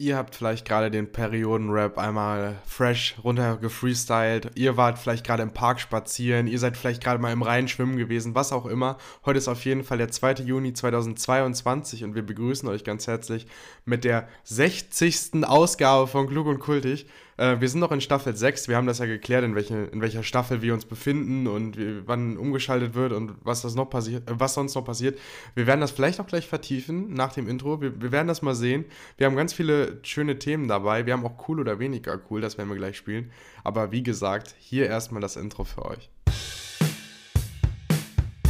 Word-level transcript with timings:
Ihr 0.00 0.16
habt 0.16 0.34
vielleicht 0.34 0.66
gerade 0.66 0.90
den 0.90 1.12
Periodenrap 1.12 1.98
einmal 1.98 2.56
fresh 2.64 3.16
runter 3.22 3.58
gefreestylt. 3.58 4.50
Ihr 4.54 4.78
wart 4.78 4.98
vielleicht 4.98 5.26
gerade 5.26 5.42
im 5.42 5.52
Park 5.52 5.78
spazieren. 5.78 6.46
Ihr 6.46 6.58
seid 6.58 6.78
vielleicht 6.78 7.04
gerade 7.04 7.20
mal 7.20 7.34
im 7.34 7.42
Rhein 7.42 7.68
schwimmen 7.68 7.98
gewesen, 7.98 8.34
was 8.34 8.50
auch 8.50 8.64
immer. 8.64 8.96
Heute 9.26 9.36
ist 9.36 9.48
auf 9.48 9.62
jeden 9.66 9.84
Fall 9.84 9.98
der 9.98 10.10
2. 10.10 10.36
Juni 10.36 10.72
2022 10.72 12.02
und 12.02 12.14
wir 12.14 12.22
begrüßen 12.22 12.66
euch 12.70 12.82
ganz 12.82 13.08
herzlich 13.08 13.46
mit 13.84 14.04
der 14.04 14.26
60. 14.44 15.44
Ausgabe 15.44 16.06
von 16.06 16.28
Klug 16.28 16.46
und 16.46 16.60
Kultig. 16.60 17.06
Äh, 17.40 17.58
wir 17.58 17.70
sind 17.70 17.80
noch 17.80 17.90
in 17.90 18.02
Staffel 18.02 18.36
6. 18.36 18.68
Wir 18.68 18.76
haben 18.76 18.86
das 18.86 18.98
ja 18.98 19.06
geklärt, 19.06 19.44
in, 19.44 19.54
welche, 19.54 19.74
in 19.74 20.02
welcher 20.02 20.22
Staffel 20.22 20.60
wir 20.60 20.74
uns 20.74 20.84
befinden 20.84 21.46
und 21.46 21.78
wie, 21.78 22.06
wann 22.06 22.36
umgeschaltet 22.36 22.94
wird 22.94 23.12
und 23.12 23.32
was, 23.42 23.62
das 23.62 23.74
noch 23.74 23.88
passiert, 23.88 24.28
äh, 24.28 24.34
was 24.38 24.52
sonst 24.52 24.74
noch 24.74 24.84
passiert. 24.84 25.18
Wir 25.54 25.66
werden 25.66 25.80
das 25.80 25.90
vielleicht 25.90 26.20
auch 26.20 26.26
gleich 26.26 26.46
vertiefen 26.46 27.14
nach 27.14 27.32
dem 27.32 27.48
Intro. 27.48 27.80
Wir, 27.80 27.98
wir 28.00 28.12
werden 28.12 28.28
das 28.28 28.42
mal 28.42 28.54
sehen. 28.54 28.84
Wir 29.16 29.26
haben 29.26 29.36
ganz 29.36 29.54
viele 29.54 30.00
schöne 30.02 30.38
Themen 30.38 30.68
dabei. 30.68 31.06
Wir 31.06 31.14
haben 31.14 31.24
auch 31.24 31.48
cool 31.48 31.60
oder 31.60 31.78
weniger 31.78 32.20
cool, 32.30 32.42
das 32.42 32.58
werden 32.58 32.68
wir 32.68 32.76
gleich 32.76 32.98
spielen. 32.98 33.30
Aber 33.64 33.90
wie 33.90 34.02
gesagt, 34.02 34.54
hier 34.58 34.86
erstmal 34.86 35.22
das 35.22 35.36
Intro 35.36 35.64
für 35.64 35.86
euch. 35.86 36.10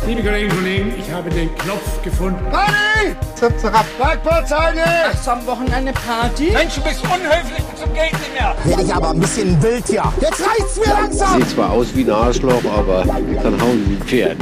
Liebe 0.04 0.22
Kolleginnen 0.22 0.50
und 0.50 0.58
Kollegen, 0.58 0.92
ich 0.98 1.10
habe 1.12 1.30
den 1.30 1.54
Knopf 1.54 1.79
gefunden. 2.02 2.44
Party! 2.50 3.16
Zap, 3.34 3.58
zap. 3.58 3.86
Bergportzeige! 3.98 4.82
Hast 5.12 5.26
du 5.26 5.30
am 5.30 5.46
Wochenende 5.46 5.92
Party? 5.92 6.50
Mensch, 6.52 6.74
du 6.74 6.82
bist 6.82 7.02
unhöflich 7.04 7.64
bis 7.64 7.80
zum 7.80 7.94
Geld 7.94 8.12
nicht 8.12 8.34
mehr. 8.34 8.54
Werde 8.64 8.82
ich 8.82 8.94
aber 8.94 9.10
ein 9.10 9.20
bisschen 9.20 9.62
wild 9.62 9.86
hier. 9.86 10.04
Jetzt 10.20 10.40
reicht's 10.40 10.76
mir 10.76 10.92
langsam. 10.92 11.38
Sieht 11.38 11.50
zwar 11.50 11.70
aus 11.70 11.88
wie 11.94 12.04
ein 12.04 12.10
Arschloch, 12.10 12.62
aber 12.76 13.04
kann 13.04 13.60
hauen 13.60 13.84
wie 13.88 13.96
ein 13.96 14.02
Pferd. 14.06 14.36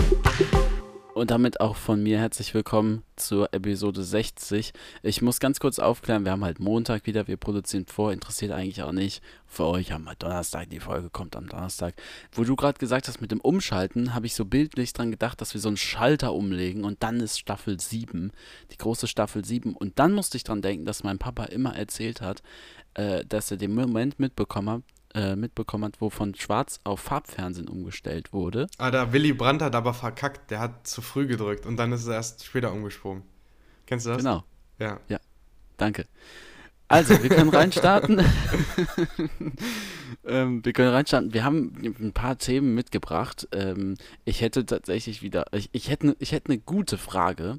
Und 1.19 1.33
damit 1.33 1.61
auch 1.61 1.75
von 1.75 2.01
mir 2.01 2.17
herzlich 2.17 2.55
willkommen 2.55 3.03
zur 3.17 3.53
Episode 3.53 4.05
60. 4.05 4.73
Ich 5.03 5.21
muss 5.21 5.41
ganz 5.41 5.59
kurz 5.59 5.81
aufklären, 5.81 6.25
wir 6.25 6.31
haben 6.31 6.45
halt 6.45 6.61
Montag 6.61 7.07
wieder, 7.07 7.27
wir 7.27 7.37
produzieren 7.37 7.87
vor, 7.87 8.13
interessiert 8.13 8.53
eigentlich 8.53 8.85
auch 8.85 8.93
nicht. 8.93 9.21
Für 9.45 9.65
euch 9.65 9.91
haben 9.91 10.05
wir 10.05 10.15
Donnerstag, 10.15 10.71
die 10.71 10.79
Folge 10.79 11.11
kommt 11.11 11.35
am 11.35 11.49
Donnerstag. 11.49 11.95
Wo 12.31 12.45
du 12.45 12.55
gerade 12.55 12.79
gesagt 12.79 13.09
hast 13.09 13.21
mit 13.21 13.33
dem 13.33 13.41
Umschalten, 13.41 14.15
habe 14.15 14.27
ich 14.27 14.35
so 14.37 14.45
bildlich 14.45 14.93
dran 14.93 15.11
gedacht, 15.11 15.41
dass 15.41 15.55
wir 15.55 15.61
so 15.61 15.67
einen 15.67 15.77
Schalter 15.77 16.33
umlegen 16.33 16.85
und 16.85 17.03
dann 17.03 17.19
ist 17.19 17.37
Staffel 17.37 17.81
7, 17.81 18.31
die 18.71 18.77
große 18.79 19.09
Staffel 19.09 19.45
7. 19.45 19.75
Und 19.75 19.99
dann 19.99 20.13
musste 20.13 20.37
ich 20.37 20.45
dran 20.45 20.63
denken, 20.63 20.85
dass 20.85 21.03
mein 21.03 21.19
Papa 21.19 21.47
immer 21.47 21.75
erzählt 21.75 22.21
hat, 22.21 22.45
äh, 22.95 23.25
dass 23.25 23.51
er 23.51 23.57
den 23.57 23.75
Moment 23.75 24.21
mitbekommen 24.21 24.71
hat, 24.71 24.83
äh, 25.19 25.35
mitbekommen 25.35 25.85
hat, 25.85 26.01
wo 26.01 26.11
von 26.11 26.37
Schwarz 26.37 26.79
auf 26.85 27.01
Farbfernsehen 27.01 27.69
umgestellt 27.69 28.33
wurde. 28.33 28.69
Ah, 28.79 28.93
da 28.93 29.13
Willy 29.13 29.33
Brandt 29.33 29.63
hat 29.63 29.75
aber 29.75 29.93
verkackt. 29.93 30.53
Der 30.53 30.61
hat 30.61 30.87
zu 30.87 31.03
früh 31.03 31.27
gedrückt 31.27 31.67
und 31.67 31.77
dann 31.77 31.91
ist 31.91 32.07
er 32.07 32.15
erst 32.15 32.45
später 32.45 32.73
umgesprungen. 32.73 33.25
Kennst 33.87 34.07
du 34.07 34.11
das? 34.11 34.19
Genau. 34.19 34.45
Ja. 34.79 35.01
Ja, 35.09 35.19
danke. 35.77 36.07
Also, 36.87 37.21
wir 37.21 37.31
können 37.31 37.51
reinstarten. 37.51 38.23
ähm, 40.25 40.65
wir 40.65 40.73
können 40.73 40.91
reinstarten. 40.91 41.35
Wir 41.35 41.43
haben 41.43 41.73
ein 41.99 42.13
paar 42.13 42.39
Themen 42.39 42.77
mitgebracht. 42.77 43.49
Ähm, 43.51 43.97
ich 44.25 44.41
hätte 44.41 44.65
tatsächlich 44.67 45.21
wieder, 45.21 45.47
ich, 45.53 45.69
ich, 45.73 45.91
hätte, 45.91 46.15
ich 46.21 46.31
hätte 46.31 46.53
eine 46.53 46.61
gute 46.61 46.97
Frage 46.97 47.59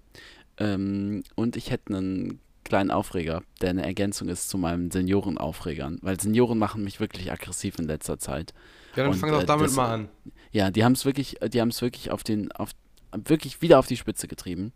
ähm, 0.58 1.24
und 1.36 1.58
ich 1.58 1.72
hätte 1.72 1.94
einen 1.94 2.40
kleinen 2.70 2.92
Aufreger, 2.92 3.44
der 3.62 3.72
eine 3.72 3.84
Ergänzung 3.86 4.30
ist 4.30 4.48
zu 4.50 4.58
meinen 4.58 4.92
Seniorenaufregern, 4.92 6.00
weil 6.02 6.20
Senioren 6.20 6.58
machen 6.58 6.84
mich 6.84 7.00
wirklich 7.00 7.32
aggressiv 7.32 7.78
in 7.80 7.86
letzter 7.86 8.18
Zeit. 8.20 8.54
Ja, 8.96 9.04
dann 9.04 9.14
fang 9.14 9.32
doch 9.32 9.42
äh, 9.42 9.46
damit 9.46 9.68
das- 9.68 9.76
mal 9.76 9.94
an. 9.94 10.10
Ja, 10.52 10.72
die 10.72 10.84
haben 10.84 10.94
es 10.94 11.06
wirklich, 11.06 11.36
die 11.54 11.62
haben 11.62 11.70
es 11.70 11.82
wirklich 11.82 12.10
auf 12.12 12.24
den, 12.24 12.52
auf, 12.54 12.72
wirklich 13.14 13.62
wieder 13.62 13.78
auf 13.80 13.88
die 13.88 13.98
Spitze 13.98 14.28
getrieben. 14.28 14.72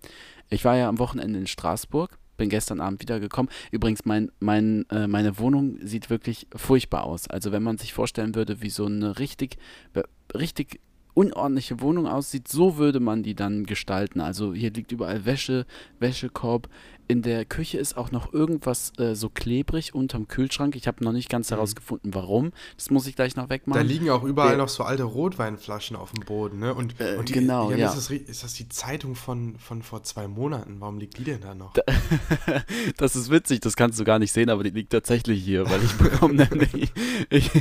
Ich 0.49 0.65
war 0.65 0.75
ja 0.75 0.87
am 0.89 0.99
Wochenende 0.99 1.39
in 1.39 1.47
Straßburg, 1.47 2.17
bin 2.37 2.49
gestern 2.49 2.79
Abend 2.79 3.01
wiedergekommen. 3.01 3.51
Übrigens, 3.71 4.05
mein, 4.05 4.31
mein, 4.39 4.85
äh, 4.89 5.07
meine 5.07 5.39
Wohnung 5.39 5.77
sieht 5.81 6.09
wirklich 6.09 6.47
furchtbar 6.55 7.05
aus. 7.05 7.27
Also 7.27 7.51
wenn 7.51 7.63
man 7.63 7.77
sich 7.77 7.93
vorstellen 7.93 8.35
würde, 8.35 8.61
wie 8.61 8.69
so 8.69 8.85
eine 8.85 9.17
richtig, 9.19 9.57
richtig 10.35 10.79
unordentliche 11.15 11.79
Wohnung 11.79 12.07
aussieht, 12.07 12.47
so 12.47 12.77
würde 12.77 12.99
man 12.99 13.21
die 13.23 13.35
dann 13.35 13.65
gestalten. 13.65 14.19
Also 14.19 14.53
hier 14.53 14.71
liegt 14.71 14.91
überall 14.91 15.25
Wäsche, 15.25 15.65
Wäschekorb. 15.99 16.69
In 17.07 17.21
der 17.21 17.43
Küche 17.45 17.77
ist 17.77 17.97
auch 17.97 18.11
noch 18.11 18.31
irgendwas 18.33 18.93
äh, 18.97 19.13
so 19.13 19.29
klebrig 19.29 19.93
unterm 19.93 20.27
Kühlschrank. 20.27 20.75
Ich 20.75 20.87
habe 20.87 21.03
noch 21.03 21.11
nicht 21.11 21.29
ganz 21.29 21.51
herausgefunden, 21.51 22.13
warum. 22.13 22.51
Das 22.77 22.89
muss 22.91 23.07
ich 23.07 23.15
gleich 23.15 23.35
noch 23.35 23.49
wegmachen. 23.49 23.81
Da 23.81 23.85
liegen 23.87 24.09
auch 24.09 24.23
überall 24.23 24.49
Der- 24.51 24.57
noch 24.59 24.69
so 24.69 24.83
alte 24.83 25.03
Rotweinflaschen 25.03 25.95
auf 25.97 26.11
dem 26.11 26.23
Boden, 26.25 26.59
ne? 26.59 26.73
Und, 26.73 26.99
Äh, 26.99 27.17
und 27.17 27.29
die, 27.29 27.33
genau, 27.33 27.71
ja. 27.71 27.87
Ist 27.89 27.95
das, 27.97 28.09
ist 28.09 28.43
das 28.43 28.53
die 28.53 28.69
Zeitung 28.69 29.15
von, 29.15 29.57
von 29.59 29.83
vor 29.83 30.03
zwei 30.03 30.27
Monaten? 30.27 30.77
Warum 30.79 30.97
liegt 30.97 31.17
die 31.17 31.25
denn 31.25 31.41
da 31.41 31.53
noch? 31.53 31.73
das 32.97 33.15
ist 33.15 33.29
witzig, 33.29 33.59
das 33.59 33.75
kannst 33.75 33.99
du 33.99 34.03
gar 34.05 34.19
nicht 34.19 34.31
sehen, 34.31 34.49
aber 34.49 34.63
die 34.63 34.69
liegt 34.69 34.91
tatsächlich 34.91 35.43
hier, 35.43 35.69
weil 35.69 35.83
ich 35.83 35.93
bekomme 35.97 36.35
nämlich. 36.35 36.91
Ich, 37.29 37.51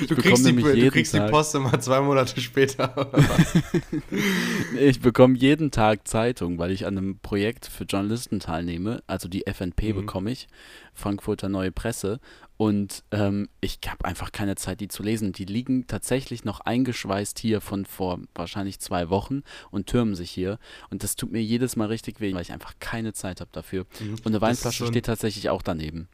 ich 0.00 0.08
du 0.08 0.16
kriegst, 0.16 0.38
die, 0.44 0.46
nämlich 0.48 0.64
du 0.66 0.74
jeden 0.74 0.90
kriegst 0.90 1.12
die 1.12 1.18
Tag, 1.18 1.30
Post 1.30 1.54
immer 1.54 1.78
zwei 1.80 2.00
Monate 2.00 2.40
später, 2.40 2.96
oder 2.96 3.12
was? 3.12 3.54
Ich 4.78 5.00
bekomme 5.00 5.36
jeden 5.36 5.70
Tag 5.70 6.06
Zeitung, 6.08 6.58
weil 6.58 6.70
ich 6.70 6.86
an 6.86 6.96
einem 6.96 7.18
Projekt 7.18 7.66
für 7.66 7.84
Journalisten 7.84 8.40
teilnehme. 8.46 9.02
Also 9.06 9.28
die 9.28 9.46
FNP 9.46 9.92
Mhm. 9.92 9.96
bekomme 9.96 10.30
ich, 10.30 10.46
Frankfurter 10.94 11.48
Neue 11.48 11.72
Presse. 11.72 12.20
Und 12.56 13.04
ähm, 13.10 13.48
ich 13.60 13.80
habe 13.86 14.04
einfach 14.06 14.32
keine 14.32 14.56
Zeit, 14.56 14.80
die 14.80 14.88
zu 14.88 15.02
lesen. 15.02 15.32
Die 15.32 15.44
liegen 15.44 15.86
tatsächlich 15.86 16.44
noch 16.44 16.60
eingeschweißt 16.60 17.38
hier 17.38 17.60
von 17.60 17.84
vor 17.84 18.18
wahrscheinlich 18.34 18.78
zwei 18.80 19.10
Wochen 19.10 19.42
und 19.70 19.86
türmen 19.88 20.14
sich 20.14 20.30
hier. 20.30 20.58
Und 20.90 21.02
das 21.02 21.16
tut 21.16 21.32
mir 21.32 21.42
jedes 21.42 21.76
Mal 21.76 21.88
richtig 21.88 22.20
weh, 22.20 22.32
weil 22.34 22.40
ich 22.42 22.52
einfach 22.52 22.74
keine 22.80 23.12
Zeit 23.12 23.40
habe 23.40 23.50
dafür. 23.52 23.84
Mhm. 24.00 24.14
Und 24.14 24.26
eine 24.28 24.40
Weinflasche 24.40 24.78
so 24.78 24.84
ein- 24.86 24.92
steht 24.92 25.04
tatsächlich 25.06 25.50
auch 25.50 25.60
daneben. 25.62 26.08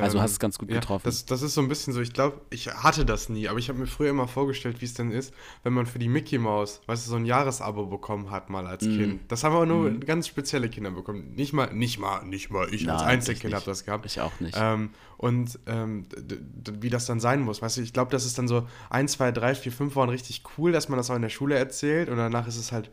Also 0.00 0.18
Ähm, 0.18 0.22
hast 0.24 0.32
es 0.32 0.38
ganz 0.38 0.58
gut 0.58 0.70
ja, 0.70 0.80
getroffen. 0.80 1.02
Das, 1.04 1.24
das 1.26 1.42
ist 1.42 1.54
so 1.54 1.60
ein 1.60 1.68
bisschen 1.68 1.92
so, 1.92 2.00
ich 2.00 2.12
glaube, 2.12 2.40
ich 2.50 2.68
hatte 2.68 3.04
das 3.04 3.28
nie, 3.28 3.48
aber 3.48 3.58
ich 3.58 3.68
habe 3.68 3.78
mir 3.78 3.86
früher 3.86 4.10
immer 4.10 4.28
vorgestellt, 4.28 4.80
wie 4.80 4.84
es 4.84 4.94
denn 4.94 5.10
ist, 5.10 5.32
wenn 5.62 5.72
man 5.72 5.86
für 5.86 5.98
die 5.98 6.08
Mickey 6.08 6.38
Mouse, 6.38 6.80
weißt 6.86 7.06
du, 7.06 7.10
so 7.10 7.16
ein 7.16 7.24
Jahresabo 7.26 7.86
bekommen 7.86 8.30
hat 8.30 8.50
mal 8.50 8.66
als 8.66 8.84
Mhm. 8.84 8.96
Kind. 8.96 9.20
Das 9.28 9.44
haben 9.44 9.54
aber 9.54 9.66
nur 9.66 9.90
ganz 10.00 10.26
spezielle 10.28 10.68
Kinder 10.68 10.90
bekommen. 10.90 11.34
Nicht 11.34 11.52
mal, 11.52 11.72
nicht 11.72 11.98
mal, 11.98 12.24
nicht 12.24 12.50
mal 12.50 12.66
ich 12.72 12.88
als 12.90 13.02
Nein, 13.02 13.10
Einzelkind 13.10 13.50
ich 13.50 13.54
habe 13.54 13.64
das 13.66 13.84
gehabt. 13.84 14.06
Ich 14.06 14.20
auch 14.20 14.38
nicht. 14.40 14.56
Ähm, 14.60 14.90
und 15.16 15.58
ähm, 15.66 16.06
wie 16.80 16.90
das 16.90 17.06
dann 17.06 17.20
sein 17.20 17.40
muss, 17.40 17.62
weißt 17.62 17.76
du, 17.78 17.80
ich 17.82 17.92
glaube, 17.92 18.10
das 18.10 18.24
ist 18.26 18.36
dann 18.38 18.48
so 18.48 18.66
ein, 18.90 19.08
zwei, 19.08 19.32
drei, 19.32 19.54
vier, 19.54 19.72
fünf 19.72 19.94
Wochen 19.96 20.10
richtig 20.10 20.42
cool, 20.58 20.72
dass 20.72 20.88
man 20.88 20.96
das 20.98 21.10
auch 21.10 21.16
in 21.16 21.22
der 21.22 21.28
Schule 21.28 21.54
erzählt 21.56 22.08
und 22.08 22.16
danach 22.16 22.46
ist 22.46 22.56
es 22.56 22.72
halt, 22.72 22.90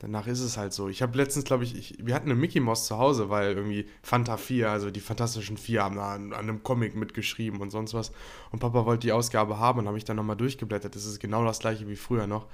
danach 0.00 0.26
ist 0.26 0.40
es 0.40 0.56
halt 0.56 0.72
so. 0.72 0.88
Ich 0.88 1.02
habe 1.02 1.16
letztens, 1.16 1.44
glaube 1.44 1.64
ich, 1.64 1.76
ich, 1.76 2.06
wir 2.06 2.14
hatten 2.14 2.30
eine 2.30 2.38
Mickey 2.38 2.60
Mouse 2.60 2.86
zu 2.86 2.98
Hause, 2.98 3.30
weil 3.30 3.52
irgendwie 3.52 3.88
Fanta 4.02 4.36
4, 4.36 4.70
also 4.70 4.90
die 4.90 5.00
Fantastischen 5.00 5.56
Vier, 5.56 5.82
haben 5.82 5.96
da 5.96 6.14
an, 6.14 6.32
an 6.32 6.40
einem 6.40 6.62
Comic 6.62 6.94
mitgeschrieben 6.94 7.60
und 7.60 7.70
sonst 7.70 7.94
was. 7.94 8.12
Und 8.50 8.60
Papa 8.60 8.84
wollte 8.84 9.06
die 9.06 9.12
Ausgabe 9.12 9.58
haben 9.58 9.80
und 9.80 9.88
habe 9.88 9.98
ich 9.98 10.04
dann 10.04 10.16
nochmal 10.16 10.36
durchgeblättert. 10.36 10.94
Das 10.94 11.04
ist 11.04 11.20
genau 11.20 11.44
das 11.44 11.58
gleiche 11.58 11.88
wie 11.88 11.96
früher 11.96 12.26
noch. 12.26 12.46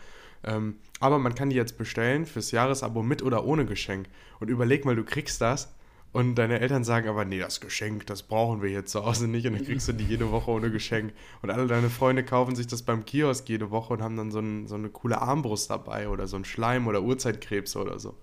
Ähm, 0.42 0.76
aber 1.00 1.18
man 1.18 1.34
kann 1.34 1.50
die 1.50 1.56
jetzt 1.56 1.78
bestellen 1.78 2.26
fürs 2.26 2.50
Jahresabo 2.50 3.02
mit 3.02 3.22
oder 3.22 3.44
ohne 3.44 3.64
Geschenk. 3.66 4.08
Und 4.40 4.48
überleg 4.48 4.84
mal, 4.84 4.96
du 4.96 5.04
kriegst 5.04 5.40
das 5.40 5.74
und 6.14 6.36
deine 6.36 6.60
Eltern 6.60 6.84
sagen 6.84 7.08
aber, 7.08 7.24
nee, 7.24 7.40
das 7.40 7.60
Geschenk, 7.60 8.06
das 8.06 8.22
brauchen 8.22 8.62
wir 8.62 8.70
hier 8.70 8.86
zu 8.86 9.04
Hause 9.04 9.28
nicht. 9.28 9.46
Und 9.46 9.54
dann 9.54 9.64
kriegst 9.64 9.88
du 9.88 9.92
die 9.92 10.04
jede 10.04 10.30
Woche 10.30 10.50
ohne 10.52 10.70
Geschenk. 10.70 11.12
Und 11.42 11.50
alle 11.50 11.66
deine 11.66 11.90
Freunde 11.90 12.24
kaufen 12.24 12.54
sich 12.56 12.68
das 12.68 12.82
beim 12.82 13.04
Kiosk 13.04 13.48
jede 13.48 13.70
Woche 13.70 13.92
und 13.94 14.02
haben 14.02 14.16
dann 14.16 14.30
so, 14.30 14.38
ein, 14.38 14.66
so 14.68 14.76
eine 14.76 14.88
coole 14.90 15.20
Armbrust 15.20 15.70
dabei 15.70 16.08
oder 16.08 16.26
so 16.28 16.36
ein 16.36 16.44
Schleim 16.44 16.86
oder 16.86 17.02
Urzeitkrebs 17.02 17.76
oder 17.76 17.98
so. 17.98 18.14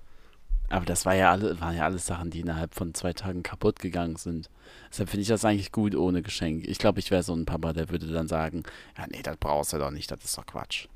Aber 0.69 0.85
das 0.85 1.05
war 1.05 1.15
ja 1.15 1.31
alle, 1.31 1.59
waren 1.59 1.75
ja 1.75 1.83
alles 1.83 2.05
Sachen, 2.05 2.29
die 2.31 2.39
innerhalb 2.39 2.73
von 2.75 2.93
zwei 2.93 3.11
Tagen 3.11 3.43
kaputt 3.43 3.79
gegangen 3.79 4.15
sind. 4.15 4.49
Deshalb 4.89 5.09
finde 5.09 5.23
ich 5.23 5.27
das 5.27 5.43
eigentlich 5.43 5.73
gut 5.73 5.93
ohne 5.93 6.21
Geschenk. 6.21 6.65
Ich 6.65 6.77
glaube, 6.77 6.99
ich 6.99 7.11
wäre 7.11 7.23
so 7.23 7.33
ein 7.33 7.45
Papa, 7.45 7.73
der 7.73 7.89
würde 7.89 8.07
dann 8.07 8.29
sagen, 8.29 8.63
ja, 8.97 9.05
nee, 9.11 9.21
das 9.21 9.35
brauchst 9.37 9.73
du 9.73 9.77
doch 9.79 9.91
nicht, 9.91 10.09
das 10.11 10.23
ist 10.23 10.37
doch 10.37 10.45
Quatsch. 10.45 10.87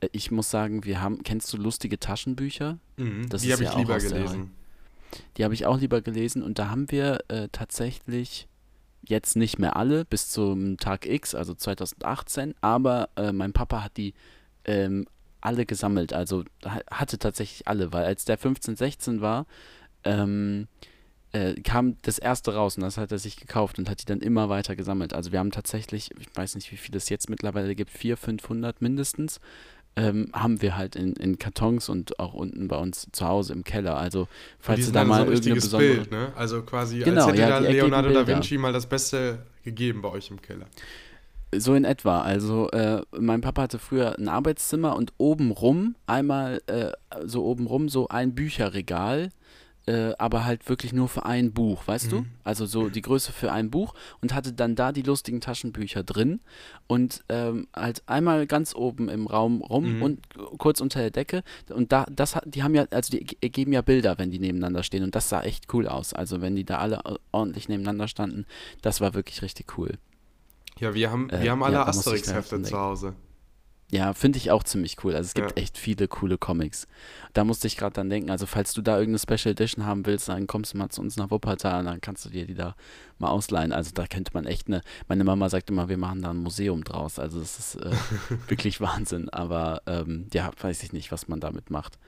Äh, 0.00 0.08
Ich 0.12 0.30
muss 0.30 0.50
sagen, 0.50 0.84
wir 0.84 1.00
haben, 1.00 1.22
kennst 1.22 1.50
du 1.52 1.56
lustige 1.56 1.98
Taschenbücher? 1.98 2.78
Das 3.30 3.40
die 3.40 3.52
habe 3.54 3.64
ja 3.64 3.70
ich 3.70 3.76
lieber 3.78 3.98
gelesen. 3.98 4.52
Die 5.36 5.44
habe 5.44 5.54
ich 5.54 5.66
auch 5.66 5.78
lieber 5.78 6.00
gelesen 6.00 6.42
und 6.42 6.58
da 6.58 6.70
haben 6.70 6.90
wir 6.90 7.20
äh, 7.28 7.48
tatsächlich 7.50 8.48
jetzt 9.02 9.36
nicht 9.36 9.58
mehr 9.58 9.76
alle 9.76 10.04
bis 10.04 10.28
zum 10.30 10.76
Tag 10.76 11.06
X, 11.06 11.34
also 11.34 11.54
2018, 11.54 12.54
aber 12.60 13.08
äh, 13.16 13.32
mein 13.32 13.52
Papa 13.52 13.82
hat 13.82 13.96
die 13.96 14.14
ähm, 14.64 15.06
alle 15.40 15.64
gesammelt, 15.64 16.12
also 16.12 16.44
ha- 16.64 16.82
hatte 16.90 17.18
tatsächlich 17.18 17.66
alle, 17.66 17.92
weil 17.92 18.04
als 18.04 18.24
der 18.26 18.36
15, 18.36 18.76
16 18.76 19.20
war, 19.22 19.46
ähm, 20.04 20.68
äh, 21.32 21.54
kam 21.62 21.96
das 22.02 22.18
erste 22.18 22.54
raus 22.54 22.76
und 22.76 22.82
das 22.82 22.98
hat 22.98 23.12
er 23.12 23.18
sich 23.18 23.36
gekauft 23.36 23.78
und 23.78 23.88
hat 23.88 24.02
die 24.02 24.04
dann 24.06 24.20
immer 24.20 24.48
weiter 24.48 24.76
gesammelt. 24.76 25.14
Also 25.14 25.32
wir 25.32 25.38
haben 25.38 25.52
tatsächlich, 25.52 26.10
ich 26.18 26.28
weiß 26.34 26.56
nicht, 26.56 26.70
wie 26.72 26.76
viel 26.76 26.94
es 26.96 27.08
jetzt 27.08 27.30
mittlerweile 27.30 27.74
gibt, 27.74 27.90
400, 27.90 28.20
500 28.20 28.82
mindestens, 28.82 29.40
ähm, 30.00 30.28
haben 30.32 30.62
wir 30.62 30.76
halt 30.76 30.96
in, 30.96 31.12
in 31.14 31.38
Kartons 31.38 31.88
und 31.88 32.18
auch 32.18 32.32
unten 32.32 32.68
bei 32.68 32.76
uns 32.76 33.08
zu 33.12 33.26
Hause 33.26 33.52
im 33.52 33.64
Keller. 33.64 33.96
Also 33.96 34.28
falls 34.58 34.86
du 34.86 34.92
da 34.92 35.00
dann 35.00 35.08
so 35.08 35.12
mal 35.12 35.22
ein 35.22 35.28
irgendeine 35.28 35.54
besondere... 35.56 35.94
Bild, 35.94 36.10
ne? 36.10 36.32
Also 36.36 36.62
quasi, 36.62 37.00
Genau, 37.00 37.26
als 37.26 37.32
hätte 37.32 37.40
ja, 37.40 37.48
da 37.48 37.58
Leonardo 37.58 38.10
da. 38.12 38.26
Vinci 38.26 38.56
mal 38.56 38.72
das 38.72 38.86
Beste 38.86 39.40
gegeben 39.62 40.00
bei 40.02 40.08
euch 40.10 40.30
im 40.30 40.40
Keller. 40.40 40.66
So 41.54 41.74
in 41.74 41.84
etwa. 41.84 42.22
Also 42.22 42.70
äh, 42.70 43.02
mein 43.18 43.40
Papa 43.40 43.62
hatte 43.62 43.78
früher 43.78 44.16
ein 44.18 44.28
Arbeitszimmer 44.28 44.96
und 44.96 45.12
obenrum 45.18 45.96
einmal, 46.06 46.62
äh, 46.66 46.92
so 47.24 47.44
obenrum 47.44 47.88
so 47.88 48.08
ein 48.08 48.34
Bücherregal, 48.34 49.30
äh, 49.90 50.14
aber 50.18 50.44
halt 50.44 50.68
wirklich 50.68 50.92
nur 50.92 51.08
für 51.08 51.24
ein 51.24 51.52
Buch, 51.52 51.86
weißt 51.86 52.12
du? 52.12 52.24
Also 52.44 52.64
so 52.66 52.88
die 52.88 53.02
Größe 53.02 53.32
für 53.32 53.50
ein 53.50 53.70
Buch 53.70 53.94
und 54.22 54.32
hatte 54.32 54.52
dann 54.52 54.76
da 54.76 54.92
die 54.92 55.02
lustigen 55.02 55.40
Taschenbücher 55.40 56.04
drin 56.04 56.40
und 56.86 57.24
ähm, 57.28 57.66
halt 57.74 58.02
einmal 58.06 58.46
ganz 58.46 58.74
oben 58.74 59.08
im 59.08 59.26
Raum 59.26 59.62
rum 59.62 60.00
und 60.02 60.20
kurz 60.58 60.80
unter 60.80 61.00
der 61.00 61.10
Decke 61.10 61.42
und 61.68 61.90
da, 61.90 62.06
das 62.10 62.36
die 62.44 62.62
haben 62.62 62.74
ja, 62.74 62.86
also 62.90 63.10
die 63.10 63.36
ergeben 63.40 63.72
ja 63.72 63.82
Bilder, 63.82 64.18
wenn 64.18 64.30
die 64.30 64.38
nebeneinander 64.38 64.82
stehen 64.84 65.02
und 65.02 65.14
das 65.14 65.28
sah 65.28 65.42
echt 65.42 65.72
cool 65.74 65.88
aus. 65.88 66.12
Also 66.12 66.40
wenn 66.40 66.54
die 66.54 66.64
da 66.64 66.78
alle 66.78 67.00
äh, 67.04 67.16
ordentlich 67.32 67.68
nebeneinander 67.68 68.06
standen, 68.06 68.46
das 68.82 69.00
war 69.00 69.14
wirklich 69.14 69.42
richtig 69.42 69.76
cool. 69.76 69.98
Ja, 70.78 70.94
wir 70.94 71.10
haben, 71.10 71.28
Äh, 71.30 71.42
wir 71.42 71.50
haben 71.50 71.62
alle 71.62 71.74
ja, 71.74 71.86
Asterix-Hefte 71.86 72.62
zu 72.62 72.78
Hause. 72.78 73.14
Ja, 73.90 74.12
finde 74.12 74.38
ich 74.38 74.50
auch 74.50 74.62
ziemlich 74.62 74.96
cool. 75.02 75.14
Also 75.16 75.26
es 75.28 75.34
gibt 75.34 75.50
Ja. 75.50 75.56
echt 75.56 75.76
viele 75.76 76.06
coole 76.06 76.38
Comics. 76.38 76.86
Da 77.32 77.42
musste 77.44 77.66
ich 77.66 77.76
gerade 77.76 77.94
dran 77.94 78.08
denken. 78.08 78.30
Also 78.30 78.46
falls 78.46 78.72
du 78.72 78.82
da 78.82 78.98
irgendeine 78.98 79.18
Special 79.18 79.52
Edition 79.52 79.84
haben 79.84 80.06
willst, 80.06 80.28
dann 80.28 80.46
kommst 80.46 80.74
du 80.74 80.78
mal 80.78 80.90
zu 80.90 81.00
uns 81.00 81.16
nach 81.16 81.30
Wuppertal, 81.30 81.82
dann 81.84 82.00
kannst 82.00 82.24
du 82.24 82.28
dir 82.28 82.46
die 82.46 82.54
da 82.54 82.76
mal 83.18 83.28
ausleihen. 83.30 83.72
Also 83.72 83.90
da 83.92 84.06
könnte 84.06 84.30
man 84.32 84.46
echt 84.46 84.68
eine. 84.68 84.82
Meine 85.08 85.24
Mama 85.24 85.48
sagt 85.48 85.70
immer, 85.70 85.88
wir 85.88 85.98
machen 85.98 86.22
da 86.22 86.30
ein 86.30 86.36
Museum 86.36 86.84
draus. 86.84 87.18
Also 87.18 87.40
das 87.40 87.58
ist 87.58 87.74
äh, 87.76 87.90
wirklich 88.48 88.80
Wahnsinn. 88.80 89.28
Aber 89.30 89.82
ähm, 89.86 90.26
ja, 90.32 90.50
weiß 90.60 90.82
ich 90.84 90.92
nicht, 90.92 91.10
was 91.10 91.26
man 91.26 91.40
damit 91.40 91.70
macht. 91.70 91.98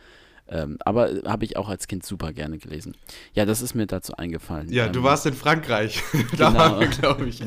Ähm, 0.48 0.76
aber 0.84 1.10
äh, 1.10 1.22
habe 1.28 1.44
ich 1.44 1.56
auch 1.56 1.68
als 1.68 1.86
Kind 1.88 2.04
super 2.04 2.32
gerne 2.32 2.58
gelesen. 2.58 2.96
Ja, 3.32 3.44
das 3.46 3.62
ist 3.62 3.74
mir 3.74 3.86
dazu 3.86 4.14
eingefallen. 4.16 4.70
Ja, 4.70 4.88
du 4.88 4.98
Ähm, 5.00 5.04
warst 5.04 5.24
in 5.26 5.34
Frankreich. 5.34 6.02
da 6.36 6.48
Genau. 6.48 6.58
waren 6.58 6.80
wir, 6.80 6.88
glaube 6.88 7.26
ich. 7.28 7.40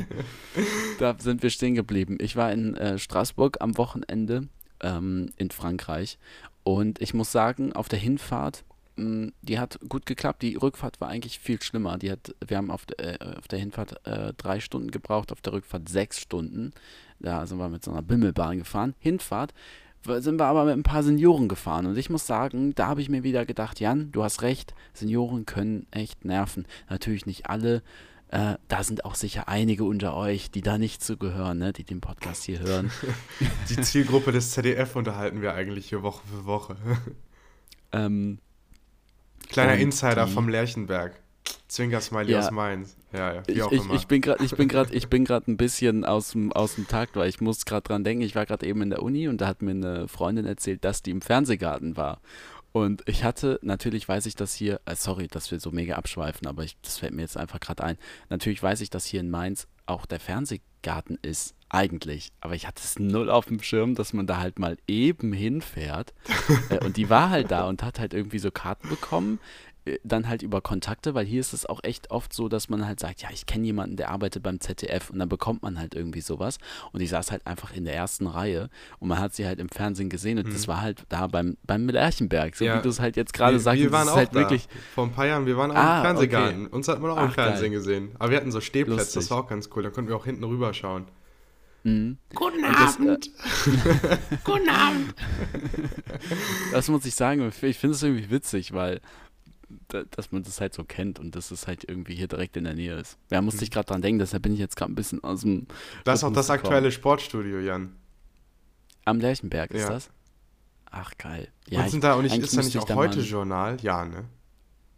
da 0.99 1.15
sind 1.19 1.43
wir 1.43 1.49
stehen 1.49 1.75
geblieben. 1.75 2.17
Ich 2.19 2.35
war 2.35 2.51
in 2.51 2.75
äh, 2.75 2.97
Straßburg 2.97 3.57
am 3.61 3.77
Wochenende 3.77 4.47
ähm, 4.81 5.31
in 5.37 5.51
Frankreich 5.51 6.17
und 6.63 7.01
ich 7.01 7.13
muss 7.13 7.31
sagen, 7.31 7.73
auf 7.73 7.87
der 7.89 7.99
Hinfahrt, 7.99 8.63
mh, 8.95 9.31
die 9.41 9.59
hat 9.59 9.79
gut 9.87 10.05
geklappt. 10.05 10.41
Die 10.41 10.55
Rückfahrt 10.55 10.99
war 11.01 11.09
eigentlich 11.09 11.39
viel 11.39 11.61
schlimmer. 11.61 11.97
Die 11.97 12.11
hat, 12.11 12.33
wir 12.45 12.57
haben 12.57 12.71
auf, 12.71 12.85
de- 12.85 12.97
äh, 13.15 13.17
auf 13.37 13.47
der 13.47 13.59
Hinfahrt 13.59 14.05
äh, 14.07 14.33
drei 14.35 14.59
Stunden 14.59 14.89
gebraucht, 14.89 15.31
auf 15.31 15.41
der 15.41 15.53
Rückfahrt 15.53 15.89
sechs 15.89 16.19
Stunden. 16.19 16.71
Da 17.19 17.45
sind 17.45 17.57
wir 17.59 17.69
mit 17.69 17.83
so 17.83 17.91
einer 17.91 18.01
Bimmelbahn 18.01 18.57
gefahren. 18.57 18.95
Hinfahrt 18.99 19.53
sind 20.05 20.39
wir 20.39 20.45
aber 20.45 20.65
mit 20.65 20.73
ein 20.73 20.83
paar 20.83 21.03
Senioren 21.03 21.47
gefahren. 21.47 21.85
Und 21.85 21.97
ich 21.97 22.09
muss 22.09 22.25
sagen, 22.27 22.73
da 22.75 22.87
habe 22.87 23.01
ich 23.01 23.09
mir 23.09 23.23
wieder 23.23 23.45
gedacht, 23.45 23.79
Jan, 23.79 24.11
du 24.11 24.23
hast 24.23 24.41
recht, 24.41 24.73
Senioren 24.93 25.45
können 25.45 25.87
echt 25.91 26.25
nerven. 26.25 26.65
Natürlich 26.89 27.25
nicht 27.25 27.49
alle. 27.49 27.81
Äh, 28.29 28.55
da 28.67 28.83
sind 28.83 29.05
auch 29.05 29.15
sicher 29.15 29.47
einige 29.47 29.83
unter 29.83 30.15
euch, 30.15 30.49
die 30.51 30.61
da 30.61 30.77
nicht 30.77 31.03
zugehören, 31.03 31.59
ne, 31.59 31.73
die 31.73 31.83
den 31.83 32.01
Podcast 32.01 32.43
hier 32.43 32.59
hören. 32.59 32.91
Die 33.69 33.79
Zielgruppe 33.81 34.31
des 34.31 34.51
ZDF 34.51 34.95
unterhalten 34.95 35.41
wir 35.41 35.53
eigentlich 35.53 35.89
hier 35.89 36.01
Woche 36.01 36.23
für 36.27 36.45
Woche. 36.45 36.75
ähm, 37.91 38.39
Kleiner 39.49 39.75
Insider 39.75 40.25
die- 40.25 40.31
vom 40.31 40.49
Lerchenberg. 40.49 41.19
Zwinker-Smiley 41.67 42.31
Ja. 42.31 42.39
aus 42.39 42.51
Mainz. 42.51 42.95
Ja, 43.13 43.33
ja, 43.35 43.43
wie 43.47 43.51
ich, 43.53 43.63
auch 43.63 43.71
ich, 43.71 43.81
immer. 43.81 43.93
ich 43.95 44.07
bin 44.07 44.21
gerade 44.21 44.43
ich 44.43 44.55
bin 44.55 44.67
gerade 44.67 44.93
ich 44.93 45.07
bin 45.07 45.25
gerade 45.25 45.51
ein 45.51 45.57
bisschen 45.57 46.05
aus 46.05 46.31
dem 46.31 46.51
aus 46.53 46.75
dem 46.75 46.87
Takt, 46.87 47.15
weil 47.15 47.29
ich 47.29 47.41
muss 47.41 47.65
gerade 47.65 47.83
dran 47.83 48.03
denken, 48.03 48.23
ich 48.23 48.35
war 48.35 48.45
gerade 48.45 48.65
eben 48.65 48.81
in 48.81 48.89
der 48.89 49.01
Uni 49.01 49.27
und 49.27 49.41
da 49.41 49.47
hat 49.47 49.61
mir 49.61 49.71
eine 49.71 50.07
Freundin 50.07 50.45
erzählt, 50.45 50.83
dass 50.83 51.01
die 51.01 51.11
im 51.11 51.21
Fernsehgarten 51.21 51.97
war. 51.97 52.21
Und 52.71 53.03
ich 53.07 53.23
hatte, 53.23 53.57
natürlich 53.61 54.05
weiß 54.05 54.25
ich 54.25 54.35
das 54.35 54.53
hier, 54.53 54.81
äh, 54.83 54.95
sorry, 54.95 55.27
dass 55.27 55.49
wir 55.49 55.61
so 55.61 55.71
mega 55.71 55.95
abschweifen, 55.95 56.45
aber 56.45 56.63
ich, 56.65 56.75
das 56.81 56.97
fällt 56.97 57.13
mir 57.13 57.21
jetzt 57.21 57.37
einfach 57.37 57.61
gerade 57.61 57.81
ein. 57.85 57.97
Natürlich 58.29 58.61
weiß 58.61 58.81
ich, 58.81 58.89
dass 58.89 59.05
hier 59.05 59.21
in 59.21 59.29
Mainz 59.29 59.69
auch 59.85 60.05
der 60.05 60.19
Fernsehgarten 60.19 61.17
ist, 61.21 61.55
eigentlich. 61.69 62.31
Aber 62.41 62.55
ich 62.55 62.67
hatte 62.67 62.81
es 62.83 62.99
null 62.99 63.29
auf 63.29 63.45
dem 63.45 63.61
Schirm, 63.61 63.95
dass 63.95 64.13
man 64.13 64.27
da 64.27 64.37
halt 64.37 64.59
mal 64.59 64.77
eben 64.87 65.33
hinfährt. 65.33 66.13
äh, 66.69 66.83
und 66.83 66.97
die 66.97 67.09
war 67.09 67.29
halt 67.29 67.51
da 67.51 67.67
und 67.67 67.81
hat 67.81 67.99
halt 67.99 68.13
irgendwie 68.13 68.39
so 68.39 68.51
Karten 68.51 68.89
bekommen 68.89 69.39
dann 70.03 70.27
halt 70.27 70.41
über 70.41 70.61
Kontakte, 70.61 71.13
weil 71.13 71.25
hier 71.27 71.39
ist 71.39 71.53
es 71.53 71.65
auch 71.67 71.79
echt 71.83 72.09
oft 72.09 72.33
so, 72.33 72.49
dass 72.49 72.69
man 72.69 72.87
halt 72.87 72.99
sagt, 72.99 73.21
ja, 73.21 73.29
ich 73.31 73.45
kenne 73.45 73.65
jemanden, 73.65 73.97
der 73.97 74.09
arbeitet 74.09 74.41
beim 74.41 74.59
ZDF 74.59 75.11
und 75.11 75.19
dann 75.19 75.29
bekommt 75.29 75.61
man 75.61 75.77
halt 75.77 75.93
irgendwie 75.93 76.21
sowas 76.21 76.57
und 76.91 77.01
die 77.01 77.07
saß 77.07 77.31
halt 77.31 77.45
einfach 77.45 77.71
in 77.73 77.85
der 77.85 77.93
ersten 77.95 78.25
Reihe 78.25 78.69
und 78.99 79.09
man 79.09 79.19
hat 79.19 79.35
sie 79.35 79.45
halt 79.45 79.59
im 79.59 79.69
Fernsehen 79.69 80.09
gesehen 80.09 80.39
und 80.39 80.51
das 80.51 80.67
war 80.67 80.81
halt 80.81 81.03
da 81.09 81.27
beim, 81.27 81.55
beim 81.67 81.87
Lerchenberg, 81.87 82.55
so 82.55 82.63
Mhm. 82.65 82.69
Ja. 82.69 82.77
wie 82.79 82.81
du 82.81 82.89
es 82.89 82.99
halt 82.99 83.15
jetzt 83.15 83.33
gerade 83.33 83.59
sagst, 83.59 83.77
wir 83.79 83.89
das 83.91 83.93
waren 83.93 84.07
ist 84.07 84.13
auch 84.13 84.17
halt 84.17 84.29
da. 84.31 84.39
wirklich, 84.39 84.67
Vor 84.95 85.05
ein 85.05 85.11
paar 85.11 85.27
Jahren, 85.27 85.45
wir 85.45 85.55
waren 85.57 85.69
auch 85.69 85.75
Ah, 85.75 85.97
im 85.97 86.03
Fernsehgarten. 86.03 86.65
okay. 86.65 86.75
Uns 86.75 86.87
hat 86.87 86.99
man 86.99 87.11
auch 87.11 87.17
im 87.17 87.29
Ach, 87.29 87.33
Fernsehen 87.33 87.71
geil. 87.71 87.79
gesehen. 87.79 88.09
Aber 88.17 88.31
wir 88.31 88.37
hatten 88.37 88.51
so 88.51 88.61
Stehplätze, 88.61 88.97
das 89.05 89.15
Lustig. 89.15 89.31
war 89.31 89.37
auch 89.43 89.47
ganz 89.47 89.69
cool. 89.75 89.83
Da 89.83 89.91
konnten 89.91 90.09
wir 90.09 90.15
auch 90.17 90.25
hinten 90.25 90.43
rüber 90.45 90.73
schauen. 90.73 91.05
mhm. 91.83 92.17
Guten 92.33 92.63
das, 92.63 92.95
äh, 92.99 93.17
Guten 94.43 94.69
Abend! 94.69 95.13
das 96.71 96.87
muss 96.89 97.05
ich 97.05 97.15
sagen, 97.15 97.51
ich 97.61 97.77
finde 97.77 97.95
es 97.95 98.03
irgendwie 98.03 98.29
witzig, 98.29 98.73
weil 98.73 99.01
dass 99.89 100.31
man 100.31 100.43
das 100.43 100.61
halt 100.61 100.73
so 100.73 100.83
kennt 100.83 101.19
und 101.19 101.35
dass 101.35 101.51
es 101.51 101.67
halt 101.67 101.83
irgendwie 101.87 102.15
hier 102.15 102.27
direkt 102.27 102.55
in 102.57 102.63
der 102.65 102.73
Nähe 102.75 102.95
ist. 102.95 103.17
Ja, 103.31 103.41
musste 103.41 103.63
ich 103.63 103.71
gerade 103.71 103.87
dran 103.87 104.01
denken, 104.01 104.19
deshalb 104.19 104.43
bin 104.43 104.53
ich 104.53 104.59
jetzt 104.59 104.75
gerade 104.75 104.91
ein 104.91 104.95
bisschen 104.95 105.23
aus 105.23 105.41
dem 105.41 105.67
Das 106.03 106.19
ist 106.19 106.23
auch 106.23 106.33
das 106.33 106.49
aktuelle 106.49 106.91
Sportstudio, 106.91 107.59
Jan. 107.59 107.95
Am 109.05 109.19
Lerchenberg 109.19 109.71
ist 109.71 109.81
Ja. 109.83 109.89
das? 109.89 110.09
Ach 110.91 111.11
geil. 111.17 111.49
Und 111.71 111.89
sind 111.89 112.03
da 112.03 112.13
auch 112.15 112.21
nicht, 112.21 112.31
eigentlich 112.31 112.45
ist 112.45 112.57
da 112.57 112.61
nicht 112.61 112.75
ich 112.75 112.79
auch 112.81 112.85
da 112.85 112.95
mal- 112.95 113.07
heute 113.09 113.19
Journal? 113.21 113.77
Ja, 113.81 114.05
ne? 114.05 114.25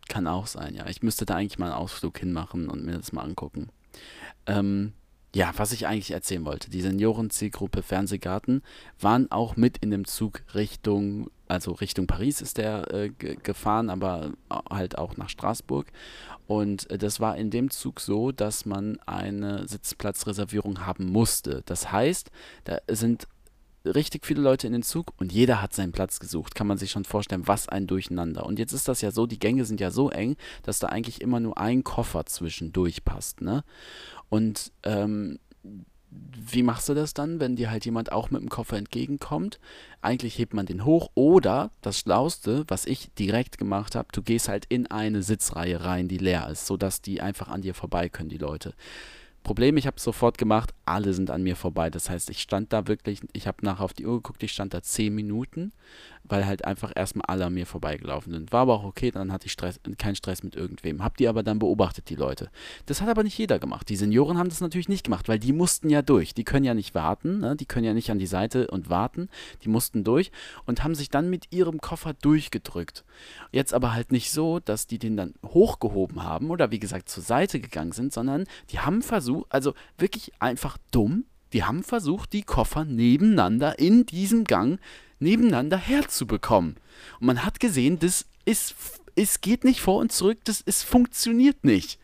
Kann 0.09 0.27
auch 0.27 0.47
sein, 0.47 0.73
ja. 0.75 0.87
Ich 0.87 1.01
müsste 1.03 1.25
da 1.25 1.35
eigentlich 1.35 1.59
mal 1.59 1.65
einen 1.67 1.75
Ausflug 1.75 2.17
hinmachen 2.19 2.69
und 2.69 2.85
mir 2.85 2.97
das 2.97 3.11
mal 3.11 3.23
angucken. 3.23 3.69
Ähm, 4.45 4.93
ja, 5.35 5.51
was 5.57 5.73
ich 5.73 5.85
eigentlich 5.87 6.11
erzählen 6.11 6.45
wollte, 6.45 6.69
die 6.69 6.81
Seniorenzielgruppe 6.81 7.81
Fernsehgarten 7.83 8.61
waren 8.99 9.29
auch 9.31 9.55
mit 9.57 9.77
in 9.79 9.91
dem 9.91 10.05
Zug 10.05 10.43
Richtung, 10.55 11.29
also 11.47 11.71
Richtung 11.71 12.07
Paris 12.07 12.41
ist 12.41 12.57
der 12.57 12.93
äh, 12.93 13.09
ge- 13.09 13.37
gefahren, 13.41 13.89
aber 13.89 14.31
halt 14.69 14.97
auch 14.97 15.17
nach 15.17 15.29
Straßburg. 15.29 15.87
Und 16.47 16.89
äh, 16.89 16.97
das 16.97 17.19
war 17.19 17.37
in 17.37 17.49
dem 17.49 17.69
Zug 17.69 17.99
so, 17.99 18.31
dass 18.31 18.65
man 18.65 18.99
eine 19.05 19.67
Sitzplatzreservierung 19.67 20.85
haben 20.85 21.05
musste. 21.05 21.63
Das 21.65 21.91
heißt, 21.91 22.31
da 22.63 22.77
sind 22.89 23.27
richtig 23.85 24.25
viele 24.25 24.41
Leute 24.41 24.67
in 24.67 24.73
den 24.73 24.83
Zug 24.83 25.13
und 25.17 25.31
jeder 25.31 25.61
hat 25.61 25.73
seinen 25.73 25.93
Platz 25.93 26.19
gesucht. 26.19 26.55
Kann 26.55 26.67
man 26.67 26.77
sich 26.77 26.91
schon 26.91 27.05
vorstellen, 27.05 27.47
was 27.47 27.69
ein 27.69 27.87
Durcheinander. 27.87 28.45
Und 28.45 28.59
jetzt 28.59 28.73
ist 28.73 28.87
das 28.87 29.01
ja 29.01 29.11
so, 29.11 29.25
die 29.25 29.39
Gänge 29.39 29.63
sind 29.65 29.79
ja 29.79 29.91
so 29.91 30.09
eng, 30.09 30.35
dass 30.63 30.79
da 30.79 30.87
eigentlich 30.87 31.21
immer 31.21 31.39
nur 31.39 31.57
ein 31.57 31.83
Koffer 31.83 32.25
zwischendurch 32.25 33.05
passt, 33.05 33.41
ne? 33.41 33.63
Und 34.29 34.73
ähm, 34.83 35.39
wie 36.49 36.63
machst 36.63 36.87
du 36.89 36.93
das 36.93 37.13
dann, 37.13 37.39
wenn 37.39 37.55
dir 37.55 37.69
halt 37.69 37.85
jemand 37.85 38.11
auch 38.11 38.29
mit 38.29 38.41
dem 38.41 38.49
Koffer 38.49 38.77
entgegenkommt? 38.77 39.59
Eigentlich 40.01 40.37
hebt 40.37 40.53
man 40.53 40.65
den 40.65 40.85
hoch 40.85 41.09
oder 41.15 41.71
das 41.81 41.99
Schlauste, 41.99 42.63
was 42.67 42.85
ich 42.85 43.11
direkt 43.15 43.57
gemacht 43.57 43.95
habe, 43.95 44.07
du 44.11 44.21
gehst 44.21 44.47
halt 44.47 44.65
in 44.69 44.87
eine 44.87 45.23
Sitzreihe 45.23 45.83
rein, 45.83 46.07
die 46.07 46.17
leer 46.17 46.49
ist, 46.49 46.65
sodass 46.65 47.01
die 47.01 47.21
einfach 47.21 47.49
an 47.49 47.61
dir 47.61 47.73
vorbei 47.73 48.09
können, 48.09 48.29
die 48.29 48.37
Leute. 48.37 48.73
Problem, 49.47 49.77
ich 49.77 49.87
habe 49.87 49.95
es 49.95 50.03
sofort 50.03 50.37
gemacht, 50.37 50.73
alle 50.83 51.13
sind 51.13 51.31
an 51.31 51.41
mir 51.41 51.55
vorbei. 51.55 51.89
Das 51.89 52.09
heißt, 52.09 52.29
ich 52.29 52.41
stand 52.41 52.73
da 52.73 52.87
wirklich, 52.87 53.21
ich 53.31 53.47
habe 53.47 53.65
nachher 53.65 53.85
auf 53.85 53.93
die 53.93 54.05
Uhr 54.05 54.17
geguckt, 54.17 54.43
ich 54.43 54.51
stand 54.51 54.73
da 54.73 54.81
10 54.83 55.15
Minuten, 55.15 55.71
weil 56.25 56.45
halt 56.45 56.65
einfach 56.65 56.91
erstmal 56.93 57.23
alle 57.27 57.45
an 57.45 57.53
mir 57.53 57.65
vorbeigelaufen 57.65 58.33
sind. 58.33 58.51
War 58.51 58.63
aber 58.63 58.73
auch 58.73 58.83
okay, 58.83 59.09
dann 59.09 59.31
hatte 59.31 59.45
ich 59.45 59.53
Stress, 59.53 59.79
keinen 59.97 60.15
Stress 60.17 60.43
mit 60.43 60.57
irgendwem. 60.57 61.01
Hab 61.01 61.15
die 61.15 61.29
aber 61.29 61.43
dann 61.43 61.59
beobachtet, 61.59 62.09
die 62.09 62.15
Leute. 62.15 62.49
Das 62.87 63.01
hat 63.01 63.07
aber 63.07 63.23
nicht 63.23 63.37
jeder 63.37 63.57
gemacht. 63.57 63.87
Die 63.87 63.95
Senioren 63.95 64.37
haben 64.37 64.49
das 64.49 64.59
natürlich 64.59 64.89
nicht 64.89 65.05
gemacht, 65.05 65.29
weil 65.29 65.39
die 65.39 65.53
mussten 65.53 65.89
ja 65.89 66.01
durch. 66.01 66.33
Die 66.33 66.43
können 66.43 66.65
ja 66.65 66.73
nicht 66.73 66.93
warten, 66.93 67.39
ne? 67.39 67.55
die 67.55 67.65
können 67.65 67.85
ja 67.85 67.93
nicht 67.93 68.11
an 68.11 68.19
die 68.19 68.27
Seite 68.27 68.67
und 68.67 68.89
warten. 68.89 69.29
Die 69.63 69.69
mussten 69.69 70.03
durch 70.03 70.33
und 70.65 70.83
haben 70.83 70.93
sich 70.93 71.09
dann 71.09 71.29
mit 71.29 71.53
ihrem 71.53 71.79
Koffer 71.79 72.13
durchgedrückt. 72.13 73.05
Jetzt 73.53 73.73
aber 73.73 73.93
halt 73.93 74.11
nicht 74.11 74.31
so, 74.31 74.59
dass 74.59 74.87
die 74.87 74.99
den 74.99 75.15
dann 75.15 75.35
hochgehoben 75.45 76.21
haben 76.21 76.49
oder 76.49 76.69
wie 76.69 76.79
gesagt 76.79 77.07
zur 77.07 77.23
Seite 77.23 77.61
gegangen 77.61 77.93
sind, 77.93 78.11
sondern 78.11 78.43
die 78.71 78.79
haben 78.79 79.01
versucht, 79.01 79.36
also 79.49 79.73
wirklich 79.97 80.31
einfach 80.39 80.77
dumm, 80.91 81.25
die 81.53 81.63
haben 81.63 81.83
versucht, 81.83 82.33
die 82.33 82.43
Koffer 82.43 82.85
nebeneinander 82.85 83.79
in 83.79 84.05
diesem 84.05 84.43
Gang 84.43 84.79
nebeneinander 85.19 85.77
herzubekommen. 85.77 86.75
Und 87.19 87.27
man 87.27 87.45
hat 87.45 87.59
gesehen, 87.59 87.99
das 87.99 88.25
ist, 88.45 88.75
es 89.15 89.41
geht 89.41 89.63
nicht 89.63 89.81
vor 89.81 89.99
und 89.99 90.11
zurück, 90.11 90.39
das 90.43 90.61
es 90.65 90.83
funktioniert 90.83 91.63
nicht. 91.63 91.99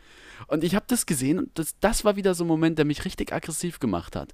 Und 0.48 0.64
ich 0.64 0.76
habe 0.76 0.86
das 0.88 1.06
gesehen 1.06 1.40
und 1.40 1.58
das, 1.58 1.76
das 1.80 2.04
war 2.04 2.16
wieder 2.16 2.36
so 2.36 2.44
ein 2.44 2.48
Moment, 2.48 2.78
der 2.78 2.86
mich 2.86 3.06
richtig 3.06 3.32
aggressiv 3.32 3.80
gemacht 3.80 4.16
hat. 4.16 4.34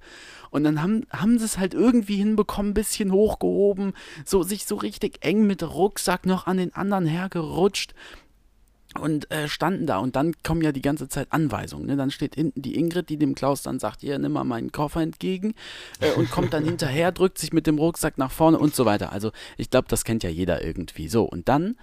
Und 0.49 0.63
dann 0.63 0.81
haben, 0.81 1.05
haben 1.11 1.37
sie 1.37 1.45
es 1.45 1.57
halt 1.57 1.73
irgendwie 1.73 2.17
hinbekommen, 2.17 2.71
ein 2.71 2.73
bisschen 2.73 3.11
hochgehoben, 3.11 3.93
so 4.25 4.43
sich 4.43 4.65
so 4.65 4.75
richtig 4.75 5.23
eng 5.23 5.45
mit 5.45 5.63
Rucksack 5.63 6.25
noch 6.25 6.47
an 6.47 6.57
den 6.57 6.73
anderen 6.73 7.05
hergerutscht 7.05 7.93
und 8.97 9.29
äh, 9.31 9.47
standen 9.47 9.85
da 9.85 9.99
und 9.99 10.15
dann 10.15 10.33
kommen 10.43 10.61
ja 10.61 10.71
die 10.71 10.81
ganze 10.81 11.07
Zeit 11.07 11.27
Anweisungen. 11.31 11.85
Ne? 11.85 11.95
Dann 11.95 12.11
steht 12.11 12.35
hinten 12.35 12.61
die 12.61 12.75
Ingrid, 12.75 13.09
die 13.09 13.17
dem 13.17 13.35
Klaus 13.35 13.61
dann 13.61 13.79
sagt, 13.79 14.01
hier, 14.01 14.17
nimm 14.17 14.31
mal 14.31 14.43
meinen 14.43 14.71
Koffer 14.71 15.01
entgegen 15.01 15.53
äh, 15.99 16.11
und 16.13 16.31
kommt 16.31 16.53
dann 16.53 16.65
hinterher, 16.65 17.11
drückt 17.11 17.37
sich 17.37 17.53
mit 17.53 17.67
dem 17.67 17.77
Rucksack 17.77 18.17
nach 18.17 18.31
vorne 18.31 18.57
und 18.57 18.73
so 18.73 18.85
weiter. 18.85 19.11
Also 19.11 19.31
ich 19.57 19.69
glaube, 19.69 19.87
das 19.89 20.03
kennt 20.03 20.23
ja 20.23 20.29
jeder 20.29 20.63
irgendwie. 20.63 21.07
So, 21.07 21.23
und 21.23 21.47
dann 21.49 21.75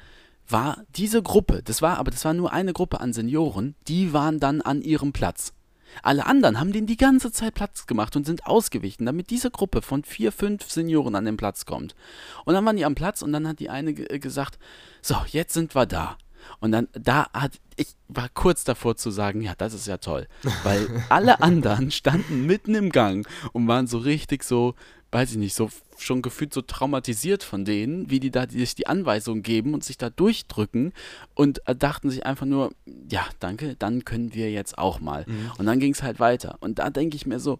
war 0.48 0.82
diese 0.96 1.22
Gruppe, 1.22 1.62
das 1.64 1.82
war 1.82 1.98
aber 1.98 2.10
das 2.10 2.24
war 2.24 2.34
nur 2.34 2.52
eine 2.52 2.72
Gruppe 2.72 3.00
an 3.00 3.12
Senioren, 3.12 3.74
die 3.88 4.12
waren 4.12 4.40
dann 4.40 4.60
an 4.60 4.82
ihrem 4.82 5.12
Platz. 5.12 5.52
Alle 6.02 6.26
anderen 6.26 6.60
haben 6.60 6.72
denen 6.72 6.86
die 6.86 6.96
ganze 6.96 7.32
Zeit 7.32 7.54
Platz 7.54 7.86
gemacht 7.86 8.16
und 8.16 8.26
sind 8.26 8.46
ausgewichen, 8.46 9.06
damit 9.06 9.30
diese 9.30 9.50
Gruppe 9.50 9.82
von 9.82 10.04
vier, 10.04 10.32
fünf 10.32 10.70
Senioren 10.70 11.14
an 11.14 11.24
den 11.24 11.36
Platz 11.36 11.64
kommt. 11.64 11.94
Und 12.44 12.54
dann 12.54 12.64
waren 12.64 12.76
die 12.76 12.84
am 12.84 12.94
Platz 12.94 13.22
und 13.22 13.32
dann 13.32 13.48
hat 13.48 13.60
die 13.60 13.70
eine 13.70 13.94
ge 13.94 14.18
gesagt, 14.18 14.58
so, 15.00 15.16
jetzt 15.28 15.54
sind 15.54 15.74
wir 15.74 15.86
da. 15.86 16.18
Und 16.60 16.72
dann, 16.72 16.88
da 16.92 17.28
hat, 17.32 17.60
ich 17.76 17.94
war 18.08 18.28
kurz 18.28 18.64
davor 18.64 18.96
zu 18.96 19.10
sagen, 19.10 19.40
ja, 19.40 19.54
das 19.56 19.74
ist 19.74 19.86
ja 19.86 19.98
toll. 19.98 20.26
Weil 20.62 21.04
alle 21.08 21.40
anderen 21.42 21.90
standen 21.90 22.46
mitten 22.46 22.74
im 22.74 22.90
Gang 22.90 23.26
und 23.52 23.68
waren 23.68 23.86
so 23.86 23.98
richtig 23.98 24.44
so, 24.44 24.74
weiß 25.12 25.32
ich 25.32 25.38
nicht, 25.38 25.54
so 25.54 25.70
schon 25.98 26.22
gefühlt 26.22 26.52
so 26.52 26.62
traumatisiert 26.62 27.42
von 27.42 27.64
denen, 27.64 28.10
wie 28.10 28.20
die 28.20 28.30
da 28.30 28.48
sich 28.48 28.74
die 28.74 28.86
Anweisungen 28.86 29.42
geben 29.42 29.72
und 29.72 29.82
sich 29.84 29.96
da 29.96 30.10
durchdrücken 30.10 30.92
und 31.34 31.66
äh, 31.66 31.74
dachten 31.74 32.10
sich 32.10 32.26
einfach 32.26 32.46
nur, 32.46 32.72
ja, 33.10 33.26
danke, 33.40 33.76
dann 33.76 34.04
können 34.04 34.34
wir 34.34 34.50
jetzt 34.50 34.78
auch 34.78 35.00
mal. 35.00 35.24
Und 35.58 35.66
dann 35.66 35.80
ging 35.80 35.92
es 35.92 36.02
halt 36.02 36.20
weiter. 36.20 36.56
Und 36.60 36.78
da 36.78 36.90
denke 36.90 37.16
ich 37.16 37.26
mir 37.26 37.40
so, 37.40 37.58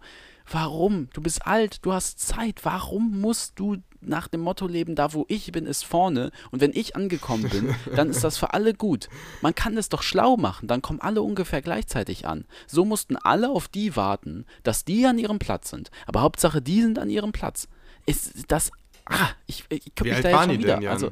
warum? 0.50 1.08
Du 1.12 1.20
bist 1.20 1.46
alt, 1.46 1.84
du 1.84 1.92
hast 1.92 2.20
Zeit, 2.20 2.64
warum 2.64 3.20
musst 3.20 3.58
du 3.58 3.78
nach 4.00 4.28
dem 4.28 4.40
Motto 4.40 4.66
leben, 4.66 4.94
da 4.94 5.12
wo 5.12 5.24
ich 5.28 5.50
bin, 5.52 5.66
ist 5.66 5.84
vorne 5.84 6.30
und 6.50 6.60
wenn 6.60 6.72
ich 6.72 6.96
angekommen 6.96 7.48
bin, 7.48 7.74
dann 7.96 8.10
ist 8.10 8.22
das 8.22 8.38
für 8.38 8.54
alle 8.54 8.74
gut. 8.74 9.08
Man 9.42 9.54
kann 9.54 9.76
es 9.76 9.88
doch 9.88 10.02
schlau 10.02 10.36
machen, 10.36 10.68
dann 10.68 10.82
kommen 10.82 11.00
alle 11.00 11.22
ungefähr 11.22 11.62
gleichzeitig 11.62 12.26
an. 12.26 12.44
So 12.66 12.84
mussten 12.84 13.16
alle 13.16 13.50
auf 13.50 13.68
die 13.68 13.96
warten, 13.96 14.46
dass 14.62 14.84
die 14.84 15.06
an 15.06 15.18
ihrem 15.18 15.38
Platz 15.38 15.70
sind. 15.70 15.90
Aber 16.06 16.22
Hauptsache, 16.22 16.62
die 16.62 16.82
sind 16.82 16.98
an 16.98 17.10
ihrem 17.10 17.32
Platz. 17.32 17.68
Ist 18.06 18.44
das, 18.48 18.70
ah, 19.06 19.30
ich, 19.46 19.64
ich 19.68 19.92
Wie 20.00 20.10
mich 20.10 20.20
da 20.20 20.30
jetzt 20.30 20.44
schon 20.44 20.58
wieder. 20.58 20.76
denn? 20.78 20.88
Also, 20.88 21.10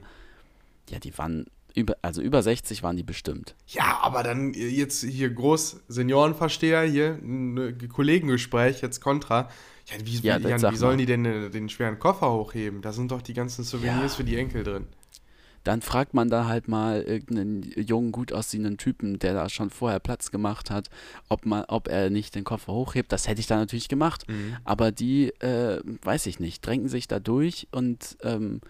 ja, 0.90 0.98
die 0.98 1.16
waren 1.18 1.46
über, 1.74 1.96
also 2.02 2.22
über 2.22 2.42
60 2.42 2.82
waren 2.82 2.96
die 2.96 3.02
bestimmt. 3.02 3.54
Ja, 3.66 3.98
aber 4.02 4.22
dann 4.22 4.52
jetzt 4.54 5.02
hier 5.02 5.30
groß 5.30 5.82
Seniorenversteher, 5.88 6.82
hier 6.82 7.18
ein 7.22 7.56
äh, 7.58 7.72
Kollegengespräch, 7.88 8.80
jetzt 8.80 9.00
Kontra. 9.00 9.48
Ja, 9.86 9.96
wie, 10.04 10.18
Ja, 10.20 10.38
Jan, 10.38 10.72
wie 10.72 10.76
sollen 10.76 10.98
die 10.98 11.06
denn 11.06 11.24
äh, 11.24 11.50
den 11.50 11.68
schweren 11.68 11.98
Koffer 11.98 12.32
hochheben? 12.32 12.80
Da 12.80 12.92
sind 12.92 13.10
doch 13.10 13.22
die 13.22 13.34
ganzen 13.34 13.64
Souvenirs 13.64 14.12
Ja. 14.12 14.16
für 14.16 14.24
die 14.24 14.36
Enkel 14.36 14.62
drin. 14.64 14.86
Dann 15.64 15.80
fragt 15.80 16.12
man 16.12 16.28
da 16.28 16.44
halt 16.46 16.68
mal 16.68 17.00
irgendeinen 17.00 17.62
jungen, 17.76 18.12
gut 18.12 18.34
aussehenden 18.34 18.76
Typen, 18.76 19.18
der 19.18 19.32
da 19.32 19.48
schon 19.48 19.70
vorher 19.70 19.98
Platz 19.98 20.30
gemacht 20.30 20.70
hat, 20.70 20.90
ob, 21.30 21.46
man, 21.46 21.64
ob 21.68 21.88
er 21.88 22.10
nicht 22.10 22.34
den 22.34 22.44
Koffer 22.44 22.74
hochhebt. 22.74 23.10
Das 23.10 23.26
hätte 23.26 23.40
ich 23.40 23.46
dann 23.46 23.60
natürlich 23.60 23.88
gemacht. 23.88 24.26
Aber 24.64 24.92
die, 24.92 25.28
äh, 25.40 25.80
weiß 26.02 26.26
ich 26.26 26.38
nicht, 26.38 26.64
drängen 26.66 26.88
sich 26.88 27.08
da 27.08 27.18
durch 27.18 27.66
und 27.72 28.18
ähm, 28.22 28.60
äh, 28.62 28.68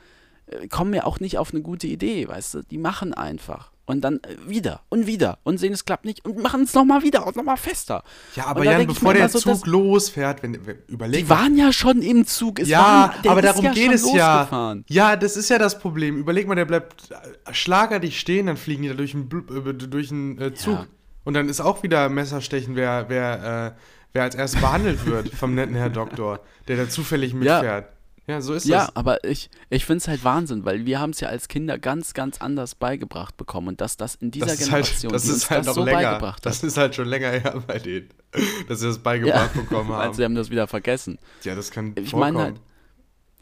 kommen 0.70 0.90
mir 0.90 1.06
auch 1.06 1.20
nicht 1.20 1.38
auf 1.38 1.52
eine 1.52 1.62
gute 1.62 1.86
Idee, 1.86 2.28
weißt 2.28 2.54
du? 2.54 2.62
Die 2.62 2.78
machen 2.78 3.14
einfach. 3.14 3.72
Und 3.86 4.00
dann 4.00 4.16
äh, 4.22 4.48
wieder 4.48 4.80
und 4.88 5.06
wieder 5.06 5.38
und 5.42 5.58
sehen, 5.58 5.72
es 5.72 5.84
klappt 5.84 6.06
nicht 6.06 6.24
und 6.24 6.42
machen 6.42 6.62
es 6.62 6.72
nochmal 6.72 7.02
wieder 7.02 7.26
und 7.26 7.36
nochmal 7.36 7.58
fester. 7.58 8.02
Ja, 8.34 8.46
aber 8.46 8.64
Jan, 8.64 8.86
bevor 8.86 9.12
der 9.12 9.28
so, 9.28 9.38
Zug 9.38 9.66
losfährt, 9.66 10.42
wenn, 10.42 10.66
wenn 10.66 10.78
überleg 10.88 11.24
Die 11.24 11.28
waren 11.28 11.56
ja 11.56 11.70
schon 11.70 12.00
im 12.00 12.26
Zug. 12.26 12.60
Es 12.60 12.68
ja, 12.68 12.78
waren, 12.78 13.28
aber 13.28 13.42
darum 13.42 13.64
ja 13.64 13.72
geht 13.72 13.92
es 13.92 14.10
ja. 14.10 14.38
losgefahren. 14.38 14.84
Ja, 14.88 15.16
das 15.16 15.36
ist 15.36 15.50
ja 15.50 15.58
das 15.58 15.78
Problem. 15.78 16.16
Überleg 16.16 16.48
mal, 16.48 16.54
der 16.54 16.64
bleibt 16.64 17.10
äh, 17.10 17.52
schlagartig 17.52 18.18
stehen, 18.18 18.46
dann 18.46 18.56
fliegen 18.56 18.84
die 18.84 18.88
da 18.88 18.94
durch 18.94 19.14
einen, 19.14 19.28
äh, 19.30 19.74
durch 19.74 20.10
einen 20.10 20.40
äh, 20.40 20.54
Zug. 20.54 20.78
Ja. 20.78 20.86
Und 21.24 21.34
dann 21.34 21.50
ist 21.50 21.60
auch 21.60 21.82
wieder 21.82 22.08
Messerstechen, 22.08 22.76
wer, 22.76 23.06
wer, 23.08 23.74
äh, 23.76 23.80
wer 24.14 24.22
als 24.22 24.34
erstes 24.34 24.62
behandelt 24.62 25.04
wird 25.04 25.28
vom 25.28 25.54
netten 25.54 25.74
Herr 25.74 25.90
Doktor, 25.90 26.40
der 26.68 26.78
da 26.78 26.88
zufällig 26.88 27.34
mitfährt. 27.34 27.84
Ja, 27.84 27.93
so 28.40 28.54
ist 28.54 28.64
Ja, 28.66 28.86
das. 28.86 28.96
aber 28.96 29.22
ich, 29.24 29.50
ich 29.70 29.84
finde 29.84 29.98
es 29.98 30.08
halt 30.08 30.24
Wahnsinn, 30.24 30.64
weil 30.64 30.86
wir 30.86 30.98
haben 31.00 31.10
es 31.10 31.20
ja 31.20 31.28
als 31.28 31.48
Kinder 31.48 31.78
ganz, 31.78 32.14
ganz 32.14 32.40
anders 32.40 32.74
beigebracht 32.74 33.36
bekommen 33.36 33.68
und 33.68 33.80
dass 33.80 33.96
das 33.96 34.14
in 34.14 34.30
dieser 34.30 34.46
Das 34.46 34.60
ist 34.60 34.64
Generation, 34.64 35.12
halt, 35.12 35.14
das 35.22 35.28
ist 35.28 35.50
halt 35.50 35.60
das 35.60 35.66
noch 35.66 35.74
so 35.74 35.84
länger. 35.84 35.98
beigebracht 36.02 36.46
Das 36.46 36.62
ist 36.62 36.76
halt 36.76 36.94
schon 36.94 37.08
länger 37.08 37.30
her 37.30 37.62
bei 37.66 37.78
denen, 37.78 38.08
dass 38.68 38.80
sie 38.80 38.86
das 38.86 38.98
beigebracht 38.98 39.52
bekommen 39.54 39.90
haben. 39.92 40.00
Also 40.00 40.14
sie 40.18 40.24
haben 40.24 40.34
das 40.34 40.50
wieder 40.50 40.66
vergessen. 40.66 41.18
ja, 41.42 41.54
das 41.54 41.70
kann 41.70 41.92
Ich 41.96 42.10
vorkommen. 42.10 42.34
meine 42.34 42.44
halt, 42.44 42.60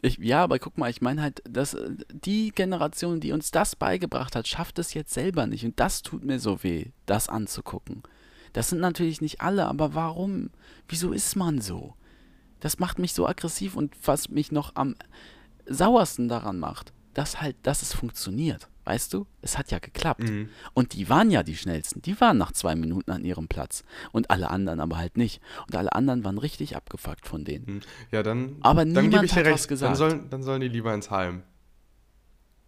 ich, 0.01 0.17
ja, 0.17 0.43
aber 0.43 0.59
guck 0.59 0.77
mal, 0.77 0.89
ich 0.89 1.01
meine 1.01 1.21
halt, 1.21 1.41
dass 1.49 1.75
äh, 1.75 1.91
die 2.11 2.51
Generation, 2.51 3.21
die 3.21 3.31
uns 3.31 3.51
das 3.51 3.77
beigebracht 3.77 4.35
hat, 4.35 4.49
schafft 4.49 4.77
es 4.79 4.93
jetzt 4.93 5.13
selber 5.13 5.47
nicht. 5.47 5.63
Und 5.63 5.79
das 5.79 6.01
tut 6.01 6.25
mir 6.25 6.39
so 6.39 6.61
weh, 6.61 6.87
das 7.05 7.29
anzugucken. 7.29 8.03
Das 8.51 8.69
sind 8.69 8.81
natürlich 8.81 9.21
nicht 9.21 9.39
alle, 9.39 9.65
aber 9.65 9.95
warum? 9.95 10.49
Wieso 10.89 11.13
ist 11.13 11.37
man 11.37 11.61
so? 11.61 11.93
Das 12.63 12.79
macht 12.79 12.97
mich 12.97 13.11
so 13.11 13.27
aggressiv 13.27 13.75
und 13.75 13.93
was 14.05 14.29
mich 14.29 14.53
noch 14.53 14.71
am 14.75 14.95
sauersten 15.65 16.29
daran 16.29 16.59
macht, 16.59 16.93
dass 17.13 17.41
halt, 17.41 17.57
dass 17.63 17.81
es 17.81 17.93
funktioniert. 17.93 18.69
Weißt 18.85 19.13
du? 19.13 19.27
Es 19.41 19.57
hat 19.57 19.69
ja 19.69 19.79
geklappt. 19.79 20.23
Mhm. 20.29 20.47
Und 20.73 20.93
die 20.93 21.09
waren 21.09 21.29
ja 21.29 21.43
die 21.43 21.57
schnellsten. 21.57 22.01
Die 22.01 22.19
waren 22.21 22.37
nach 22.37 22.53
zwei 22.53 22.75
Minuten 22.75 23.11
an 23.11 23.25
ihrem 23.25 23.49
Platz. 23.49 23.83
Und 24.13 24.31
alle 24.31 24.49
anderen 24.49 24.79
aber 24.79 24.97
halt 24.97 25.17
nicht. 25.17 25.41
Und 25.67 25.75
alle 25.75 25.91
anderen 25.91 26.23
waren 26.23 26.37
richtig 26.37 26.77
abgefuckt 26.77 27.27
von 27.27 27.43
denen. 27.43 27.67
Hm. 27.67 27.81
Ja, 28.11 28.23
dann, 28.23 28.55
Aber 28.61 28.85
dann 28.85 28.93
gebe 28.93 29.07
niemand 29.07 29.25
ich 29.25 29.31
dir 29.31 29.39
hat 29.41 29.45
recht. 29.47 29.55
was 29.55 29.67
gesagt. 29.67 29.89
Dann 29.89 29.97
sollen, 29.97 30.29
dann 30.29 30.43
sollen 30.43 30.61
die 30.61 30.69
lieber 30.69 30.93
ins 30.93 31.11
Heim. 31.11 31.43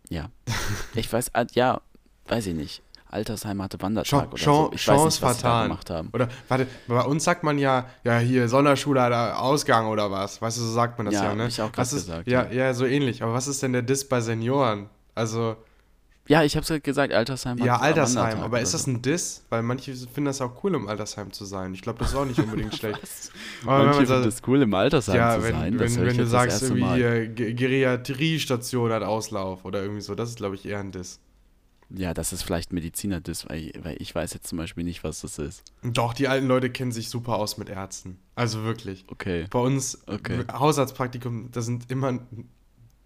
Ja. 0.10 0.30
Ich 0.96 1.12
weiß, 1.12 1.30
äh, 1.30 1.46
ja, 1.54 1.82
weiß 2.28 2.48
ich 2.48 2.56
nicht. 2.56 2.82
Altersheim 3.16 3.62
hatte 3.62 3.82
Wandertag 3.82 4.10
Chance, 4.10 4.28
oder 4.32 4.38
so. 4.38 4.72
Ich 4.74 4.82
Chance 4.84 5.06
weiß 5.06 5.14
nicht, 5.14 5.22
was 5.24 5.40
vertan. 5.42 5.64
gemacht 5.70 5.90
haben. 5.90 6.10
Oder, 6.14 6.28
warte, 6.48 6.68
bei 6.88 7.02
uns 7.02 7.24
sagt 7.24 7.44
man 7.44 7.58
ja, 7.58 7.86
ja, 8.04 8.20
hier, 8.20 8.48
Sonderschule, 8.48 9.10
da 9.10 9.36
Ausgang 9.36 9.88
oder 9.88 10.12
was. 10.12 10.42
Weißt 10.42 10.58
du, 10.58 10.62
so 10.62 10.72
sagt 10.72 10.98
man 11.00 11.06
das 11.06 11.16
Ja, 11.16 11.24
ja, 11.26 11.36
ne? 11.36 11.48
ich 11.48 11.62
auch 11.62 11.72
was 11.76 11.94
ist, 11.94 12.06
gesagt, 12.08 12.28
Ja, 12.28 12.46
ja. 12.46 12.52
ja, 12.68 12.74
so 12.74 12.86
ähnlich. 12.86 13.24
Aber 13.24 13.34
was 13.34 13.48
ist 13.48 13.64
denn 13.64 13.74
der 13.74 13.82
Diss 13.82 14.08
bei 14.08 14.22
Senioren? 14.22 14.90
Also, 15.16 15.56
Ja, 16.28 16.44
ich 16.44 16.58
hab's 16.58 16.68
gerade 16.68 16.82
gesagt, 16.82 17.14
Altersheim 17.14 17.58
ja, 17.60 17.78
Altersheim. 17.78 18.42
Aber 18.42 18.60
ist 18.60 18.74
das 18.74 18.88
ein 18.88 19.02
Diss? 19.02 19.44
Weil 19.50 19.62
manche 19.62 19.94
finden 19.96 20.26
das 20.26 20.42
auch 20.42 20.64
cool, 20.64 20.74
im 20.76 20.88
Altersheim 20.88 21.32
zu 21.32 21.46
sein. 21.46 21.74
Ich 21.74 21.82
glaube, 21.82 22.00
das 22.00 22.10
ist 22.10 22.16
auch 22.16 22.26
nicht 22.26 22.40
unbedingt 22.40 22.76
schlecht. 22.80 23.00
Aber 23.66 23.86
Manche 23.86 24.00
man 24.00 24.08
finden 24.08 24.28
es 24.28 24.42
cool, 24.48 24.62
im 24.64 24.74
Altersheim 24.74 25.16
ja, 25.16 25.36
zu 25.38 25.44
wenn, 25.44 25.52
sein. 25.54 25.80
Wenn, 25.80 25.96
wenn 26.06 26.18
du 26.18 26.26
sagst, 26.26 26.64
irgendwie 26.64 27.30
Ge- 27.34 27.54
Geriatriestation 27.54 28.92
hat 28.92 29.04
Auslauf 29.04 29.66
oder 29.66 29.82
irgendwie 29.82 30.02
so, 30.02 30.16
das 30.16 30.30
ist, 30.30 30.38
glaube 30.38 30.56
ich, 30.56 30.66
eher 30.66 30.80
ein 30.80 30.92
Diss. 30.92 31.20
Ja, 31.90 32.14
das 32.14 32.34
ist 32.34 32.44
vielleicht 32.44 32.74
Mediziner-Diss, 32.74 33.48
weil, 33.48 33.72
weil 33.82 33.96
ich 34.00 34.14
weiß 34.14 34.34
jetzt 34.34 34.48
zum 34.48 34.58
Beispiel 34.58 34.84
nicht, 34.84 35.04
was 35.04 35.22
das 35.22 35.38
ist. 35.38 35.64
Doch, 35.84 36.14
die 36.14 36.28
alten 36.28 36.48
Leute 36.48 36.70
kennen 36.70 36.92
sich 36.92 37.10
super 37.10 37.36
aus 37.36 37.58
mit 37.58 37.70
Ärzten. 37.70 38.18
Also 38.36 38.64
wirklich. 38.64 39.06
Okay. 39.08 39.46
Bei 39.50 39.60
uns 39.60 40.00
Okay. 40.08 40.44
Hausarztpraktikum, 40.52 41.52
da 41.52 41.62
sind 41.62 41.92
immer. 41.92 42.20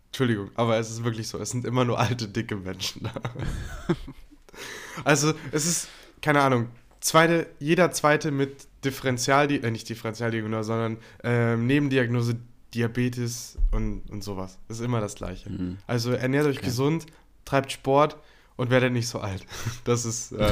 Entschuldigung, 0.07 0.49
aber 0.55 0.77
es 0.77 0.89
ist 0.89 1.03
wirklich 1.03 1.27
so, 1.27 1.37
es 1.37 1.51
sind 1.51 1.65
immer 1.65 1.85
nur 1.85 1.99
alte, 1.99 2.27
dicke 2.27 2.55
Menschen 2.55 3.03
da. 3.03 3.13
also, 5.03 5.33
es 5.51 5.67
ist, 5.67 5.87
keine 6.21 6.41
Ahnung, 6.41 6.69
zweite, 6.99 7.47
jeder 7.59 7.91
zweite 7.91 8.31
mit 8.31 8.67
Differential, 8.83 9.51
äh, 9.51 9.69
nicht 9.69 9.87
Differentialdiagnose, 9.87 10.63
sondern 10.63 10.97
ähm, 11.23 11.67
Nebendiagnose 11.67 12.37
Diabetes 12.73 13.57
und, 13.71 14.09
und 14.09 14.23
sowas. 14.23 14.59
Das 14.67 14.79
ist 14.79 14.85
immer 14.85 15.01
das 15.01 15.15
Gleiche. 15.15 15.49
Mhm. 15.49 15.77
Also 15.87 16.11
ernährt 16.11 16.45
euch 16.45 16.61
gesund, 16.61 17.05
treibt 17.45 17.71
Sport 17.71 18.17
und 18.59 18.69
werdet 18.69 18.91
nicht 18.91 19.07
so 19.07 19.19
alt. 19.19 19.45
Das 19.85 20.03
ist, 20.03 20.33
äh, 20.33 20.51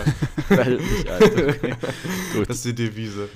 nicht 0.49 1.09
alt, 1.09 1.23
okay. 1.23 1.75
Gut. 2.33 2.49
das 2.49 2.57
ist 2.57 2.65
die 2.65 2.75
Devise. 2.75 3.29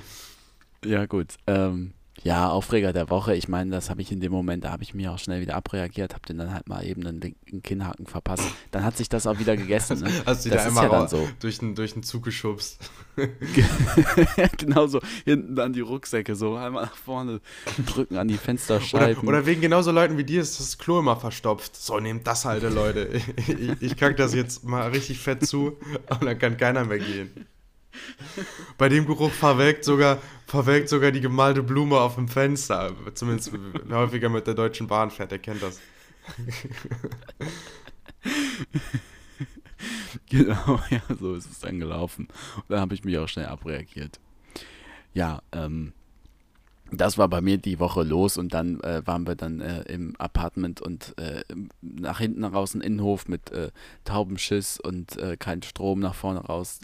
Ja, 0.85 1.05
gut. 1.05 1.35
Ähm, 1.45 1.93
ja, 2.23 2.49
Aufreger 2.49 2.93
der 2.93 3.09
Woche. 3.09 3.35
Ich 3.35 3.47
meine, 3.47 3.71
das 3.71 3.89
habe 3.89 4.01
ich 4.01 4.11
in 4.11 4.19
dem 4.19 4.31
Moment, 4.31 4.63
da 4.63 4.71
habe 4.71 4.83
ich 4.83 4.93
mir 4.93 5.11
auch 5.11 5.19
schnell 5.19 5.41
wieder 5.41 5.55
abreagiert, 5.55 6.13
habe 6.13 6.25
den 6.27 6.37
dann 6.37 6.53
halt 6.53 6.67
mal 6.67 6.85
eben 6.85 7.05
einen 7.05 7.19
linken 7.19 7.63
Kinnhaken 7.63 8.05
verpasst. 8.05 8.43
Dann 8.71 8.83
hat 8.83 8.97
sich 8.97 9.09
das 9.09 9.25
auch 9.27 9.39
wieder 9.39 9.57
gegessen. 9.57 9.99
Ne? 10.01 10.11
Hast 10.25 10.45
du 10.45 10.49
das 10.49 10.63
da 10.63 10.67
einmal 10.69 10.91
ja 10.91 11.07
so. 11.07 11.27
durch, 11.39 11.59
den, 11.59 11.75
durch 11.75 11.93
den 11.93 12.03
Zug 12.03 12.23
geschubst. 12.23 12.79
genau 14.57 14.87
so. 14.87 14.99
Hinten 15.25 15.55
dann 15.55 15.73
die 15.73 15.81
Rucksäcke 15.81 16.35
so 16.35 16.55
einmal 16.55 16.85
nach 16.85 16.95
vorne 16.95 17.41
drücken 17.85 18.17
an 18.17 18.27
die 18.27 18.33
Oder, 18.41 18.43
Fensterscheiben. 18.43 19.27
oder 19.27 19.45
wegen 19.45 19.61
genauso 19.61 19.91
Leuten 19.91 20.17
wie 20.17 20.23
dir 20.23 20.41
ist 20.41 20.59
das 20.59 20.77
Klo 20.77 20.99
immer 20.99 21.15
verstopft. 21.15 21.75
So, 21.75 21.99
nehmt 21.99 22.27
das 22.27 22.45
halt, 22.45 22.61
Leute. 22.63 23.09
Ich, 23.13 23.49
ich, 23.49 23.81
ich 23.81 23.97
kack 23.97 24.17
das 24.17 24.33
jetzt 24.33 24.63
mal 24.63 24.89
richtig 24.89 25.19
fett 25.19 25.45
zu 25.45 25.77
und 26.09 26.23
dann 26.23 26.37
kann 26.37 26.57
keiner 26.57 26.85
mehr 26.85 26.99
gehen. 26.99 27.47
Bei 28.77 28.89
dem 28.89 29.05
Geruch 29.05 29.31
verwelkt 29.31 29.83
sogar, 29.83 30.17
verwelkt 30.47 30.89
sogar 30.89 31.11
die 31.11 31.21
gemalte 31.21 31.63
Blume 31.63 31.99
auf 31.99 32.15
dem 32.15 32.27
Fenster. 32.27 32.93
Zumindest 33.13 33.51
wer 33.85 33.97
häufiger 33.97 34.29
mit 34.29 34.47
der 34.47 34.53
Deutschen 34.53 34.87
Bahn 34.87 35.11
fährt, 35.11 35.31
der 35.31 35.39
kennt 35.39 35.61
das. 35.61 35.79
Genau, 40.29 40.79
ja, 40.89 41.01
so 41.19 41.33
ist 41.33 41.51
es 41.51 41.59
dann 41.59 41.79
gelaufen. 41.79 42.27
Und 42.55 42.69
dann 42.69 42.79
habe 42.79 42.93
ich 42.93 43.03
mich 43.03 43.17
auch 43.17 43.27
schnell 43.27 43.47
abreagiert. 43.47 44.19
Ja, 45.13 45.41
ähm, 45.51 45.93
das 46.91 47.17
war 47.17 47.27
bei 47.27 47.41
mir 47.41 47.57
die 47.57 47.79
Woche 47.79 48.03
los 48.03 48.37
und 48.37 48.53
dann 48.53 48.79
äh, 48.81 49.05
waren 49.05 49.25
wir 49.25 49.35
dann 49.35 49.61
äh, 49.61 49.81
im 49.83 50.15
Apartment 50.17 50.81
und 50.81 51.17
äh, 51.17 51.43
nach 51.81 52.19
hinten 52.19 52.43
raus 52.43 52.73
ein 52.73 52.81
Innenhof 52.81 53.27
mit 53.27 53.51
äh, 53.51 53.71
Taubenschiss 54.03 54.79
und 54.79 55.17
äh, 55.17 55.37
kein 55.37 55.61
Strom 55.63 55.99
nach 55.99 56.15
vorne 56.15 56.41
raus. 56.41 56.79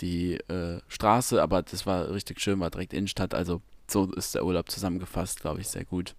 Die 0.00 0.34
äh, 0.34 0.80
Straße, 0.88 1.42
aber 1.42 1.62
das 1.62 1.86
war 1.86 2.10
richtig 2.10 2.40
schön, 2.40 2.60
war 2.60 2.70
direkt 2.70 2.92
Innenstadt. 2.92 3.34
Also 3.34 3.62
so 3.88 4.10
ist 4.12 4.34
der 4.34 4.44
Urlaub 4.44 4.70
zusammengefasst, 4.70 5.40
glaube 5.40 5.60
ich, 5.60 5.68
sehr 5.68 5.84
gut. 5.84 6.14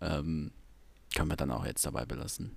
Ähm, 0.00 0.52
können 1.14 1.30
wir 1.30 1.36
dann 1.36 1.50
auch 1.50 1.66
jetzt 1.66 1.84
dabei 1.84 2.04
belassen. 2.04 2.56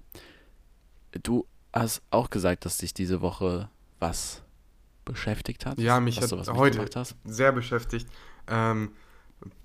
Du 1.24 1.46
hast 1.74 2.02
auch 2.10 2.30
gesagt, 2.30 2.66
dass 2.66 2.78
dich 2.78 2.94
diese 2.94 3.22
Woche 3.22 3.70
was 4.00 4.44
beschäftigt 5.04 5.66
hat. 5.66 5.80
Ja, 5.80 6.00
mich 6.00 6.16
dass 6.16 6.25
hat 6.25 6.32
du 6.32 6.38
was 6.38 6.50
heute 6.50 6.80
sehr 7.24 7.52
beschäftigt. 7.52 8.08
Ähm, 8.48 8.92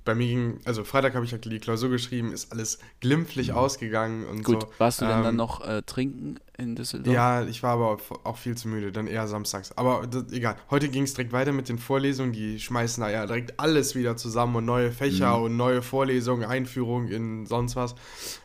bei 0.04 0.14
mir 0.14 0.26
ging, 0.26 0.60
also 0.64 0.82
Freitag 0.82 1.14
habe 1.14 1.24
ich 1.24 1.30
ja 1.30 1.38
die 1.38 1.58
Klausur 1.58 1.88
geschrieben, 1.90 2.32
ist 2.32 2.50
alles 2.52 2.78
glimpflich 3.00 3.52
ausgegangen 3.52 4.26
und 4.26 4.38
Mhm. 4.38 4.42
Gut, 4.42 4.62
so. 4.62 4.68
warst 4.78 5.00
du 5.00 5.06
denn 5.06 5.18
Ähm, 5.18 5.22
dann 5.24 5.36
noch 5.36 5.60
äh, 5.66 5.82
trinken 5.82 6.36
in 6.58 6.74
Düsseldorf? 6.74 7.14
Ja, 7.14 7.44
ich 7.44 7.62
war 7.62 7.72
aber 7.74 7.98
auch- 8.24 8.36
viel 8.38 8.56
zu 8.56 8.68
müde, 8.68 8.92
dann 8.92 9.06
eher 9.06 9.28
samstags. 9.28 9.72
Aber 9.76 10.06
das, 10.06 10.32
egal. 10.32 10.56
Heute 10.70 10.88
ging 10.88 11.04
es 11.04 11.14
direkt 11.14 11.32
weiter 11.32 11.52
mit 11.52 11.68
den 11.68 11.78
Vorlesungen. 11.78 12.32
Die 12.32 12.58
schmeißen 12.58 13.02
da 13.02 13.10
ja 13.10 13.26
direkt 13.26 13.60
alles 13.60 13.94
wieder 13.94 14.16
zusammen 14.16 14.56
und 14.56 14.64
neue 14.64 14.90
Fächer 14.90 15.36
Mhm. 15.38 15.44
und 15.44 15.56
neue 15.56 15.82
Vorlesungen, 15.82 16.44
Einführung 16.44 17.08
in 17.08 17.46
sonst 17.46 17.76
was. 17.76 17.94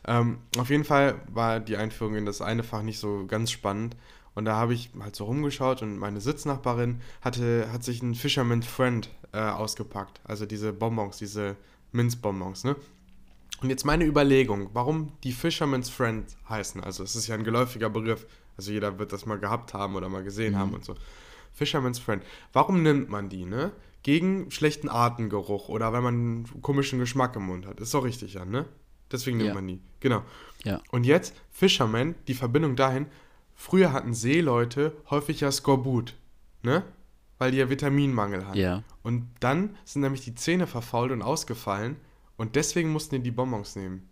Ähm, 0.05 0.37
auf 0.57 0.69
jeden 0.69 0.83
Fall 0.83 1.15
war 1.33 1.59
die 1.59 1.77
Einführung 1.77 2.15
in 2.15 2.25
das 2.25 2.41
eine 2.41 2.63
Fach 2.63 2.83
nicht 2.83 2.99
so 2.99 3.25
ganz 3.27 3.49
spannend. 3.51 3.95
Und 4.35 4.43
da 4.43 4.55
habe 4.57 4.73
ich 4.73 4.89
halt 4.99 5.15
so 5.15 5.23
rumgeschaut 5.23 5.81
und 5.81 5.97
meine 5.97 6.19
Sitznachbarin 6.19 6.99
hatte, 7.21 7.67
hat 7.71 7.85
sich 7.85 8.03
ein 8.03 8.13
Fisherman 8.15 8.63
Friend 8.63 9.09
äh, 9.35 9.39
ausgepackt. 9.51 10.21
Also 10.23 10.45
diese 10.45 10.71
Bonbons, 10.73 11.17
diese 11.17 11.55
Minzbonbons, 11.91 12.63
ne? 12.63 12.75
Und 13.61 13.69
jetzt 13.69 13.85
meine 13.85 14.05
Überlegung, 14.05 14.69
warum 14.73 15.11
die 15.23 15.31
Fisherman's 15.31 15.89
Friend 15.89 16.25
heißen. 16.49 16.83
Also 16.83 17.03
es 17.03 17.15
ist 17.15 17.27
ja 17.27 17.35
ein 17.35 17.43
geläufiger 17.43 17.89
Begriff. 17.89 18.25
Also 18.57 18.71
jeder 18.71 18.99
wird 18.99 19.13
das 19.13 19.25
mal 19.25 19.39
gehabt 19.39 19.73
haben 19.73 19.95
oder 19.95 20.09
mal 20.09 20.23
gesehen 20.23 20.57
haben 20.57 20.73
und 20.73 20.83
so. 20.83 20.95
Fisherman's 21.53 21.99
Friend. 21.99 22.21
Warum 22.53 22.83
nimmt 22.83 23.09
man 23.09 23.29
die, 23.29 23.45
ne? 23.45 23.71
Gegen 24.03 24.51
schlechten 24.51 24.89
Atemgeruch 24.89 25.69
oder 25.69 25.91
weil 25.93 26.01
man 26.01 26.13
einen 26.15 26.61
komischen 26.61 26.99
Geschmack 26.99 27.35
im 27.37 27.43
Mund 27.47 27.65
hat. 27.65 27.79
Ist 27.79 27.93
doch 27.93 28.03
richtig, 28.03 28.33
ja, 28.33 28.45
ne? 28.45 28.65
Deswegen 29.11 29.37
nimmt 29.37 29.49
Ja. 29.49 29.53
man 29.55 29.67
die. 29.67 29.79
Genau. 30.01 30.23
Ja. 30.63 30.81
Und 30.91 31.05
jetzt 31.05 31.33
Fisherman, 31.51 32.15
die 32.27 32.33
Verbindung 32.33 32.75
dahin. 32.75 33.07
Früher 33.55 33.93
hatten 33.93 34.13
Seeleute 34.13 34.91
häufig 35.09 35.39
ja 35.39 35.51
Skorbut, 35.51 36.13
ne? 36.61 36.83
Weil 37.37 37.51
die 37.51 37.57
ja 37.57 37.69
Vitaminmangel 37.69 38.47
hatten. 38.47 38.57
Ja. 38.57 38.83
Und 39.03 39.27
dann 39.41 39.75
sind 39.83 40.01
nämlich 40.01 40.21
die 40.21 40.35
Zähne 40.35 40.67
verfault 40.67 41.11
und 41.11 41.21
ausgefallen 41.21 41.97
und 42.37 42.55
deswegen 42.55 42.91
mussten 42.91 43.15
die 43.15 43.23
die 43.23 43.31
Bonbons 43.31 43.75
nehmen. 43.75 44.09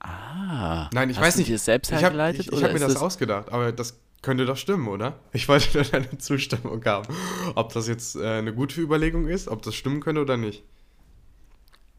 Ah. 0.00 0.88
Nein, 0.92 1.10
ich 1.10 1.18
hast 1.18 1.26
weiß 1.26 1.34
du 1.34 1.40
nicht. 1.40 1.48
dir 1.50 1.54
das 1.54 1.64
selbst 1.66 1.88
ich 1.88 1.94
habe 1.96 2.02
hergeleitet? 2.04 2.40
ich, 2.40 2.46
ich 2.48 2.52
oder 2.52 2.66
hab 2.66 2.72
mir 2.72 2.78
ist 2.78 2.94
das 2.94 3.02
ausgedacht, 3.02 3.52
aber 3.52 3.70
das 3.70 4.00
könnte 4.22 4.44
doch 4.46 4.56
stimmen, 4.56 4.88
oder? 4.88 5.18
Ich 5.32 5.48
wollte 5.48 5.78
nur 5.78 5.84
deine 5.84 6.18
Zustimmung 6.18 6.84
haben. 6.84 7.14
Ob 7.54 7.72
das 7.72 7.86
jetzt 7.88 8.16
äh, 8.16 8.26
eine 8.26 8.54
gute 8.54 8.80
Überlegung 8.80 9.28
ist, 9.28 9.48
ob 9.48 9.62
das 9.62 9.74
stimmen 9.74 10.00
könnte 10.00 10.20
oder 10.22 10.36
nicht. 10.36 10.64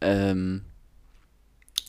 Ähm, 0.02 0.64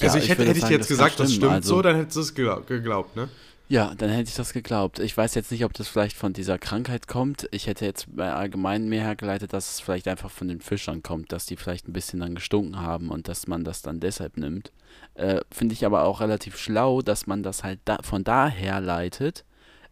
also 0.00 0.18
ja, 0.18 0.22
ich 0.22 0.28
hätte, 0.30 0.40
würde 0.40 0.50
hätte 0.50 0.58
ich 0.58 0.62
sagen, 0.62 0.72
jetzt 0.75 0.82
das 0.82 0.88
gesagt, 0.88 1.20
das 1.20 1.32
stimmt 1.32 1.52
Also- 1.52 1.76
so, 1.76 1.82
dann 1.82 1.96
hättest 1.96 2.16
du 2.16 2.20
es 2.20 2.34
geglaubt, 2.34 3.16
ne? 3.16 3.28
Ja, 3.69 3.95
dann 3.95 4.11
hätte 4.11 4.28
ich 4.28 4.37
das 4.37 4.52
geglaubt. 4.52 4.99
Ich 4.99 5.16
weiß 5.16 5.35
jetzt 5.35 5.50
nicht, 5.50 5.64
ob 5.64 5.73
das 5.73 5.88
vielleicht 5.88 6.16
von 6.16 6.35
dieser 6.35 6.59
Krankheit 6.59 7.09
kommt. 7.09 7.49
Ich 7.52 7.66
hätte 7.66 7.87
jetzt 7.87 8.07
allgemein 8.19 8.88
mehr 8.88 9.02
hergeleitet, 9.02 9.54
dass 9.54 9.71
es 9.71 9.81
vielleicht 9.81 10.09
einfach 10.09 10.31
von 10.31 10.49
den 10.49 10.61
Fischern 10.61 11.02
kommt, 11.02 11.33
dass 11.33 11.47
die 11.47 11.57
vielleicht 11.57 11.88
ein 11.88 11.95
bisschen 11.95 12.21
dann 12.21 12.35
gestunken 12.35 12.78
haben 12.78 13.09
und 13.09 13.28
dass 13.28 13.47
man 13.47 13.64
das 13.64 13.81
dann 13.81 13.99
deshalb 13.99 14.37
nimmt. 14.37 14.73
Äh, 15.14 15.40
Finde 15.50 15.73
ich 15.73 15.87
aber 15.87 16.04
auch 16.04 16.21
relativ 16.21 16.59
schlau, 16.59 17.00
dass 17.00 17.26
man 17.26 17.42
das 17.42 17.64
halt 17.64 17.81
da, 17.87 17.99
von 18.02 18.25
daher 18.25 18.81
leitet. 18.81 19.45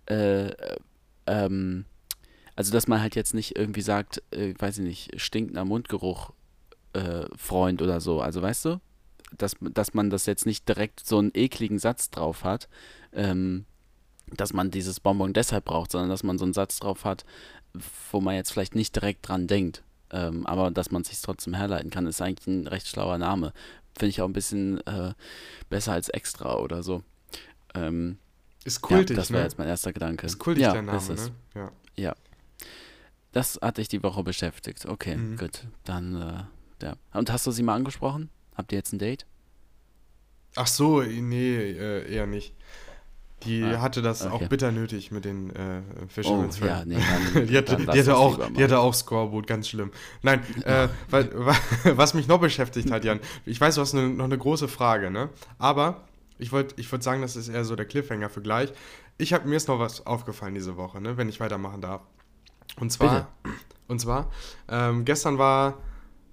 Äh, 0.07 0.51
ähm, 1.27 1.87
also, 2.57 2.73
dass 2.73 2.87
man 2.87 3.01
halt 3.01 3.17
jetzt 3.17 3.33
nicht 3.33 3.57
irgendwie 3.57 3.81
sagt, 3.81 4.23
äh, 4.33 4.53
weiß 4.59 4.79
ich 4.79 4.85
nicht, 4.85 5.21
stinkender 5.21 5.65
Mundgeruch, 5.65 6.33
äh, 6.93 7.25
Freund 7.35 7.81
oder 7.81 8.01
so. 8.01 8.21
Also, 8.21 8.43
weißt 8.43 8.67
du? 8.67 8.81
Dass, 9.39 9.55
dass 9.61 9.95
man 9.95 10.11
das 10.11 10.27
jetzt 10.27 10.45
nicht 10.45 10.69
direkt 10.69 11.07
so 11.07 11.19
einen 11.19 11.31
ekligen 11.33 11.79
Satz 11.79 12.11
drauf 12.11 12.43
hat, 12.43 12.69
ähm, 13.13 13.65
dass 14.33 14.53
man 14.53 14.71
dieses 14.71 15.01
Bonbon 15.01 15.33
deshalb 15.33 15.65
braucht, 15.65 15.91
sondern 15.93 16.11
dass 16.11 16.23
man 16.23 16.39
so 16.39 16.45
einen 16.45 16.55
Satz 16.55 16.79
drauf 16.79 17.05
hat, 17.05 17.25
wo 18.13 18.21
man 18.21 18.35
jetzt 18.35 18.53
vielleicht 18.53 18.75
nicht 18.75 18.95
direkt 18.95 19.27
dran 19.29 19.47
denkt, 19.47 19.83
ähm, 20.11 20.47
aber 20.47 20.71
dass 20.71 20.91
man 20.91 21.05
sich 21.05 21.21
trotzdem 21.21 21.55
herleiten 21.55 21.91
kann, 21.91 22.07
ist 22.07 22.21
eigentlich 22.21 22.47
ein 22.47 22.67
recht 22.67 22.87
schlauer 22.89 23.19
Name. 23.19 23.53
Finde 23.97 24.11
ich 24.11 24.23
auch 24.23 24.29
ein 24.29 24.33
bisschen 24.33 24.85
äh, 24.87 25.15
besser 25.69 25.93
als 25.93 26.09
extra 26.09 26.57
oder 26.57 26.83
so. 26.83 27.03
Ähm, 27.75 28.19
Ist 28.65 28.81
kultig, 28.83 29.11
ja, 29.11 29.17
das 29.17 29.31
wäre 29.31 29.41
ne? 29.43 29.47
jetzt 29.49 29.59
mein 29.59 29.69
erster 29.69 29.93
Gedanke. 29.93 30.27
Ist 30.27 30.39
kultig 30.39 30.63
ja, 30.63 30.73
der 30.73 30.83
Name, 30.83 30.99
ist 30.99 31.09
es. 31.11 31.27
ne? 31.29 31.35
Ja. 31.55 31.73
Ja. 31.97 32.15
Das 33.33 33.59
hat 33.63 33.79
dich 33.79 33.89
die 33.89 34.03
Woche 34.03 34.23
beschäftigt. 34.25 34.87
Okay, 34.87 35.17
Mhm. 35.17 35.37
gut. 35.37 35.65
Dann, 35.85 36.21
äh, 36.21 36.85
ja. 36.85 36.95
Und 37.13 37.31
hast 37.31 37.47
du 37.47 37.51
sie 37.53 37.63
mal 37.63 37.75
angesprochen? 37.77 38.29
Habt 38.57 38.73
ihr 38.73 38.79
jetzt 38.79 38.93
ein 38.93 38.99
Date? 38.99 39.27
Ach 40.57 40.67
so, 40.67 41.03
nee, 41.03 41.57
äh, 41.57 42.13
eher 42.13 42.27
nicht. 42.27 42.55
Die 43.45 43.63
Ah, 43.65 43.81
hatte 43.81 44.03
das 44.03 44.27
okay. 44.27 44.33
auch 44.45 44.49
bitter 44.49 44.71
nötig 44.71 45.11
mit 45.11 45.25
den 45.25 45.51
äh, 45.57 45.81
Fisherman's 46.09 46.61
Oh, 46.63 46.67
ja, 46.67 46.85
nee, 46.85 46.97
dann- 47.35 47.47
die 47.47 47.57
hatte, 47.57 47.77
die 47.79 47.87
hatte 47.99 48.17
auch, 48.17 48.39
die 48.51 48.63
hatte 48.63 48.79
auch 48.79 48.93
Scoreboot, 48.93 49.47
ganz 49.47 49.69
schlimm. 49.69 49.91
Nein, 50.23 50.41
äh, 50.65 50.89
wa- 51.09 51.25
wa- 51.33 51.57
was 51.97 52.13
mich 52.15 52.29
noch 52.29 52.39
beschäftigt 52.41 52.91
hat, 52.91 53.05
Jan, 53.05 53.19
ich 53.47 53.59
weiß, 53.61 53.77
du 53.77 53.81
hast 53.81 53.95
ne, 53.95 54.09
noch 54.11 54.27
eine 54.27 54.37
große 54.39 54.69
Frage, 54.69 55.11
ne? 55.11 55.31
Aber 55.59 56.03
ich 56.39 56.53
wollte 56.53 56.75
ich 56.79 56.91
wollt 56.93 57.03
sagen, 57.03 57.23
das 57.23 57.35
ist 57.37 57.49
eher 57.49 57.65
so 57.65 57.77
der 57.77 57.87
Cliffhanger 57.87 58.29
für 58.29 58.43
gleich. 58.43 58.73
Ich 59.19 59.33
habe 59.33 59.49
mir 59.49 59.57
ist 59.57 59.69
noch 59.69 59.79
was 59.79 60.07
aufgefallen 60.07 60.55
diese 60.55 60.77
Woche, 60.77 61.01
ne? 61.01 61.17
Wenn 61.17 61.29
ich 61.29 61.41
weitermachen 61.41 61.81
darf. 61.81 62.03
Und 62.79 62.91
zwar, 62.93 63.29
und 63.89 64.01
zwar, 64.01 64.31
ähm, 64.69 65.05
gestern 65.05 65.39
war 65.39 65.79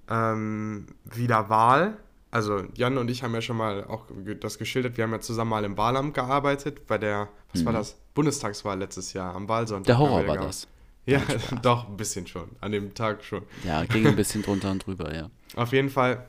ähm, 0.09 0.87
wieder 1.03 1.49
Wahl. 1.49 1.97
Also 2.29 2.63
Jan 2.75 2.97
und 2.97 3.09
ich 3.09 3.23
haben 3.23 3.33
ja 3.33 3.41
schon 3.41 3.57
mal 3.57 3.85
auch 3.85 4.05
das 4.39 4.57
geschildert. 4.57 4.97
Wir 4.97 5.05
haben 5.05 5.11
ja 5.11 5.19
zusammen 5.19 5.49
mal 5.49 5.63
im 5.63 5.77
Wahlamt 5.77 6.13
gearbeitet 6.13 6.85
bei 6.87 6.97
der, 6.97 7.29
was 7.53 7.63
war 7.65 7.73
das? 7.73 7.95
Bundestagswahl 8.13 8.77
letztes 8.77 9.13
Jahr 9.13 9.33
am 9.35 9.47
Wahlsonntag. 9.47 9.85
Mhm. 9.85 9.87
Der 9.87 9.97
Horror 9.99 10.27
war 10.27 10.35
gehabt. 10.35 10.49
das. 10.49 10.67
Ja, 11.05 11.21
doch, 11.61 11.87
ein 11.87 11.95
bisschen 11.95 12.27
schon. 12.27 12.49
An 12.59 12.73
dem 12.73 12.93
Tag 12.93 13.23
schon. 13.23 13.43
Ja, 13.63 13.85
ging 13.85 14.05
ein 14.05 14.15
bisschen 14.15 14.43
drunter 14.43 14.71
und 14.71 14.85
drüber, 14.85 15.15
ja. 15.15 15.29
Auf 15.55 15.71
jeden 15.71 15.89
Fall 15.89 16.25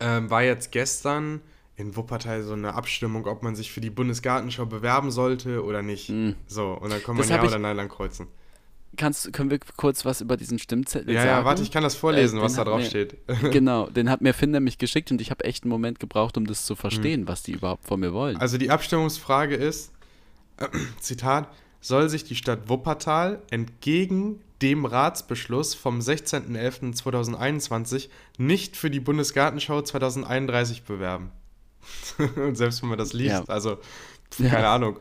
ähm, 0.00 0.30
war 0.30 0.42
jetzt 0.42 0.72
gestern 0.72 1.40
in 1.76 1.94
Wuppertal 1.96 2.42
so 2.42 2.52
eine 2.54 2.74
Abstimmung, 2.74 3.26
ob 3.26 3.42
man 3.42 3.54
sich 3.54 3.70
für 3.72 3.80
die 3.80 3.90
Bundesgartenschau 3.90 4.66
bewerben 4.66 5.10
sollte 5.10 5.64
oder 5.64 5.82
nicht. 5.82 6.12
So, 6.46 6.72
und 6.72 6.90
dann 6.92 7.02
kann 7.02 7.16
man 7.16 7.24
Mhm. 7.26 7.28
Das 7.28 7.30
Ja 7.30 7.42
oder 7.42 7.58
Nein 7.58 7.78
ankreuzen. 7.78 8.26
Kannst, 8.96 9.32
können 9.32 9.50
wir 9.50 9.58
kurz 9.76 10.04
was 10.04 10.20
über 10.20 10.36
diesen 10.36 10.58
Stimmzettel 10.58 11.14
Ja, 11.14 11.20
sagen? 11.22 11.30
ja, 11.30 11.44
warte, 11.44 11.62
ich 11.62 11.70
kann 11.70 11.82
das 11.82 11.94
vorlesen, 11.94 12.38
Äh, 12.38 12.42
was 12.42 12.54
da 12.54 12.64
drauf 12.64 12.80
mir- 12.80 12.86
steht. 12.86 13.16
Genau, 13.50 13.88
den 13.88 14.10
hat 14.10 14.20
mir 14.20 14.34
Finn 14.34 14.50
nämlich 14.50 14.78
geschickt 14.78 15.10
und 15.10 15.20
ich 15.20 15.30
habe 15.30 15.44
echt 15.44 15.64
einen 15.64 15.70
Moment 15.70 16.00
gebraucht, 16.00 16.36
um 16.36 16.46
das 16.46 16.64
zu 16.66 16.74
verstehen, 16.76 17.26
was 17.28 17.42
die 17.42 17.52
überhaupt 17.52 17.86
von 17.86 18.00
mir 18.00 18.12
wollen. 18.12 18.36
Also 18.36 18.58
die 18.58 18.70
Abstimmungsfrage 18.70 19.54
ist, 19.56 19.92
äh, 20.58 20.66
Zitat, 21.00 21.48
soll 21.80 22.08
sich 22.08 22.24
die 22.24 22.34
Stadt 22.36 22.68
Wuppertal 22.68 23.42
entgegen 23.50 24.40
dem 24.62 24.86
Ratsbeschluss 24.86 25.74
vom 25.74 25.98
16.11.2021 26.00 28.08
nicht 28.38 28.76
für 28.76 28.90
die 28.90 29.00
Bundesgartenschau 29.00 29.82
2031 29.82 30.84
bewerben? 30.84 31.30
Und 32.36 32.56
selbst 32.56 32.80
wenn 32.82 32.88
man 32.88 32.98
das 32.98 33.12
liest, 33.12 33.30
Ja. 33.30 33.44
also 33.48 33.78
Ja. 34.38 34.48
keine 34.50 34.68
Ahnung, 34.68 34.98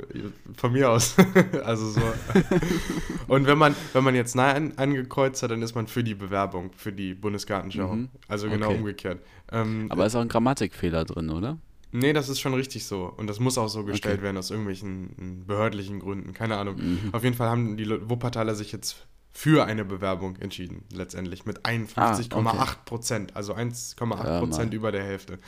von 0.55 0.71
mir 0.73 0.89
aus. 0.89 1.15
also 1.65 1.89
so. 1.89 2.01
Und 3.27 3.47
wenn 3.47 3.57
man, 3.57 3.75
wenn 3.93 4.03
man 4.03 4.15
jetzt 4.15 4.35
Nein 4.35 4.77
angekreuzt 4.77 5.41
hat, 5.43 5.51
dann 5.51 5.61
ist 5.61 5.75
man 5.75 5.87
für 5.87 6.03
die 6.03 6.15
Bewerbung, 6.15 6.71
für 6.75 6.91
die 6.93 7.13
Bundesgartenschau. 7.13 7.95
Mhm. 7.95 8.09
Also 8.27 8.49
genau 8.49 8.67
Okay. 8.67 8.77
umgekehrt. 8.77 9.19
Ähm, 9.51 9.87
Aber 9.89 10.05
ist 10.05 10.15
auch 10.15 10.21
ein 10.21 10.27
Grammatikfehler 10.29 11.05
drin, 11.05 11.29
oder? 11.29 11.57
Nee, 11.91 12.13
das 12.13 12.27
ist 12.29 12.39
schon 12.39 12.53
richtig 12.55 12.85
so. 12.85 13.05
Und 13.17 13.27
das 13.27 13.39
muss 13.39 13.57
auch 13.57 13.67
so 13.67 13.83
gestellt 13.83 14.15
Okay. 14.15 14.23
werden 14.23 14.37
aus 14.37 14.49
irgendwelchen 14.49 15.03
mm, 15.15 15.45
behördlichen 15.47 15.99
Gründen. 15.99 16.33
Keine 16.33 16.57
Ahnung. 16.57 16.75
Mhm. 16.77 17.09
Auf 17.11 17.23
jeden 17.23 17.35
Fall 17.35 17.49
haben 17.49 17.77
die 17.77 17.87
Wuppertaler 18.09 18.55
sich 18.55 18.71
jetzt 18.71 19.05
für 19.31 19.65
eine 19.65 19.83
Bewerbung 19.83 20.35
entschieden, 20.37 20.83
letztendlich. 20.91 21.45
Mit 21.45 21.65
51,8 21.65 22.85
Prozent. 22.85 23.35
Also 23.35 23.53
1,8 23.55 24.11
Ah, 24.13 24.23
Hör 24.23 24.39
Prozent 24.39 24.73
über 24.73 24.91
der 24.91 25.03
Hälfte. 25.03 25.39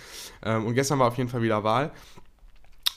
Ähm, 0.44 0.66
und 0.66 0.74
gestern 0.74 1.00
war 1.00 1.08
auf 1.08 1.18
jeden 1.18 1.30
Fall 1.30 1.42
wieder 1.44 1.64
Wahl. 1.64 1.92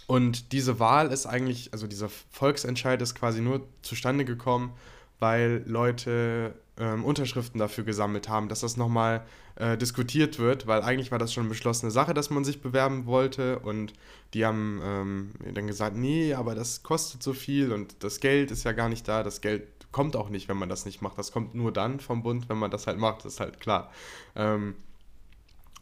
Und 0.08 0.52
diese 0.52 0.80
Wahl 0.80 1.12
ist 1.12 1.26
eigentlich, 1.26 1.68
also 1.74 1.86
dieser 1.86 2.08
Volksentscheid 2.08 3.00
ist 3.02 3.14
quasi 3.14 3.42
nur 3.42 3.68
zustande 3.82 4.24
gekommen, 4.24 4.72
weil 5.18 5.62
Leute 5.66 6.54
ähm, 6.78 7.04
Unterschriften 7.04 7.60
dafür 7.60 7.84
gesammelt 7.84 8.26
haben, 8.26 8.48
dass 8.48 8.60
das 8.60 8.78
nochmal 8.78 9.26
äh, 9.56 9.76
diskutiert 9.76 10.38
wird, 10.38 10.66
weil 10.66 10.80
eigentlich 10.80 11.12
war 11.12 11.18
das 11.18 11.34
schon 11.34 11.42
eine 11.42 11.50
beschlossene 11.50 11.90
Sache, 11.90 12.14
dass 12.14 12.30
man 12.30 12.42
sich 12.42 12.62
bewerben 12.62 13.04
wollte. 13.04 13.58
Und 13.58 13.92
die 14.32 14.46
haben 14.46 14.80
ähm, 14.82 15.32
dann 15.52 15.66
gesagt, 15.66 15.94
nee, 15.94 16.32
aber 16.32 16.54
das 16.54 16.82
kostet 16.82 17.22
so 17.22 17.34
viel 17.34 17.70
und 17.70 18.02
das 18.02 18.20
Geld 18.20 18.50
ist 18.50 18.64
ja 18.64 18.72
gar 18.72 18.88
nicht 18.88 19.06
da, 19.06 19.22
das 19.22 19.42
Geld 19.42 19.64
kommt 19.92 20.16
auch 20.16 20.30
nicht, 20.30 20.48
wenn 20.48 20.56
man 20.56 20.70
das 20.70 20.86
nicht 20.86 21.02
macht, 21.02 21.18
das 21.18 21.32
kommt 21.32 21.54
nur 21.54 21.70
dann 21.70 22.00
vom 22.00 22.22
Bund, 22.22 22.48
wenn 22.48 22.58
man 22.58 22.70
das 22.70 22.86
halt 22.86 22.98
macht, 22.98 23.26
das 23.26 23.34
ist 23.34 23.40
halt 23.40 23.60
klar. 23.60 23.90
Ähm, 24.36 24.74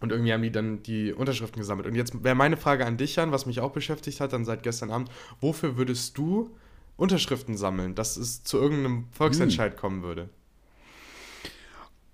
und 0.00 0.12
irgendwie 0.12 0.32
haben 0.32 0.42
die 0.42 0.52
dann 0.52 0.82
die 0.82 1.12
Unterschriften 1.12 1.60
gesammelt. 1.60 1.86
Und 1.86 1.94
jetzt 1.94 2.22
wäre 2.22 2.34
meine 2.34 2.56
Frage 2.56 2.86
an 2.86 2.96
dich, 2.96 3.16
Jan, 3.16 3.32
was 3.32 3.46
mich 3.46 3.60
auch 3.60 3.72
beschäftigt 3.72 4.20
hat, 4.20 4.32
dann 4.32 4.44
seit 4.44 4.62
gestern 4.62 4.90
Abend. 4.90 5.10
Wofür 5.40 5.76
würdest 5.76 6.16
du 6.18 6.50
Unterschriften 6.96 7.56
sammeln, 7.56 7.94
dass 7.94 8.16
es 8.16 8.42
zu 8.42 8.58
irgendeinem 8.58 9.06
Volksentscheid 9.12 9.76
kommen 9.76 10.02
würde? 10.02 10.28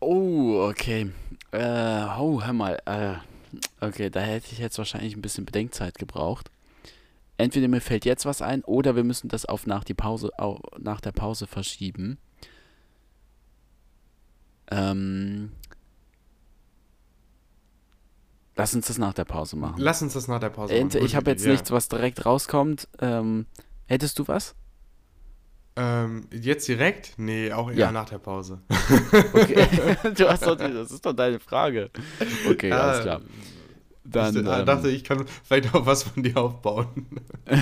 Oh, 0.00 0.68
okay. 0.68 1.10
Äh, 1.52 2.04
oh, 2.18 2.42
hör 2.42 2.52
mal. 2.52 2.78
Äh, 2.86 3.14
okay, 3.80 4.10
da 4.10 4.20
hätte 4.20 4.48
ich 4.52 4.58
jetzt 4.58 4.78
wahrscheinlich 4.78 5.14
ein 5.14 5.22
bisschen 5.22 5.44
Bedenkzeit 5.44 5.98
gebraucht. 5.98 6.50
Entweder 7.38 7.68
mir 7.68 7.80
fällt 7.80 8.04
jetzt 8.04 8.26
was 8.26 8.42
ein 8.42 8.62
oder 8.64 8.96
wir 8.96 9.04
müssen 9.04 9.28
das 9.28 9.46
auf 9.46 9.66
nach, 9.66 9.84
die 9.84 9.94
Pause, 9.94 10.30
au, 10.38 10.60
nach 10.78 11.00
der 11.00 11.12
Pause 11.12 11.46
verschieben. 11.46 12.18
Ähm, 14.70 15.52
Lass 18.56 18.74
uns 18.74 18.86
das 18.88 18.98
nach 18.98 19.14
der 19.14 19.24
Pause 19.24 19.56
machen. 19.56 19.76
Lass 19.78 20.02
uns 20.02 20.12
das 20.12 20.28
nach 20.28 20.40
der 20.40 20.50
Pause 20.50 20.74
Äh, 20.74 20.84
machen. 20.84 21.00
ich 21.04 21.16
habe 21.16 21.30
jetzt 21.30 21.42
Idee, 21.42 21.52
nichts, 21.52 21.70
was 21.70 21.88
direkt 21.88 22.26
rauskommt. 22.26 22.86
Ähm, 23.00 23.46
hättest 23.86 24.18
du 24.18 24.28
was? 24.28 24.54
Ja. 25.76 26.04
Ähm, 26.04 26.26
jetzt 26.30 26.68
direkt? 26.68 27.14
Nee, 27.16 27.50
auch 27.52 27.70
eher 27.70 27.76
Ja. 27.78 27.92
nach 27.92 28.08
der 28.08 28.18
Pause. 28.18 28.60
Okay. 29.32 29.66
du 30.16 30.28
hast 30.28 30.44
doch, 30.46 30.56
das 30.56 30.90
ist 30.90 31.06
doch 31.06 31.14
deine 31.14 31.40
Frage. 31.40 31.90
Okay, 32.48 32.70
alles 32.70 33.00
klar. 33.02 33.20
Dann, 34.04 34.34
ich 34.34 34.40
ähm, 34.40 34.66
dachte, 34.66 34.88
ich 34.90 35.04
kann 35.04 35.24
vielleicht 35.44 35.74
auch 35.74 35.86
was 35.86 36.02
von 36.02 36.22
dir 36.22 36.36
aufbauen. 36.36 37.06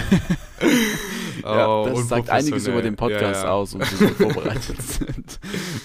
ja, 1.45 1.69
Oh, 1.69 1.87
das 1.89 2.09
sagt 2.09 2.31
einiges 2.31 2.67
über 2.67 2.83
den 2.83 2.97
Podcast 2.97 3.43
Ja, 3.43 3.49
ja. 3.49 3.53
aus 3.53 3.75
und 3.75 3.83
wie 3.93 4.01
wir 4.01 4.09
vorbereitet 4.15 4.81
sind. 4.83 5.39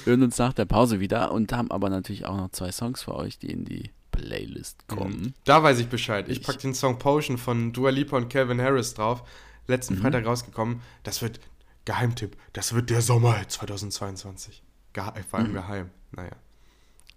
Wir 0.06 0.12
hören 0.12 0.24
uns 0.24 0.38
nach 0.38 0.54
der 0.54 0.66
Pause 0.66 1.00
wieder 1.00 1.32
und 1.32 1.52
haben 1.54 1.72
aber 1.72 1.90
natürlich 1.90 2.26
auch 2.26 2.38
noch 2.38 2.50
zwei 2.52 2.72
Songs 2.72 3.04
für 3.04 3.16
euch, 3.16 3.38
die 3.38 3.52
in 3.52 3.66
die 3.66 3.92
Playlist 4.16 4.88
kommen. 4.88 5.34
Da 5.44 5.62
weiß 5.64 5.80
ich 5.80 5.88
Bescheid. 5.88 6.28
Ich 6.30 6.40
Ich- 6.40 6.46
pack 6.46 6.60
den 6.60 6.74
Song 6.74 6.98
Potion 7.00 7.38
von 7.38 7.74
Dua 7.74 7.90
Lipa 7.90 8.18
und 8.18 8.30
Calvin 8.30 8.62
Harris 8.62 8.94
drauf. 8.94 9.22
Mhm. 9.22 9.28
Letzten 9.68 9.98
Freitag 9.98 10.26
rausgekommen. 10.26 10.82
Das 11.04 11.22
wird, 11.22 11.40
Geheimtipp, 11.86 12.38
das 12.54 12.74
wird 12.74 12.90
der 12.90 13.02
Sommer 13.02 13.48
2022. 13.48 14.64
Gehe 14.94 15.04
vor 15.30 15.40
Mhm. 15.40 15.46
allem 15.46 15.54
geheim. 15.54 15.90
Naja. 16.12 16.32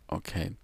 Okay. 0.08 0.56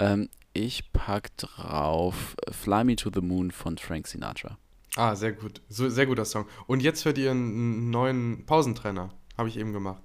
Ähm, 0.00 0.28
ich 0.54 0.92
pack 0.92 1.36
drauf 1.36 2.34
Fly 2.50 2.84
Me 2.84 2.96
to 2.96 3.10
the 3.14 3.20
Moon 3.20 3.50
von 3.50 3.78
Frank 3.78 4.06
Sinatra. 4.08 4.58
Ah, 4.96 5.14
sehr 5.14 5.32
gut. 5.32 5.60
So, 5.68 5.88
sehr 5.88 6.06
guter 6.06 6.24
Song. 6.24 6.46
Und 6.66 6.80
jetzt 6.82 7.04
hört 7.04 7.18
ihr 7.18 7.30
einen 7.30 7.90
neuen 7.90 8.44
Pausentrenner. 8.46 9.10
Habe 9.36 9.48
ich 9.48 9.56
eben 9.56 9.72
gemacht. 9.72 10.02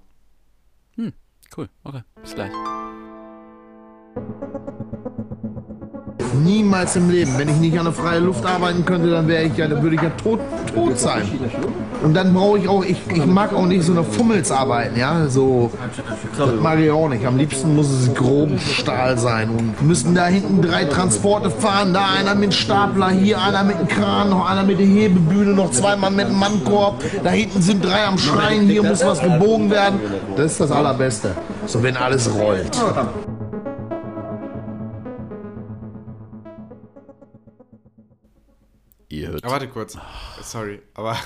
Cool, 1.56 1.68
okay, 1.84 2.02
bis 2.20 2.34
gleich. 2.34 2.50
Niemals 6.42 6.96
im 6.96 7.10
Leben. 7.10 7.32
Wenn 7.38 7.48
ich 7.48 7.56
nicht 7.56 7.78
an 7.78 7.84
der 7.84 7.94
freien 7.94 8.26
Luft 8.26 8.44
arbeiten 8.44 8.84
könnte, 8.84 9.10
dann 9.10 9.28
wäre 9.28 9.44
ich 9.44 9.56
ja, 9.56 9.68
dann 9.68 9.82
würde 9.82 9.96
ich 9.96 10.02
ja 10.02 10.10
tot, 10.10 10.40
tot 10.74 10.98
sein. 10.98 11.22
Und 12.02 12.14
dann 12.14 12.34
brauche 12.34 12.58
ich 12.58 12.68
auch, 12.68 12.84
ich, 12.84 12.98
ich 13.14 13.24
mag 13.24 13.54
auch 13.54 13.66
nicht 13.66 13.82
so 13.84 13.92
eine 13.92 14.04
Fummels 14.04 14.50
arbeiten, 14.50 14.98
ja, 14.98 15.26
so, 15.28 15.70
das 16.36 16.50
mag 16.60 16.78
ich 16.78 16.90
auch 16.90 17.08
nicht. 17.08 17.24
Am 17.24 17.38
liebsten 17.38 17.74
muss 17.74 17.90
es 17.90 18.12
groben 18.12 18.58
Stahl 18.58 19.16
sein 19.16 19.48
und 19.48 19.80
müssen 19.82 20.14
da 20.14 20.26
hinten 20.26 20.60
drei 20.60 20.84
Transporte 20.84 21.50
fahren, 21.50 21.94
da 21.94 22.08
einer 22.18 22.34
mit 22.34 22.52
Stapler, 22.52 23.08
hier 23.10 23.40
einer 23.40 23.64
mit 23.64 23.78
dem 23.78 23.88
Kran, 23.88 24.30
noch 24.30 24.46
einer 24.50 24.64
mit 24.64 24.78
der 24.78 24.86
Hebebühne, 24.86 25.54
noch 25.54 25.70
zweimal 25.70 26.10
mit 26.10 26.28
dem 26.28 26.38
Mannkorb, 26.38 27.02
da 27.22 27.30
hinten 27.30 27.62
sind 27.62 27.82
drei 27.82 28.04
am 28.04 28.18
Schreien, 28.18 28.66
hier 28.66 28.82
muss 28.82 29.04
was 29.04 29.22
gebogen 29.22 29.70
werden. 29.70 29.98
Das 30.36 30.52
ist 30.52 30.60
das 30.60 30.70
Allerbeste. 30.72 31.30
So, 31.66 31.82
wenn 31.82 31.96
alles 31.96 32.30
rollt. 32.34 32.78
Ihr 39.20 39.28
hört. 39.28 39.44
Aber 39.44 39.52
warte 39.54 39.68
kurz. 39.68 39.96
Sorry, 40.42 40.82
aber 40.94 41.16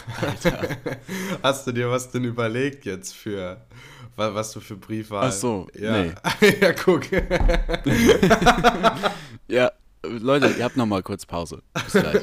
hast 1.43 1.67
du 1.67 1.73
dir 1.73 1.91
was 1.91 2.11
denn 2.11 2.25
überlegt 2.25 2.85
jetzt 2.85 3.15
für, 3.15 3.61
wa- 4.17 4.35
was 4.35 4.53
du 4.53 4.61
für 4.61 4.77
Briefwahl? 4.77 5.29
Ach 5.29 5.33
so, 5.33 5.69
ja. 5.75 6.03
nee. 6.03 6.13
ja, 6.61 6.73
guck. 6.73 7.03
Ja, 9.51 9.73
Leute, 10.05 10.49
ihr 10.59 10.65
habt 10.65 10.77
noch 10.77 10.85
mal 10.85 11.03
kurz 11.03 11.25
Pause. 11.25 11.63
Bis 11.73 11.93
gleich. 11.93 12.21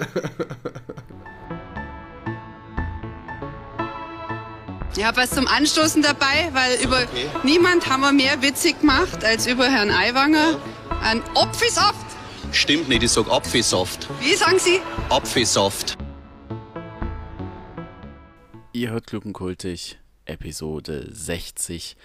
Ich 4.97 5.03
habe 5.03 5.17
was 5.17 5.31
zum 5.31 5.47
Anstoßen 5.47 6.01
dabei, 6.01 6.49
weil 6.53 6.79
über 6.83 7.01
niemand 7.43 7.89
haben 7.89 8.01
wir 8.01 8.13
mehr 8.13 8.41
witzig 8.41 8.79
gemacht 8.79 9.25
als 9.25 9.45
über 9.45 9.65
Herrn 9.69 9.89
Aiwanger. 9.91 10.57
Ein 11.03 11.21
Opfisoft. 11.33 12.04
Stimmt 12.55 12.87
nicht, 12.87 13.03
ich 13.03 13.11
sag 13.11 13.29
Apfelsaft. 13.29 14.07
Wie 14.21 14.33
sagen 14.33 14.57
Sie? 14.57 14.79
Apfelsaft. 15.09 15.97
Ihr 18.71 18.91
hört 18.91 19.07
Gluckenkultig, 19.07 19.99
Episode 20.23 21.09
60. 21.11 21.97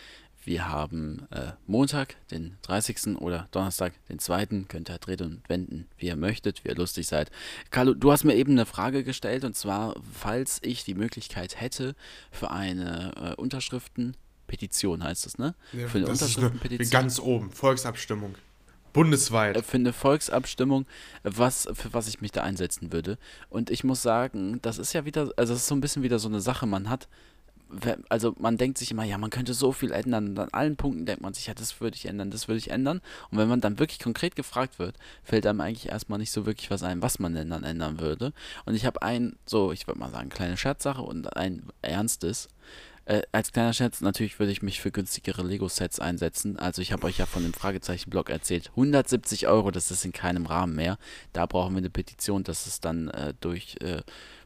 Wir 0.45 0.69
haben 0.69 1.29
äh, 1.31 1.53
Montag, 1.69 2.17
den 2.33 2.57
30. 2.63 3.19
oder 3.21 3.47
Donnerstag, 3.53 3.93
den 4.09 4.19
2. 4.19 4.65
Könnt 4.67 4.91
ihr 4.91 4.99
drehen 4.99 5.23
und 5.23 5.49
wenden, 5.49 5.87
wie 5.99 6.07
ihr 6.07 6.17
möchtet, 6.17 6.65
wie 6.65 6.71
ihr 6.71 6.75
lustig 6.75 7.07
seid. 7.07 7.31
Carlo, 7.71 7.95
du 7.95 8.11
hast 8.11 8.25
mir 8.25 8.35
eben 8.35 8.51
eine 8.51 8.67
Frage 8.67 9.05
gestellt 9.05 9.45
und 9.45 9.57
zwar, 9.57 9.95
falls 10.13 10.59
ich 10.63 10.83
die 10.83 10.95
Möglichkeit 10.95 11.61
hätte 11.61 11.95
für 12.33 12.51
eine 12.51 13.13
äh, 13.15 13.41
Unterschriftenpetition, 13.41 15.05
heißt 15.05 15.27
es, 15.27 15.39
ne? 15.39 15.55
für 15.71 15.99
eine 15.99 16.07
das 16.07 16.23
ist 16.23 16.39
eine, 16.39 16.47
Unterschriftenpetition. 16.49 16.91
ganz 16.91 17.21
oben. 17.21 17.53
Volksabstimmung. 17.53 18.35
Bundesweit. 18.93 19.57
äh, 19.57 19.63
für 19.63 19.77
eine 19.77 19.93
Volksabstimmung, 19.93 20.87
was, 21.23 21.69
für 21.73 21.93
was 21.93 22.09
ich 22.09 22.21
mich 22.21 22.33
da 22.33 22.43
einsetzen 22.43 22.93
würde. 22.93 23.19
Und 23.49 23.71
ich 23.71 23.85
muss 23.85 24.03
sagen, 24.03 24.61
das 24.63 24.79
ist 24.79 24.93
ja 24.93 25.05
wieder, 25.05 25.33
also 25.37 25.53
das 25.53 25.63
ist 25.63 25.67
so 25.67 25.75
ein 25.75 25.81
bisschen 25.81 26.03
wieder 26.03 26.19
so 26.19 26.29
eine 26.29 26.41
Sache, 26.41 26.67
man 26.67 26.89
hat, 26.89 27.09
also 28.09 28.35
man 28.39 28.57
denkt 28.57 28.79
sich 28.79 28.91
immer, 28.91 29.05
ja, 29.05 29.17
man 29.17 29.31
könnte 29.31 29.55
so 29.55 29.73
viel 29.73 29.93
ändern. 29.93 30.31
Und 30.31 30.39
an 30.39 30.49
allen 30.53 30.77
Punkten 30.77 31.07
denkt 31.07 31.23
man 31.23 31.35
sich, 31.35 31.47
ja, 31.47 31.55
das 31.55 31.81
würde 31.81 31.97
ich 31.97 32.07
ändern, 32.07 32.31
das 32.31 32.49
würde 32.49 32.59
ich 32.59 32.71
ändern. 32.71 33.01
Und 33.31 33.39
wenn 33.39 33.49
man 33.49 33.61
dann 33.61 33.79
wirklich 33.79 34.01
konkret 34.01 34.35
gefragt 34.35 34.79
wird, 34.79 34.97
fällt 35.23 35.47
einem 35.47 35.61
eigentlich 35.61 35.89
erstmal 35.89 36.19
nicht 36.19 36.33
so 36.33 36.47
wirklich 36.47 36.71
was 36.71 36.83
ein, 36.83 37.03
was 37.03 37.19
man 37.19 37.35
denn 37.35 37.51
dann 37.51 37.65
ändern 37.65 38.01
würde. 38.01 38.33
Und 38.65 38.75
ich 38.75 38.87
habe 38.87 39.03
ein, 39.03 39.37
so, 39.47 39.73
ich 39.73 39.87
würde 39.87 40.01
mal 40.01 40.11
sagen, 40.11 40.31
kleine 40.31 40.57
Scherzsache 40.57 41.03
und 41.03 41.37
ein 41.37 41.63
ernstes. 41.83 42.49
Äh, 43.11 43.23
als 43.33 43.51
kleiner 43.51 43.73
Scherz, 43.73 44.01
natürlich 44.03 44.39
würde 44.39 44.53
ich 44.53 44.63
mich 44.63 44.81
für 44.81 44.93
günstigere 44.93 45.43
Lego-Sets 45.43 45.99
einsetzen. 45.99 46.59
Also 46.59 46.81
ich 46.81 46.93
habe 46.93 47.07
euch 47.09 47.19
ja 47.19 47.27
von 47.27 47.43
dem 47.43 47.53
Fragezeichen-Blog 47.53 48.31
erzählt. 48.31 48.69
170 48.71 49.49
Euro, 49.49 49.73
das 49.73 49.91
ist 49.91 50.05
in 50.05 50.13
keinem 50.13 50.47
Rahmen 50.47 50.77
mehr. 50.77 50.97
Da 51.33 51.47
brauchen 51.47 51.73
wir 51.75 51.79
eine 51.79 51.91
Petition, 51.91 52.45
dass 52.45 52.67
es 52.67 52.81
dann 52.81 53.09
äh, 53.09 53.35
durch, 53.41 53.77
äh, 53.81 54.03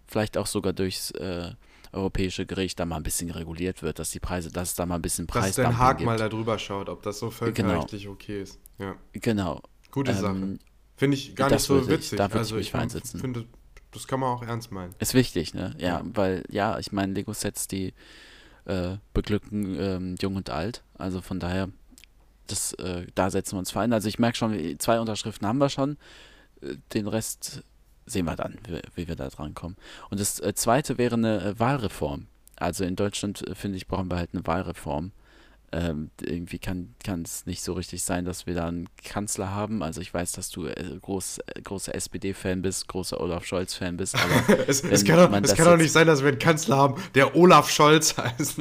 vielleicht 0.07 0.39
auch 0.39 0.47
sogar 0.47 0.73
durchs 0.73 1.11
äh, 1.11 1.51
Europäische 1.93 2.47
Gericht 2.47 2.81
da 2.81 2.87
mal 2.87 2.97
ein 2.97 3.03
bisschen 3.03 3.31
reguliert 3.31 3.83
wird, 3.83 3.99
dass 3.99 4.11
die 4.11 4.19
Preise, 4.19 4.51
dass 4.51 4.71
es 4.71 4.75
da 4.77 4.87
mal 4.87 4.97
ein 4.97 5.03
bisschen 5.03 5.27
Dass 5.27 5.35
Preisdumping 5.37 5.73
Den 5.73 5.79
Haag 5.79 5.99
gibt. 5.99 6.07
mal 6.07 6.17
da 6.19 6.29
drüber 6.31 6.59
schaut, 6.59 6.89
ob 6.89 7.03
das 7.03 7.19
so 7.19 7.31
völkerrechtlich 7.31 8.09
okay 8.09 8.43
ist. 8.43 8.59
Ja. 8.79 8.97
Genau. 9.13 9.61
Gute 9.91 10.13
Ähm, 10.13 10.17
Sache. 10.19 10.59
Finde 10.97 11.17
ich 11.19 11.37
gar 11.37 11.51
nicht 11.51 11.61
so 11.61 11.81
ich- 11.83 11.89
witzig. 11.89 12.17
da 12.17 12.25
würde 12.25 12.35
ich 12.37 12.39
also 12.39 12.55
mich 12.57 12.71
für 12.71 12.79
ich 12.79 12.83
einsetzen. 12.83 13.21
finde, 13.21 13.45
das 13.93 14.07
kann 14.09 14.21
man 14.21 14.31
auch 14.31 14.43
ernst 14.43 14.73
meinen. 14.73 14.95
Ist 14.99 15.13
wichtig, 15.15 15.53
ne? 15.55 15.75
Ja, 15.79 15.99
Ja. 15.99 16.03
weil, 16.05 16.43
ja, 16.51 16.79
ich 16.79 16.91
meine, 16.93 17.13
Lego-Sets, 17.13 17.69
die 17.69 17.93
äh, 18.67 18.97
beglücken 19.13 19.77
ähm, 19.79 20.17
jung 20.21 20.37
und 20.37 20.51
alt. 20.51 20.83
Also 20.97 21.21
von 21.21 21.41
daher, 21.41 21.69
das, 22.47 22.73
äh, 22.75 23.07
da 23.15 23.31
setzen 23.31 23.55
wir 23.55 23.59
uns 23.61 23.71
fein. 23.71 23.93
Also 23.93 24.09
ich 24.09 24.19
merke 24.19 24.37
schon, 24.37 24.79
zwei 24.79 25.01
Unterschriften 25.01 25.47
haben 25.47 25.59
wir 25.59 25.69
schon. 25.69 25.97
Äh, 26.61 26.77
Den 26.93 27.07
Rest 27.07 27.63
sehen 28.07 28.27
wir 28.27 28.37
dann, 28.37 28.59
wie, 28.67 28.81
wie 28.95 29.09
wir 29.09 29.17
da 29.17 29.29
dran 29.29 29.55
kommen. 29.55 29.77
Und 30.11 30.21
das 30.21 30.41
äh, 30.41 30.55
zweite 30.55 30.99
wäre 30.99 31.15
eine 31.15 31.43
äh, 31.43 31.59
Wahlreform. 31.59 32.27
Also 32.57 32.85
in 32.85 32.97
Deutschland, 32.97 33.47
äh, 33.47 33.55
finde 33.55 33.77
ich, 33.77 33.87
brauchen 33.87 34.11
wir 34.11 34.17
halt 34.17 34.31
eine 34.33 34.47
Wahlreform. 34.47 35.13
Ähm, 35.75 36.11
irgendwie 36.23 36.59
kann 36.59 36.95
es 37.25 37.47
nicht 37.47 37.63
so 37.63 37.73
richtig 37.73 38.05
sein, 38.05 38.25
dass 38.25 38.47
wir 38.47 38.55
da 38.55 38.69
einen 38.69 38.89
Kanzler 39.03 39.51
haben. 39.51 39.83
Also 39.83 40.01
ich 40.01 40.15
weiß, 40.15 40.31
dass 40.31 40.49
du 40.51 40.67
äh, 40.67 40.99
groß, 41.03 41.39
äh, 41.39 41.63
großer 41.63 41.93
SPD-Fan 41.97 42.63
bist, 42.63 42.87
großer 42.87 43.21
Olaf 43.21 43.45
Scholz-Fan 43.45 43.97
bist, 43.97 44.15
aber 44.15 44.59
Es, 44.69 44.85
es 44.85 45.05
kann, 45.05 45.17
doch, 45.17 45.43
es 45.43 45.55
kann 45.57 45.65
doch 45.67 45.77
nicht 45.77 45.91
sein, 45.91 46.07
dass 46.07 46.23
wir 46.23 46.29
einen 46.29 46.39
Kanzler 46.39 46.77
haben, 46.77 47.03
der 47.17 47.35
Olaf 47.35 47.69
Scholz 47.71 48.17
heißt. 48.17 48.59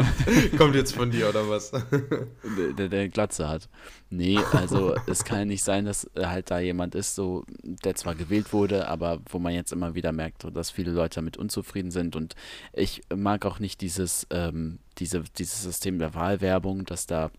Kommt 0.58 0.74
jetzt 0.74 0.96
von 0.96 1.12
dir 1.12 1.30
oder 1.30 1.48
was? 1.48 1.72
der, 2.80 2.90
der 2.90 3.10
Glatze 3.10 3.48
hat. 3.48 3.70
Nee, 4.10 4.40
also 4.52 4.96
es 5.06 5.24
kann 5.24 5.48
nicht 5.48 5.64
sein, 5.64 5.86
dass 5.86 6.10
äh, 6.16 6.26
halt 6.26 6.50
da 6.50 6.60
jemand 6.60 6.96
ist, 6.96 7.14
so, 7.14 7.46
der 7.62 7.94
zwar 7.94 8.16
gewählt 8.16 8.54
wurde, 8.54 8.88
aber 8.88 9.20
wo 9.30 9.38
man 9.38 9.54
jetzt 9.54 9.72
immer 9.72 9.94
wieder 9.94 10.12
merkt, 10.12 10.48
dass 10.52 10.72
viele 10.72 10.92
Leute 10.92 11.16
damit 11.16 11.38
unzufrieden 11.38 11.92
sind. 11.92 12.16
Und 12.16 12.34
ich 12.74 13.04
mag 13.16 13.46
auch 13.46 13.60
nicht 13.60 13.82
dieses, 13.82 14.26
ähm, 14.32 14.80
diese, 15.00 15.24
dieses 15.38 15.64
System 15.64 16.00
der 16.00 16.14
Wahlwerbung, 16.14 16.86
dass 16.86 17.08
da 17.08 17.32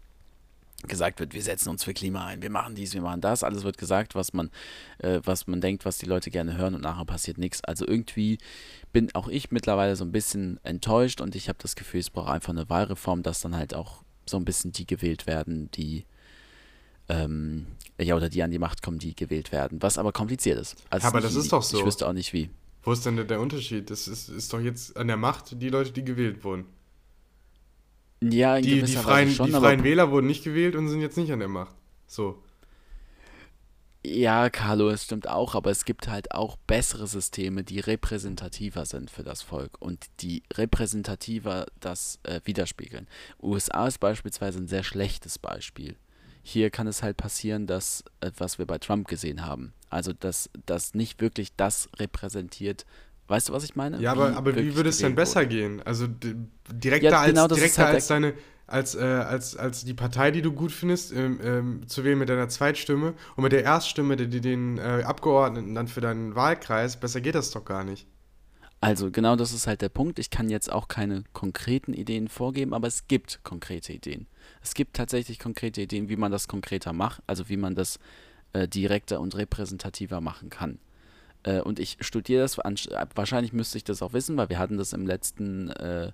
gesagt 0.87 1.21
wird, 1.21 1.35
wir 1.35 1.43
setzen 1.43 1.71
uns 1.71 1.85
für 1.85 1.95
Klima 1.95 2.27
ein, 2.27 2.43
wir 2.43 2.51
machen 2.51 2.75
dies, 2.75 2.95
wir 2.95 3.01
machen 3.01 3.21
das, 3.21 3.43
alles 3.43 3.65
wird 3.65 3.79
gesagt, 3.79 4.15
was 4.15 4.33
man, 4.33 4.51
äh, 4.99 5.21
was 5.25 5.47
man 5.47 5.61
denkt, 5.61 5.85
was 5.85 5.99
die 5.99 6.07
Leute 6.07 6.31
gerne 6.31 6.57
hören 6.57 6.75
und 6.75 6.83
nachher 6.83 7.05
passiert 7.05 7.39
nichts. 7.39 7.65
Also 7.65 7.87
irgendwie 7.87 8.39
bin 8.93 9.09
auch 9.15 9.29
ich 9.29 9.51
mittlerweile 9.51 9.97
so 9.97 10.05
ein 10.05 10.13
bisschen 10.13 10.61
enttäuscht 10.63 11.21
und 11.21 11.35
ich 11.35 11.49
habe 11.49 11.59
das 11.61 11.77
Gefühl, 11.77 12.01
es 12.01 12.11
braucht 12.11 12.29
einfach 12.29 12.51
eine 12.51 12.69
Wahlreform, 12.69 13.23
dass 13.23 13.41
dann 13.41 13.57
halt 13.57 13.75
auch 13.75 14.03
so 14.27 14.37
ein 14.37 14.45
bisschen 14.45 14.73
die 14.73 14.87
gewählt 14.87 15.27
werden, 15.27 15.71
die 15.73 16.05
ähm, 17.09 17.67
ja, 18.01 18.17
oder 18.17 18.29
die 18.29 18.43
an 18.43 18.51
die 18.51 18.59
Macht 18.59 18.83
kommen, 18.83 18.99
die 18.99 19.15
gewählt 19.15 19.53
werden, 19.53 19.83
was 19.83 19.99
aber 19.99 20.13
kompliziert 20.13 20.59
ist. 20.59 20.77
Also 20.91 21.07
aber 21.07 21.21
das 21.21 21.35
ist 21.35 21.53
doch 21.53 21.63
so. 21.63 21.79
Ich 21.79 21.85
wüsste 21.85 22.09
auch 22.09 22.13
nicht 22.13 22.33
wie. 22.33 22.51
Wo 22.83 22.93
ist 22.93 23.07
denn 23.07 23.17
der, 23.17 23.25
der 23.25 23.41
Unterschied? 23.41 23.91
Das 23.91 24.09
ist, 24.09 24.29
ist 24.29 24.53
doch 24.53 24.61
jetzt 24.61 24.97
an 24.97 25.07
der 25.07 25.17
Macht 25.17 25.61
die 25.61 25.69
Leute, 25.69 25.93
die 25.93 26.05
gewählt 26.05 26.45
wurden. 26.45 26.67
Ja, 28.31 28.57
in 28.57 28.63
Die, 28.63 28.83
die, 28.83 28.93
freien, 28.93 29.31
schon, 29.31 29.47
die 29.47 29.53
freien 29.53 29.85
Wähler 29.85 30.11
wurden 30.11 30.27
nicht 30.27 30.45
gewählt 30.45 30.77
und 30.77 30.89
sind 30.89 31.01
jetzt 31.01 31.17
nicht 31.17 31.33
an 31.33 31.39
der 31.41 31.49
Macht. 31.49 31.75
So. 32.07 32.43
Ja, 34.07 34.51
Carlo, 34.51 34.91
es 34.91 35.05
stimmt 35.05 35.29
auch, 35.29 35.55
aber 35.55 35.71
es 35.71 35.87
gibt 35.87 36.09
halt 36.09 36.33
auch 36.33 36.59
bessere 36.67 37.07
Systeme, 37.07 37.65
die 37.65 37.81
repräsentativer 37.81 38.85
sind 38.85 39.11
für 39.11 39.23
das 39.23 39.41
Volk 39.41 39.81
und 39.81 40.07
die 40.21 40.43
repräsentativer 40.53 41.67
das 41.81 42.19
äh, 42.25 42.41
widerspiegeln. 42.45 43.09
USA 43.43 43.87
ist 43.87 44.01
beispielsweise 44.01 44.59
ein 44.59 44.69
sehr 44.69 44.83
schlechtes 44.83 45.39
Beispiel. 45.39 45.97
hier 46.47 46.69
kann 46.71 46.87
es 46.87 47.03
halt 47.03 47.17
passieren, 47.17 47.67
dass, 47.67 48.05
äh, 48.21 48.31
was 48.37 48.59
wir 48.59 48.67
bei 48.67 48.79
Trump 48.79 49.09
gesehen 49.09 49.47
haben, 49.47 49.73
also 49.89 50.13
dass 50.13 50.51
das 50.67 50.93
nicht 50.93 51.21
wirklich 51.23 51.57
das 51.57 51.89
repräsentiert, 51.99 52.85
weißt 53.29 53.49
du, 53.49 53.53
was 53.53 53.65
ich 53.65 53.77
meine? 53.77 54.01
Ja, 54.01 54.13
aber, 54.13 54.33
Wie 54.33 54.37
aber 54.37 54.57
wie 54.57 54.77
würde 54.77 54.91
es 54.91 54.99
denn 54.99 55.15
besser 55.15 55.41
wurde. 55.41 55.49
gehen? 55.49 55.83
Also 55.83 56.07
direkter, 56.71 57.11
Ja, 57.11 57.27
genau, 57.27 57.45
als, 57.45 57.55
direkter 57.55 57.85
halt 57.85 57.95
als 57.95 58.07
deine, 58.07 58.35
als, 58.67 58.95
äh, 58.95 59.01
als, 59.03 59.57
als 59.57 59.85
die 59.85 59.95
Partei, 59.95 60.31
die 60.31 60.43
du 60.43 60.53
gut 60.53 60.73
findest, 60.73 61.13
ähm, 61.13 61.41
ähm, 61.43 61.89
zu 61.89 62.05
wählen 62.05 62.19
mit 62.19 62.29
deiner 62.29 62.49
Zweitstimme 62.49 63.15
und 63.37 63.43
mit 63.43 63.53
der 63.53 63.65
Erststimme, 63.65 64.17
die, 64.17 64.29
die 64.29 64.41
den 64.41 64.79
äh, 64.79 65.03
Abgeordneten 65.05 65.75
dann 65.75 65.89
für 65.89 66.01
deinen 66.01 66.35
Wahlkreis, 66.35 66.99
besser 66.99 67.21
geht 67.21 67.35
das 67.35 67.51
doch 67.51 67.65
gar 67.65 67.85
nicht. 67.85 68.07
Also 68.81 69.11
genau 69.11 69.35
das 69.37 69.53
ist 69.53 69.67
halt 69.67 69.81
der 69.81 69.89
Punkt. 69.89 70.19
Ich 70.19 70.29
kann 70.29 70.51
jetzt 70.51 70.71
auch 70.71 70.89
keine 70.89 71.25
konkreten 71.33 71.95
Ideen 71.95 72.29
vorgeben, 72.29 72.75
aber 72.75 72.87
es 72.87 73.09
gibt 73.09 73.41
konkrete 73.43 73.95
Ideen. 73.95 74.27
Es 74.63 74.75
gibt 74.75 74.95
tatsächlich 74.95 75.39
konkrete 75.39 75.81
Ideen, 75.81 76.11
wie 76.11 76.17
man 76.17 76.31
das 76.31 76.49
konkreter 76.49 76.93
macht, 76.93 77.23
also 77.27 77.49
wie 77.49 77.57
man 77.57 77.75
das 77.75 77.99
äh, 78.53 78.69
direkter 78.69 79.21
und 79.21 79.37
repräsentativer 79.37 80.21
machen 80.21 80.51
kann. 80.51 80.79
Äh, 81.45 81.61
und 81.61 81.79
ich 81.79 81.99
studiere 82.01 82.43
das, 82.43 82.59
äh, 82.59 83.07
wahrscheinlich 83.15 83.53
müsste 83.53 83.79
ich 83.79 83.85
das 83.85 84.03
auch 84.03 84.13
wissen, 84.13 84.37
weil 84.37 84.49
wir 84.49 84.59
hatten 84.59 84.77
das 84.77 84.93
im 84.93 85.07
letzten, 85.07 85.71
äh, 85.71 86.13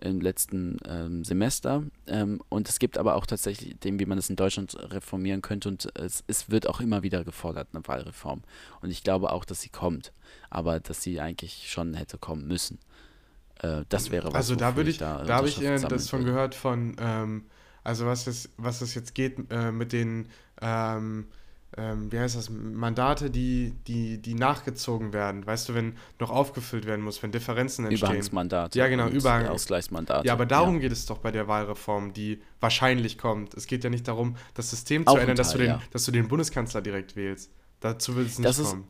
im 0.00 0.20
letzten 0.20 0.76
ähm, 0.84 1.24
Semester. 1.24 1.82
Ähm, 2.06 2.40
und 2.48 2.68
es 2.68 2.78
gibt 2.78 2.98
aber 2.98 3.16
auch 3.16 3.26
tatsächlich 3.26 3.70
Ideen, 3.70 3.98
wie 3.98 4.06
man 4.06 4.18
das 4.18 4.30
in 4.30 4.36
Deutschland 4.36 4.76
reformieren 4.92 5.42
könnte. 5.42 5.68
Und 5.68 5.88
es, 5.96 6.22
es 6.26 6.50
wird 6.50 6.68
auch 6.68 6.80
immer 6.80 7.02
wieder 7.02 7.24
gefordert, 7.24 7.68
eine 7.72 7.86
Wahlreform. 7.86 8.42
Und 8.80 8.90
ich 8.90 9.02
glaube 9.02 9.32
auch, 9.32 9.44
dass 9.44 9.60
sie 9.60 9.70
kommt, 9.70 10.12
aber 10.50 10.80
dass 10.80 11.02
sie 11.02 11.20
eigentlich 11.20 11.70
schon 11.70 11.94
hätte 11.94 12.18
kommen 12.18 12.46
müssen. 12.46 12.78
Äh, 13.60 13.84
das 13.88 14.10
wäre 14.10 14.28
was. 14.28 14.34
Also 14.34 14.56
da 14.56 14.76
würde 14.76 14.90
ich, 14.90 14.98
da, 14.98 15.26
habe 15.26 15.48
ich 15.48 15.60
äh, 15.62 15.78
das 15.78 16.12
würde. 16.12 16.24
gehört 16.24 16.54
von, 16.54 16.96
ähm, 17.00 17.46
also 17.84 18.06
was 18.06 18.26
es, 18.26 18.50
was 18.56 18.82
es 18.82 18.94
jetzt 18.94 19.14
geht 19.14 19.50
äh, 19.50 19.72
mit 19.72 19.92
den, 19.92 20.28
ähm, 20.60 21.26
ähm, 21.76 22.10
wie 22.10 22.18
heißt 22.18 22.34
das, 22.36 22.48
Mandate, 22.50 23.30
die, 23.30 23.74
die, 23.86 24.18
die 24.22 24.34
nachgezogen 24.34 25.12
werden. 25.12 25.46
Weißt 25.46 25.68
du, 25.68 25.74
wenn 25.74 25.94
noch 26.18 26.30
aufgefüllt 26.30 26.86
werden 26.86 27.04
muss, 27.04 27.22
wenn 27.22 27.30
Differenzen 27.30 27.84
entstehen. 27.86 28.08
Überhangsmandate. 28.08 28.78
Ja, 28.78 28.88
genau, 28.88 29.08
Überhang. 29.08 29.46
Ausgleichsmandate. 29.48 30.26
Ja, 30.26 30.32
aber 30.32 30.46
darum 30.46 30.80
geht 30.80 30.92
es 30.92 31.04
doch 31.06 31.18
bei 31.18 31.30
der 31.30 31.46
Wahlreform, 31.46 32.12
die 32.12 32.40
wahrscheinlich 32.60 33.18
kommt. 33.18 33.54
Es 33.54 33.66
geht 33.66 33.84
ja 33.84 33.90
nicht 33.90 34.08
darum, 34.08 34.36
das 34.54 34.70
System 34.70 35.06
zu 35.06 35.16
ändern, 35.16 35.36
dass, 35.36 35.52
du 35.52 35.58
den, 35.58 35.66
ja. 35.68 35.80
dass 35.90 36.04
du 36.04 36.10
den 36.12 36.28
Bundeskanzler 36.28 36.80
direkt 36.80 37.16
wählst. 37.16 37.50
Dazu 37.80 38.16
will 38.16 38.24
es 38.26 38.38
nicht 38.38 38.48
Das 38.48 38.58
ist- 38.58 38.70
kommen. 38.70 38.82
N- 38.82 38.88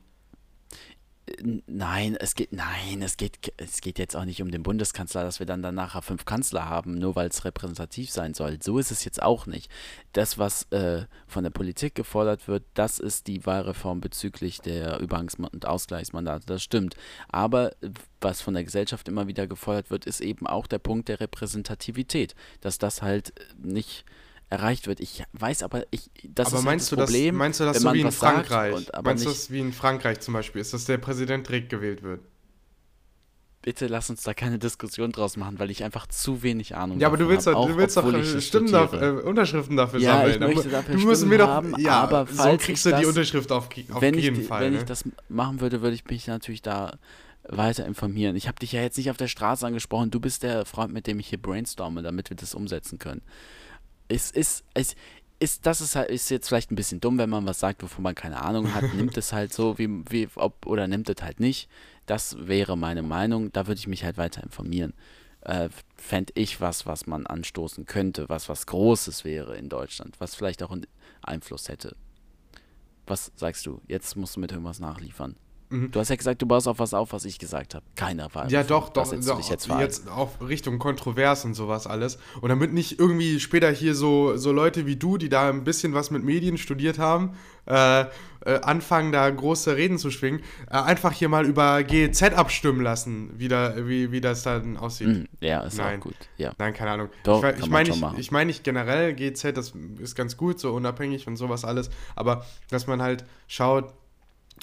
Nein, 1.66 2.16
es 2.18 2.34
geht, 2.34 2.52
nein, 2.52 3.02
es 3.02 3.16
geht, 3.16 3.52
es 3.56 3.80
geht 3.80 3.98
jetzt 3.98 4.16
auch 4.16 4.24
nicht 4.24 4.42
um 4.42 4.50
den 4.50 4.62
Bundeskanzler, 4.62 5.22
dass 5.22 5.38
wir 5.38 5.46
dann 5.46 5.60
nachher 5.74 6.02
fünf 6.02 6.24
Kanzler 6.24 6.68
haben, 6.68 6.94
nur 6.94 7.16
weil 7.16 7.28
es 7.28 7.44
repräsentativ 7.44 8.10
sein 8.10 8.34
soll. 8.34 8.58
So 8.62 8.78
ist 8.78 8.90
es 8.90 9.04
jetzt 9.04 9.22
auch 9.22 9.46
nicht. 9.46 9.70
Das, 10.12 10.38
was 10.38 10.64
äh, 10.70 11.06
von 11.26 11.44
der 11.44 11.50
Politik 11.50 11.94
gefordert 11.94 12.48
wird, 12.48 12.64
das 12.74 12.98
ist 12.98 13.26
die 13.26 13.44
Wahlreform 13.46 14.00
bezüglich 14.00 14.60
der 14.60 15.00
Überhangs- 15.00 15.36
und 15.36 15.66
Ausgleichsmandate. 15.66 16.46
Das 16.46 16.62
stimmt. 16.62 16.94
Aber 17.28 17.72
was 18.20 18.40
von 18.40 18.54
der 18.54 18.64
Gesellschaft 18.64 19.08
immer 19.08 19.26
wieder 19.26 19.46
gefordert 19.46 19.90
wird, 19.90 20.06
ist 20.06 20.20
eben 20.20 20.46
auch 20.46 20.66
der 20.66 20.78
Punkt 20.78 21.08
der 21.08 21.20
Repräsentativität, 21.20 22.34
dass 22.60 22.78
das 22.78 23.02
halt 23.02 23.32
nicht 23.56 24.04
erreicht 24.50 24.86
wird. 24.86 25.00
Ich 25.00 25.24
weiß 25.32 25.62
aber, 25.62 25.84
ich, 25.90 26.10
das 26.24 26.48
aber 26.48 26.58
ist 26.58 26.64
meinst 26.64 26.84
halt 26.86 26.92
du 26.92 26.96
das 26.96 27.10
Problem, 27.10 27.34
das, 27.34 27.38
meinst 27.38 27.60
du 27.60 27.64
das 27.64 27.80
so 27.80 27.92
wie 27.94 28.00
in 28.00 28.12
Frankreich? 28.12 28.74
und 28.74 29.04
meinst 29.04 29.24
du 29.24 29.28
das 29.28 29.50
wie 29.50 29.60
in 29.60 29.72
Frankreich 29.72 30.20
zum 30.20 30.34
Beispiel? 30.34 30.60
Ist, 30.60 30.72
dass 30.72 30.84
der 30.86 30.98
Präsident 30.98 31.48
direkt 31.48 31.68
gewählt 31.70 32.02
wird? 32.02 32.20
bitte 33.60 33.86
lass 33.86 34.08
uns 34.08 34.22
da 34.22 34.34
keine 34.34 34.58
Diskussion 34.58 35.12
draus 35.12 35.36
machen, 35.36 35.58
weil 35.58 35.70
ich 35.70 35.84
einfach 35.84 36.06
zu 36.06 36.42
wenig 36.42 36.74
Ahnung 36.76 37.00
Ja, 37.00 37.08
aber 37.08 37.16
du 37.18 37.28
willst 37.28 37.46
hab, 37.46 37.54
doch, 37.54 37.66
du 37.66 37.72
auch 37.74 37.76
willst 37.76 37.96
doch 37.96 38.12
ich 38.14 38.34
äh, 38.34 38.40
Stimmen 38.40 38.70
dafür, 38.72 38.98
studiere. 38.98 39.20
äh, 39.20 39.24
Unterschriften 39.24 39.76
dafür 39.76 40.00
Ja, 40.00 40.26
ich 40.26 40.34
sammeln. 40.34 40.54
möchte 40.54 40.70
dafür 40.70 40.94
du 40.94 41.00
musst 41.02 41.26
mir 41.26 41.38
doch, 41.38 41.48
haben, 41.48 41.74
ja, 41.78 42.00
aber 42.00 42.26
so 42.26 42.34
falls 42.34 42.62
kriegst 42.62 42.86
ich 42.86 42.92
du 42.92 42.96
die 42.96 43.02
das- 43.02 43.08
Unterschrift 43.10 43.52
auf, 43.52 43.68
auf 43.90 44.00
wenn 44.00 44.14
jeden 44.14 44.40
ich, 44.40 44.46
Fall. 44.46 44.62
Wenn 44.62 44.72
ne? 44.72 44.78
ich 44.78 44.84
das 44.84 45.04
machen 45.28 45.60
würde, 45.60 45.82
würde 45.82 45.94
ich 45.96 46.04
mich 46.06 46.26
natürlich 46.28 46.62
da 46.62 46.96
weiter 47.46 47.84
informieren. 47.84 48.36
Ich 48.36 48.46
habe 48.46 48.58
dich 48.58 48.72
ja 48.72 48.80
jetzt 48.80 48.96
nicht 48.96 49.10
auf 49.10 49.16
der 49.16 49.28
Straße 49.28 49.66
angesprochen. 49.66 50.10
Du 50.10 50.20
bist 50.20 50.42
der 50.44 50.64
Freund, 50.64 50.92
mit 50.92 51.06
dem 51.06 51.18
ich 51.18 51.28
hier 51.28 51.40
brainstorme, 51.40 52.02
damit 52.02 52.30
wir 52.30 52.36
das 52.36 52.54
umsetzen 52.54 52.98
können. 52.98 53.22
Es 54.08 54.30
ist, 54.30 54.64
es 54.74 54.96
ist, 55.38 55.66
das 55.66 55.80
ist 55.80 55.94
halt, 55.94 56.10
ist 56.10 56.30
jetzt 56.30 56.48
vielleicht 56.48 56.70
ein 56.70 56.76
bisschen 56.76 57.00
dumm, 57.00 57.18
wenn 57.18 57.30
man 57.30 57.46
was 57.46 57.60
sagt, 57.60 57.82
wovon 57.82 58.02
man 58.02 58.14
keine 58.14 58.42
Ahnung 58.42 58.74
hat. 58.74 58.82
nimmt 58.94 59.16
es 59.16 59.32
halt 59.32 59.52
so, 59.52 59.78
wie, 59.78 59.88
wie, 60.10 60.28
ob, 60.34 60.66
oder 60.66 60.86
nimmt 60.88 61.08
es 61.08 61.22
halt 61.22 61.40
nicht. 61.40 61.68
Das 62.06 62.36
wäre 62.48 62.76
meine 62.76 63.02
Meinung. 63.02 63.52
Da 63.52 63.66
würde 63.66 63.78
ich 63.78 63.86
mich 63.86 64.04
halt 64.04 64.16
weiter 64.16 64.42
informieren. 64.42 64.94
Äh, 65.42 65.68
Fände 65.96 66.32
ich 66.36 66.60
was, 66.60 66.86
was 66.86 67.06
man 67.06 67.26
anstoßen 67.26 67.86
könnte, 67.86 68.28
was 68.28 68.48
was 68.48 68.66
Großes 68.66 69.24
wäre 69.24 69.56
in 69.56 69.68
Deutschland, 69.68 70.16
was 70.18 70.34
vielleicht 70.34 70.62
auch 70.62 70.72
einen 70.72 70.86
Einfluss 71.22 71.68
hätte. 71.68 71.96
Was 73.06 73.32
sagst 73.36 73.64
du? 73.66 73.80
Jetzt 73.86 74.16
musst 74.16 74.36
du 74.36 74.40
mit 74.40 74.52
irgendwas 74.52 74.80
nachliefern. 74.80 75.36
Mhm. 75.70 75.90
Du 75.90 76.00
hast 76.00 76.08
ja 76.08 76.16
gesagt, 76.16 76.40
du 76.40 76.46
baust 76.46 76.66
auf 76.66 76.78
was 76.78 76.94
auf, 76.94 77.12
was 77.12 77.24
ich 77.24 77.38
gesagt 77.38 77.74
habe. 77.74 77.84
Keiner 77.94 78.34
war. 78.34 78.50
Ja, 78.50 78.62
doch, 78.62 78.88
doch, 78.88 79.06
setzt 79.06 79.28
du 79.28 79.32
doch 79.32 79.50
jetzt, 79.50 79.68
jetzt 79.68 80.08
auf 80.08 80.40
Richtung 80.40 80.78
Kontrovers 80.78 81.44
und 81.44 81.54
sowas 81.54 81.86
alles. 81.86 82.18
Und 82.40 82.48
damit 82.48 82.72
nicht 82.72 82.98
irgendwie 82.98 83.38
später 83.40 83.70
hier 83.70 83.94
so, 83.94 84.36
so 84.36 84.52
Leute 84.52 84.86
wie 84.86 84.96
du, 84.96 85.18
die 85.18 85.28
da 85.28 85.48
ein 85.50 85.64
bisschen 85.64 85.94
was 85.94 86.10
mit 86.10 86.24
Medien 86.24 86.58
studiert 86.58 86.98
haben, 86.98 87.36
äh, 87.66 88.06
äh, 88.46 88.60
anfangen, 88.62 89.12
da 89.12 89.28
große 89.28 89.76
Reden 89.76 89.98
zu 89.98 90.10
schwingen, 90.10 90.40
äh, 90.70 90.76
einfach 90.76 91.12
hier 91.12 91.28
mal 91.28 91.44
über 91.44 91.82
GEZ 91.82 92.22
abstimmen 92.22 92.80
lassen, 92.80 93.30
wie, 93.36 93.48
da, 93.48 93.74
wie, 93.86 94.10
wie 94.10 94.20
das 94.20 94.44
dann 94.44 94.76
aussieht. 94.76 95.08
Mm, 95.08 95.44
ja, 95.44 95.60
ist 95.62 95.76
Nein. 95.76 95.98
auch 95.98 96.04
gut. 96.04 96.16
Ja. 96.36 96.52
Nein, 96.58 96.72
keine 96.72 96.92
Ahnung. 96.92 97.08
Doch, 97.24 97.44
ich 97.44 97.58
ich 97.58 97.68
meine 97.68 97.90
nicht, 97.90 98.04
ich 98.16 98.30
mein 98.30 98.46
nicht 98.46 98.64
generell 98.64 99.14
GZ, 99.14 99.56
das 99.56 99.74
ist 99.98 100.14
ganz 100.14 100.36
gut, 100.36 100.60
so 100.60 100.72
unabhängig 100.72 101.26
und 101.26 101.36
sowas 101.36 101.64
alles, 101.64 101.90
aber 102.16 102.46
dass 102.70 102.86
man 102.86 103.02
halt 103.02 103.24
schaut, 103.48 103.92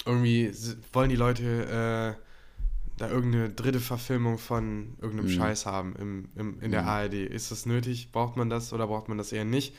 irgendwie 0.04 0.52
wollen 0.92 1.08
die 1.10 1.16
Leute 1.16 2.16
äh, 2.18 2.22
da 2.98 3.10
irgendeine 3.10 3.50
dritte 3.50 3.80
Verfilmung 3.80 4.38
von 4.38 4.96
irgendeinem 5.00 5.26
Mhm. 5.26 5.30
Scheiß 5.30 5.66
haben 5.66 5.94
im, 5.96 6.28
im, 6.34 6.60
in 6.60 6.70
der 6.70 6.82
Mhm. 6.82 6.88
ARD. 6.88 7.14
Ist 7.14 7.50
das 7.50 7.66
nötig? 7.66 8.10
Braucht 8.12 8.36
man 8.36 8.50
das 8.50 8.72
oder 8.72 8.86
braucht 8.86 9.08
man 9.08 9.18
das 9.18 9.32
eher 9.32 9.44
nicht? 9.44 9.74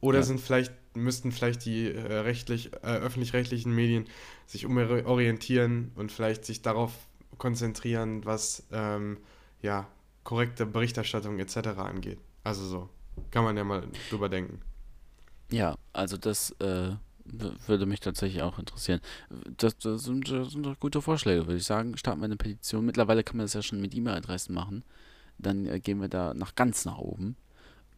Oder 0.00 0.18
Ja. 0.18 0.24
sind 0.24 0.40
vielleicht, 0.40 0.72
müssten 0.94 1.32
vielleicht 1.32 1.64
die 1.64 1.90
äh, 1.90 2.00
rechtlich, 2.20 2.72
äh, 2.82 2.96
öffentlich-rechtlichen 2.98 3.74
Medien 3.74 4.06
sich 4.46 4.66
umorientieren 4.66 5.92
und 5.94 6.12
vielleicht 6.12 6.44
sich 6.44 6.62
darauf 6.62 6.92
konzentrieren, 7.38 8.24
was 8.24 8.64
ähm, 8.72 9.18
ja, 9.62 9.86
korrekte 10.24 10.66
Berichterstattung 10.66 11.38
etc. 11.38 11.56
angeht. 11.78 12.18
Also 12.44 12.64
so. 12.66 12.88
Kann 13.30 13.44
man 13.44 13.56
ja 13.56 13.64
mal 13.64 13.86
drüber 14.10 14.28
denken. 14.28 14.60
Ja, 15.50 15.76
also 15.92 16.16
das 16.16 16.50
äh, 16.60 16.92
würde 17.24 17.86
mich 17.86 18.00
tatsächlich 18.00 18.42
auch 18.42 18.58
interessieren. 18.58 19.00
Das, 19.56 19.76
das, 19.78 20.04
sind, 20.04 20.30
das 20.30 20.52
sind 20.52 20.64
doch 20.64 20.78
gute 20.78 21.00
Vorschläge, 21.02 21.46
würde 21.46 21.56
ich 21.56 21.64
sagen. 21.64 21.96
Starten 21.96 22.20
wir 22.20 22.26
eine 22.26 22.36
Petition. 22.36 22.84
Mittlerweile 22.84 23.24
kann 23.24 23.36
man 23.36 23.44
das 23.44 23.54
ja 23.54 23.62
schon 23.62 23.80
mit 23.80 23.94
E-Mail-Adressen 23.94 24.54
machen. 24.54 24.84
Dann 25.38 25.66
äh, 25.66 25.80
gehen 25.80 26.00
wir 26.00 26.08
da 26.08 26.34
nach 26.34 26.54
ganz 26.54 26.84
nach 26.84 26.98
oben. 26.98 27.36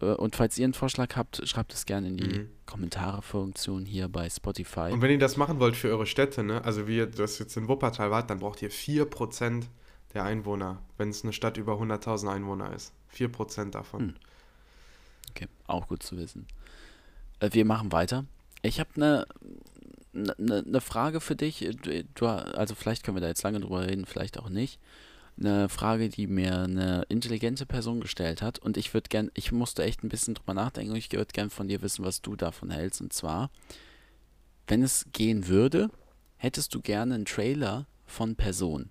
Äh, 0.00 0.06
und 0.14 0.36
falls 0.36 0.58
ihr 0.58 0.64
einen 0.64 0.74
Vorschlag 0.74 1.16
habt, 1.16 1.46
schreibt 1.48 1.72
es 1.74 1.86
gerne 1.86 2.08
in 2.08 2.16
die 2.16 2.38
Mhm. 2.38 2.48
Kommentare-Funktion 2.66 3.84
hier 3.84 4.08
bei 4.08 4.28
Spotify. 4.30 4.90
Und 4.92 5.02
wenn 5.02 5.10
ihr 5.10 5.18
das 5.18 5.36
machen 5.36 5.58
wollt 5.60 5.76
für 5.76 5.88
eure 5.88 6.06
Städte, 6.06 6.42
ne, 6.42 6.64
also 6.64 6.86
wie 6.86 6.96
ihr 6.98 7.06
das 7.06 7.38
jetzt 7.38 7.56
in 7.56 7.68
Wuppertal 7.68 8.10
wart, 8.10 8.30
dann 8.30 8.38
braucht 8.38 8.62
ihr 8.62 8.70
4% 8.70 9.64
der 10.14 10.24
Einwohner, 10.24 10.82
wenn 10.96 11.10
es 11.10 11.24
eine 11.24 11.32
Stadt 11.32 11.56
über 11.56 11.74
100.000 11.74 12.28
Einwohner 12.32 12.72
ist. 12.74 12.92
4% 13.14 13.70
davon. 13.70 14.00
Hm. 14.00 14.14
Okay, 15.30 15.48
auch 15.66 15.88
gut 15.88 16.02
zu 16.02 16.16
wissen. 16.16 16.46
Äh, 17.40 17.50
wir 17.52 17.64
machen 17.64 17.92
weiter. 17.92 18.24
Ich 18.66 18.80
habe 18.80 18.90
eine 18.96 19.26
ne, 20.12 20.62
ne 20.66 20.80
Frage 20.80 21.20
für 21.20 21.36
dich. 21.36 21.68
Du, 22.14 22.26
also 22.26 22.74
vielleicht 22.74 23.02
können 23.02 23.16
wir 23.16 23.20
da 23.20 23.28
jetzt 23.28 23.42
lange 23.42 23.60
drüber 23.60 23.86
reden, 23.86 24.06
vielleicht 24.06 24.38
auch 24.38 24.48
nicht. 24.48 24.80
Eine 25.38 25.68
Frage, 25.68 26.08
die 26.08 26.26
mir 26.26 26.60
eine 26.60 27.04
intelligente 27.08 27.66
Person 27.66 28.00
gestellt 28.00 28.40
hat 28.40 28.58
und 28.58 28.78
ich 28.78 28.94
würde 28.94 29.08
gern, 29.10 29.30
ich 29.34 29.52
musste 29.52 29.84
echt 29.84 30.02
ein 30.02 30.08
bisschen 30.08 30.34
drüber 30.34 30.54
nachdenken 30.54 30.92
und 30.92 30.96
ich 30.96 31.12
würde 31.12 31.32
gern 31.32 31.50
von 31.50 31.68
dir 31.68 31.82
wissen, 31.82 32.04
was 32.04 32.22
du 32.22 32.36
davon 32.36 32.70
hältst. 32.70 33.02
Und 33.02 33.12
zwar, 33.12 33.50
wenn 34.66 34.82
es 34.82 35.06
gehen 35.12 35.46
würde, 35.48 35.90
hättest 36.36 36.74
du 36.74 36.80
gerne 36.80 37.14
einen 37.14 37.26
Trailer 37.26 37.86
von 38.06 38.34
Person. 38.36 38.90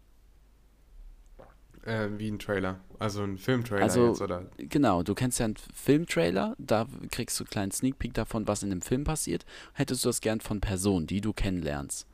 Äh, 1.86 2.10
wie 2.18 2.30
ein 2.30 2.40
Trailer. 2.40 2.80
Also 3.00 3.24
ein 3.24 3.38
Filmtrailer 3.38 3.84
Also, 3.84 4.08
jetzt, 4.10 4.22
oder? 4.22 4.46
Genau, 4.58 5.04
du 5.04 5.14
kennst 5.14 5.40
ja 5.40 5.46
einen 5.46 5.56
Filmtrailer, 5.74 6.56
da 6.58 6.88
kriegst 7.12 7.40
du 7.40 7.44
einen 7.44 7.50
kleinen 7.50 7.72
Sneak 7.72 8.00
Peek 8.00 8.14
davon, 8.14 8.48
was 8.48 8.64
in 8.64 8.70
dem 8.72 8.82
Film 8.82 9.04
passiert. 9.04 9.46
Hättest 9.74 10.04
du 10.04 10.10
das 10.10 10.22
gern 10.22 10.40
von 10.42 10.62
Personen, 10.62 11.06
die 11.08 11.22
du 11.22 11.32
kennenlernst? 11.34 12.08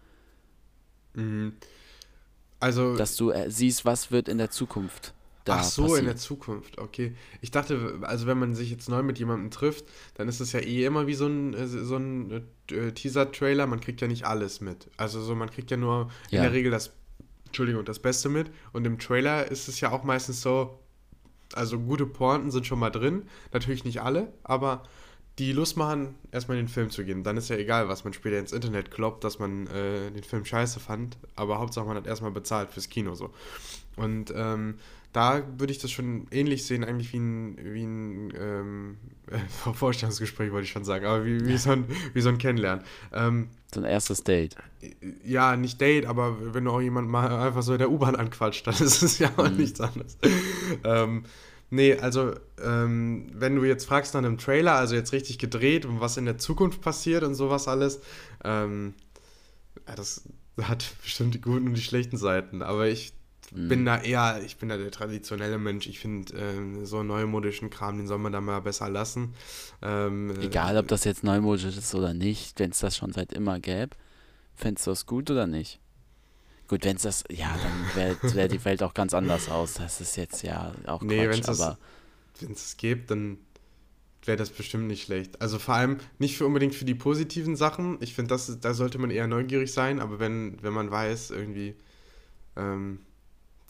Mhm. 1.13 1.53
Also. 2.59 2.95
Dass 2.95 3.15
du 3.15 3.31
äh, 3.31 3.49
siehst, 3.49 3.85
was 3.85 4.11
wird 4.11 4.27
in 4.27 4.37
der 4.37 4.51
Zukunft 4.51 5.13
da 5.45 5.57
Ach 5.57 5.63
so, 5.63 5.81
passieren. 5.83 5.99
in 6.01 6.05
der 6.05 6.17
Zukunft, 6.17 6.77
okay. 6.77 7.15
Ich 7.41 7.49
dachte, 7.49 7.97
also 8.03 8.27
wenn 8.27 8.37
man 8.37 8.53
sich 8.53 8.69
jetzt 8.69 8.89
neu 8.89 9.01
mit 9.01 9.17
jemandem 9.17 9.49
trifft, 9.49 9.85
dann 10.13 10.27
ist 10.27 10.39
es 10.39 10.51
ja 10.51 10.59
eh 10.59 10.85
immer 10.85 11.07
wie 11.07 11.15
so 11.15 11.25
ein, 11.25 11.53
äh, 11.55 11.65
so 11.65 11.95
ein 11.95 12.43
äh, 12.69 12.91
Teaser-Trailer, 12.91 13.65
man 13.65 13.79
kriegt 13.79 14.01
ja 14.01 14.07
nicht 14.07 14.25
alles 14.25 14.61
mit. 14.61 14.89
Also 14.97 15.19
so, 15.21 15.33
man 15.33 15.49
kriegt 15.49 15.71
ja 15.71 15.77
nur 15.77 16.11
in 16.29 16.35
Ja. 16.37 16.43
der 16.43 16.51
Regel 16.51 16.69
das, 16.71 16.91
Entschuldigung, 17.51 17.83
das 17.83 17.99
Beste 17.99 18.29
mit. 18.29 18.49
Und 18.71 18.85
im 18.85 18.97
Trailer 18.97 19.51
ist 19.51 19.67
es 19.67 19.81
ja 19.81 19.91
auch 19.91 20.03
meistens 20.03 20.41
so, 20.41 20.79
also 21.53 21.77
gute 21.79 22.05
Pointen 22.05 22.49
sind 22.49 22.65
schon 22.65 22.79
mal 22.79 22.89
drin, 22.89 23.23
natürlich 23.51 23.83
nicht 23.83 24.01
alle, 24.01 24.31
aber 24.43 24.83
die 25.37 25.51
Lust 25.51 25.75
machen, 25.75 26.15
erstmal 26.31 26.57
in 26.57 26.65
den 26.65 26.71
Film 26.71 26.89
zu 26.89 27.03
gehen. 27.03 27.23
Dann 27.23 27.35
ist 27.35 27.49
ja 27.49 27.57
egal, 27.57 27.89
was 27.89 28.03
man 28.05 28.13
später 28.13 28.39
ins 28.39 28.53
Internet 28.53 28.89
kloppt, 28.91 29.23
dass 29.23 29.39
man 29.39 29.67
äh, 29.67 30.11
den 30.11 30.23
Film 30.23 30.45
scheiße 30.45 30.79
fand. 30.79 31.17
Aber 31.35 31.59
Hauptsache, 31.59 31.85
man 31.85 31.97
hat 31.97 32.07
erstmal 32.07 32.31
bezahlt 32.31 32.69
fürs 32.69 32.87
Kino 32.87 33.15
so. 33.15 33.31
Und 33.97 34.33
ähm, 34.35 34.75
da 35.13 35.43
würde 35.57 35.71
ich 35.71 35.79
das 35.79 35.91
schon 35.91 36.27
ähnlich 36.31 36.65
sehen, 36.65 36.83
eigentlich 36.83 37.11
wie 37.13 37.17
ein, 37.19 37.57
wie 37.57 37.83
ein 37.83 38.33
ähm, 38.37 38.97
äh, 39.31 39.73
Vorstellungsgespräch, 39.73 40.51
wollte 40.51 40.65
ich 40.65 40.71
schon 40.71 40.85
sagen, 40.85 41.05
aber 41.05 41.25
wie, 41.25 41.45
wie, 41.45 41.57
so, 41.57 41.71
ein, 41.71 41.85
wie 42.13 42.21
so 42.21 42.29
ein 42.29 42.37
Kennenlernen. 42.37 42.85
Ähm, 43.11 43.49
so 43.73 43.81
ein 43.81 43.85
erstes 43.85 44.23
Date. 44.23 44.55
Ja, 45.23 45.55
nicht 45.55 45.79
Date, 45.79 46.05
aber 46.05 46.53
wenn 46.53 46.65
du 46.65 46.71
auch 46.71 46.81
jemand 46.81 47.09
mal 47.09 47.29
einfach 47.47 47.61
so 47.61 47.73
in 47.73 47.79
der 47.79 47.91
U-Bahn 47.91 48.15
anquatscht, 48.15 48.67
dann 48.67 48.73
ist 48.79 49.01
es 49.01 49.19
ja 49.19 49.31
auch 49.37 49.49
mhm. 49.49 49.57
nichts 49.57 49.81
anderes. 49.81 50.17
ähm, 50.83 51.23
nee, 51.69 51.95
also 51.95 52.33
ähm, 52.63 53.27
wenn 53.33 53.55
du 53.55 53.63
jetzt 53.63 53.85
fragst 53.85 54.13
nach 54.13 54.19
einem 54.19 54.37
Trailer, 54.37 54.75
also 54.75 54.95
jetzt 54.95 55.13
richtig 55.13 55.39
gedreht 55.39 55.85
und 55.85 55.99
was 55.99 56.17
in 56.17 56.25
der 56.25 56.37
Zukunft 56.37 56.81
passiert 56.81 57.23
und 57.23 57.35
sowas 57.35 57.67
alles, 57.67 58.01
ähm, 58.43 58.93
ja, 59.87 59.95
das 59.95 60.23
hat 60.61 60.85
bestimmt 61.01 61.33
die 61.33 61.41
guten 61.41 61.67
und 61.67 61.73
die 61.73 61.81
schlechten 61.81 62.17
Seiten, 62.17 62.61
aber 62.61 62.87
ich 62.87 63.13
mhm. 63.51 63.67
bin 63.67 63.85
da 63.85 64.01
eher, 64.01 64.41
ich 64.43 64.57
bin 64.57 64.69
da 64.69 64.77
der 64.77 64.91
traditionelle 64.91 65.57
Mensch. 65.57 65.87
Ich 65.87 65.99
finde, 65.99 66.33
äh, 66.33 66.85
so 66.85 67.03
neumodischen 67.03 67.69
Kram, 67.69 67.97
den 67.97 68.07
soll 68.07 68.17
man 68.17 68.31
da 68.31 68.41
mal 68.41 68.61
besser 68.61 68.89
lassen. 68.89 69.33
Ähm, 69.81 70.33
Egal, 70.41 70.77
ob 70.77 70.87
das 70.87 71.03
jetzt 71.03 71.23
neumodisch 71.23 71.77
ist 71.77 71.95
oder 71.95 72.13
nicht, 72.13 72.59
wenn 72.59 72.71
es 72.71 72.79
das 72.79 72.97
schon 72.97 73.13
seit 73.13 73.33
immer 73.33 73.59
gäbe, 73.59 73.95
fändest 74.55 74.87
du 74.87 74.91
das 74.91 75.05
gut 75.05 75.29
oder 75.29 75.47
nicht? 75.47 75.79
Gut, 76.67 76.85
wenn 76.85 76.95
es 76.95 77.01
das, 77.01 77.23
ja, 77.29 77.53
dann 77.61 77.95
wäre 77.95 78.35
wär 78.35 78.47
die 78.47 78.63
Welt 78.63 78.81
auch 78.81 78.93
ganz 78.93 79.13
anders 79.13 79.49
aus. 79.49 79.73
Das 79.73 79.99
ist 79.99 80.15
jetzt 80.15 80.41
ja 80.41 80.71
auch 80.87 81.01
nee, 81.01 81.27
Quatsch, 81.27 81.49
aber... 81.49 81.77
Wenn 82.39 82.53
es 82.53 82.65
es 82.67 82.77
gibt, 82.77 83.11
dann 83.11 83.37
wäre 84.25 84.37
das 84.37 84.49
bestimmt 84.49 84.87
nicht 84.87 85.03
schlecht. 85.03 85.41
Also 85.41 85.59
vor 85.59 85.75
allem 85.75 85.97
nicht 86.19 86.37
für 86.37 86.45
unbedingt 86.45 86.75
für 86.75 86.85
die 86.85 86.95
positiven 86.95 87.55
Sachen. 87.55 87.97
Ich 88.01 88.13
finde, 88.13 88.37
da 88.61 88.73
sollte 88.73 88.99
man 88.99 89.09
eher 89.09 89.27
neugierig 89.27 89.73
sein, 89.73 89.99
aber 89.99 90.19
wenn, 90.19 90.61
wenn 90.61 90.73
man 90.73 90.91
weiß, 90.91 91.31
irgendwie, 91.31 91.75
ähm, 92.55 92.99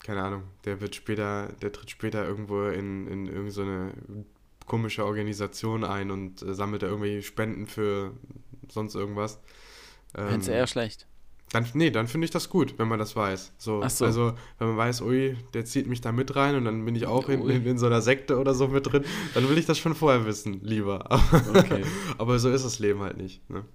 keine 0.03 0.23
Ahnung, 0.23 0.43
der 0.65 0.81
wird 0.81 0.95
später, 0.95 1.53
der 1.61 1.71
tritt 1.71 1.91
später 1.91 2.25
irgendwo 2.27 2.67
in, 2.67 3.07
in 3.07 3.27
irgendeine 3.27 3.93
so 4.07 4.25
komische 4.65 5.05
Organisation 5.05 5.83
ein 5.83 6.11
und 6.11 6.41
äh, 6.41 6.53
sammelt 6.53 6.83
da 6.83 6.87
irgendwie 6.87 7.21
Spenden 7.21 7.67
für 7.67 8.13
sonst 8.69 8.95
irgendwas. 8.95 9.39
Ähm, 10.15 10.27
Findest 10.29 10.49
du 10.49 10.53
eher 10.53 10.67
schlecht? 10.67 11.07
Dann, 11.51 11.67
nee, 11.73 11.91
dann 11.91 12.07
finde 12.07 12.25
ich 12.25 12.31
das 12.31 12.49
gut, 12.49 12.79
wenn 12.79 12.87
man 12.87 12.97
das 12.97 13.15
weiß. 13.15 13.51
So, 13.57 13.85
so, 13.89 14.05
Also, 14.05 14.33
wenn 14.57 14.69
man 14.69 14.77
weiß, 14.77 15.01
ui, 15.01 15.35
der 15.53 15.65
zieht 15.65 15.87
mich 15.87 15.99
da 15.99 16.13
mit 16.13 16.33
rein 16.37 16.55
und 16.55 16.63
dann 16.63 16.85
bin 16.85 16.95
ich 16.95 17.07
auch 17.07 17.27
in, 17.27 17.47
in, 17.49 17.65
in, 17.65 17.77
so 17.77 17.87
einer 17.87 18.01
Sekte 18.01 18.39
oder 18.39 18.53
so 18.53 18.69
mit 18.69 18.89
drin, 18.89 19.03
dann 19.33 19.49
will 19.49 19.57
ich 19.57 19.65
das 19.65 19.77
schon 19.77 19.93
vorher 19.93 20.25
wissen, 20.25 20.61
lieber. 20.63 21.09
Okay. 21.53 21.83
Aber 22.17 22.39
so 22.39 22.49
ist 22.49 22.63
das 22.63 22.79
Leben 22.79 23.01
halt 23.01 23.17
nicht. 23.17 23.47
Ne? 23.49 23.65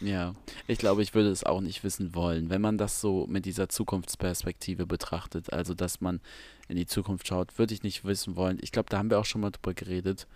Ja, 0.00 0.34
ich 0.66 0.78
glaube, 0.78 1.02
ich 1.02 1.14
würde 1.14 1.30
es 1.30 1.44
auch 1.44 1.60
nicht 1.60 1.84
wissen 1.84 2.14
wollen, 2.14 2.50
wenn 2.50 2.60
man 2.60 2.78
das 2.78 3.00
so 3.00 3.26
mit 3.28 3.46
dieser 3.46 3.68
Zukunftsperspektive 3.68 4.86
betrachtet, 4.86 5.52
also 5.52 5.74
dass 5.74 6.00
man 6.00 6.20
in 6.68 6.76
die 6.76 6.86
Zukunft 6.86 7.26
schaut, 7.28 7.58
würde 7.58 7.74
ich 7.74 7.82
nicht 7.82 8.04
wissen 8.04 8.36
wollen. 8.36 8.58
Ich 8.60 8.72
glaube, 8.72 8.90
da 8.90 8.98
haben 8.98 9.10
wir 9.10 9.18
auch 9.18 9.24
schon 9.24 9.40
mal 9.40 9.50
drüber 9.50 9.74
geredet. 9.74 10.26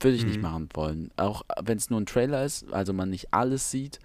Würde 0.00 0.16
ich 0.16 0.22
mhm. 0.22 0.28
nicht 0.30 0.42
machen 0.42 0.68
wollen. 0.74 1.10
Auch 1.16 1.42
wenn 1.62 1.78
es 1.78 1.90
nur 1.90 2.00
ein 2.00 2.06
Trailer 2.06 2.44
ist, 2.44 2.72
also 2.72 2.92
man 2.92 3.10
nicht 3.10 3.32
alles 3.32 3.70
sieht, 3.70 4.00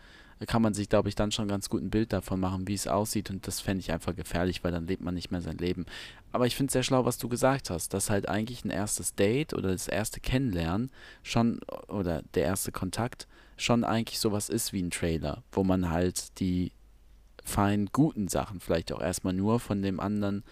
kann 0.47 0.61
man 0.61 0.73
sich, 0.73 0.87
glaube 0.87 1.09
ich, 1.09 1.15
dann 1.15 1.31
schon 1.31 1.47
ganz 1.47 1.69
gut 1.69 1.81
ein 1.81 1.89
Bild 1.89 2.13
davon 2.13 2.39
machen, 2.39 2.67
wie 2.67 2.73
es 2.73 2.87
aussieht. 2.87 3.29
Und 3.29 3.45
das 3.47 3.59
fände 3.59 3.81
ich 3.81 3.91
einfach 3.91 4.15
gefährlich, 4.15 4.63
weil 4.63 4.71
dann 4.71 4.87
lebt 4.87 5.03
man 5.03 5.13
nicht 5.13 5.31
mehr 5.31 5.41
sein 5.41 5.57
Leben. 5.57 5.85
Aber 6.31 6.45
ich 6.45 6.55
finde 6.55 6.67
es 6.67 6.73
sehr 6.73 6.83
schlau, 6.83 7.05
was 7.05 7.17
du 7.17 7.27
gesagt 7.27 7.69
hast, 7.69 7.93
dass 7.93 8.09
halt 8.09 8.29
eigentlich 8.29 8.63
ein 8.63 8.69
erstes 8.69 9.15
Date 9.15 9.53
oder 9.53 9.71
das 9.71 9.87
erste 9.87 10.19
Kennenlernen 10.19 10.91
schon, 11.23 11.59
oder 11.87 12.21
der 12.35 12.43
erste 12.43 12.71
Kontakt 12.71 13.27
schon 13.61 13.83
eigentlich 13.83 14.19
sowas 14.19 14.49
ist 14.49 14.73
wie 14.73 14.81
ein 14.81 14.91
Trailer, 14.91 15.43
wo 15.51 15.63
man 15.63 15.89
halt 15.89 16.39
die 16.39 16.71
fein 17.43 17.89
guten 17.91 18.27
Sachen 18.27 18.59
vielleicht 18.59 18.91
auch 18.91 19.01
erstmal 19.01 19.33
nur 19.33 19.59
von 19.59 19.81
dem 19.81 19.99
anderen 19.99 20.43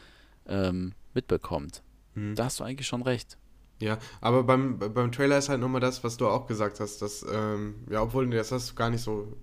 ähm, 0.47 0.93
mitbekommt. 1.13 1.83
Mhm. 2.15 2.35
Da 2.35 2.45
hast 2.45 2.59
du 2.59 2.63
eigentlich 2.63 2.87
schon 2.87 3.03
recht. 3.03 3.37
Ja, 3.79 3.99
aber 4.21 4.43
beim, 4.43 4.79
beim 4.79 5.11
Trailer 5.11 5.37
ist 5.37 5.49
halt 5.49 5.61
nochmal 5.61 5.81
das, 5.81 6.03
was 6.03 6.17
du 6.17 6.27
auch 6.27 6.47
gesagt 6.47 6.79
hast, 6.79 7.01
dass, 7.01 7.25
ähm, 7.31 7.75
ja, 7.89 8.01
obwohl 8.01 8.27
das 8.29 8.51
hast 8.51 8.71
du 8.71 8.75
gar 8.75 8.89
nicht 8.89 9.01
so 9.01 9.37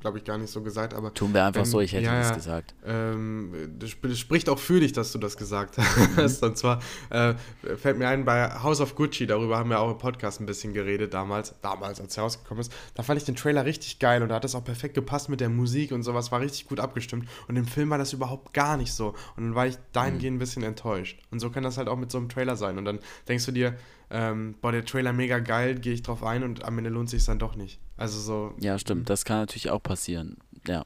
glaube 0.00 0.18
ich, 0.18 0.24
gar 0.24 0.38
nicht 0.38 0.50
so 0.50 0.62
gesagt, 0.62 0.94
aber. 0.94 1.12
Tun 1.14 1.32
wir 1.34 1.44
einfach 1.44 1.60
wenn, 1.60 1.66
so, 1.66 1.80
ich 1.80 1.92
hätte 1.92 2.04
ja, 2.04 2.18
das 2.18 2.34
gesagt. 2.34 2.74
Ähm, 2.84 3.76
das 3.78 4.18
spricht 4.18 4.48
auch 4.48 4.58
für 4.58 4.80
dich, 4.80 4.92
dass 4.92 5.12
du 5.12 5.18
das 5.18 5.36
gesagt 5.36 5.76
hast. 6.16 6.42
Mhm. 6.42 6.48
Und 6.48 6.58
zwar 6.58 6.80
äh, 7.10 7.34
fällt 7.76 7.98
mir 7.98 8.08
ein, 8.08 8.24
bei 8.24 8.50
House 8.62 8.80
of 8.80 8.94
Gucci, 8.94 9.26
darüber 9.26 9.58
haben 9.58 9.70
wir 9.70 9.80
auch 9.80 9.90
im 9.90 9.98
Podcast 9.98 10.40
ein 10.40 10.46
bisschen 10.46 10.72
geredet 10.72 11.14
damals, 11.14 11.54
damals, 11.62 12.00
als 12.00 12.16
er 12.16 12.24
rausgekommen 12.24 12.62
ist. 12.62 12.72
Da 12.94 13.02
fand 13.02 13.18
ich 13.18 13.24
den 13.24 13.36
Trailer 13.36 13.64
richtig 13.64 13.98
geil 13.98 14.22
und 14.22 14.30
da 14.30 14.36
hat 14.36 14.44
es 14.44 14.54
auch 14.54 14.64
perfekt 14.64 14.94
gepasst 14.94 15.28
mit 15.28 15.40
der 15.40 15.48
Musik 15.48 15.92
und 15.92 16.02
sowas, 16.02 16.32
war 16.32 16.40
richtig 16.40 16.66
gut 16.66 16.80
abgestimmt. 16.80 17.28
Und 17.48 17.56
im 17.56 17.66
Film 17.66 17.90
war 17.90 17.98
das 17.98 18.12
überhaupt 18.12 18.52
gar 18.54 18.76
nicht 18.76 18.92
so. 18.92 19.14
Und 19.36 19.44
dann 19.44 19.54
war 19.54 19.66
ich 19.66 19.76
dahingehend 19.92 20.32
mhm. 20.32 20.36
ein 20.36 20.38
bisschen 20.38 20.62
enttäuscht. 20.62 21.20
Und 21.30 21.40
so 21.40 21.50
kann 21.50 21.62
das 21.62 21.78
halt 21.78 21.88
auch 21.88 21.96
mit 21.96 22.10
so 22.10 22.18
einem 22.18 22.28
Trailer 22.28 22.56
sein. 22.56 22.78
Und 22.78 22.84
dann 22.84 22.98
denkst 23.28 23.46
du 23.46 23.52
dir, 23.52 23.74
ähm, 24.10 24.56
boah, 24.60 24.72
der 24.72 24.84
Trailer 24.84 25.12
mega 25.12 25.38
geil, 25.38 25.76
gehe 25.76 25.92
ich 25.92 26.02
drauf 26.02 26.22
ein 26.22 26.42
und 26.42 26.64
am 26.64 26.78
Ende 26.78 26.90
lohnt 26.90 27.10
sich 27.10 27.24
dann 27.24 27.38
doch 27.38 27.54
nicht. 27.54 27.80
Also 27.96 28.18
so. 28.18 28.54
Ja, 28.60 28.78
stimmt, 28.78 29.08
das 29.08 29.24
kann 29.24 29.38
natürlich 29.38 29.70
auch 29.70 29.82
passieren. 29.82 30.36
Ja. 30.66 30.84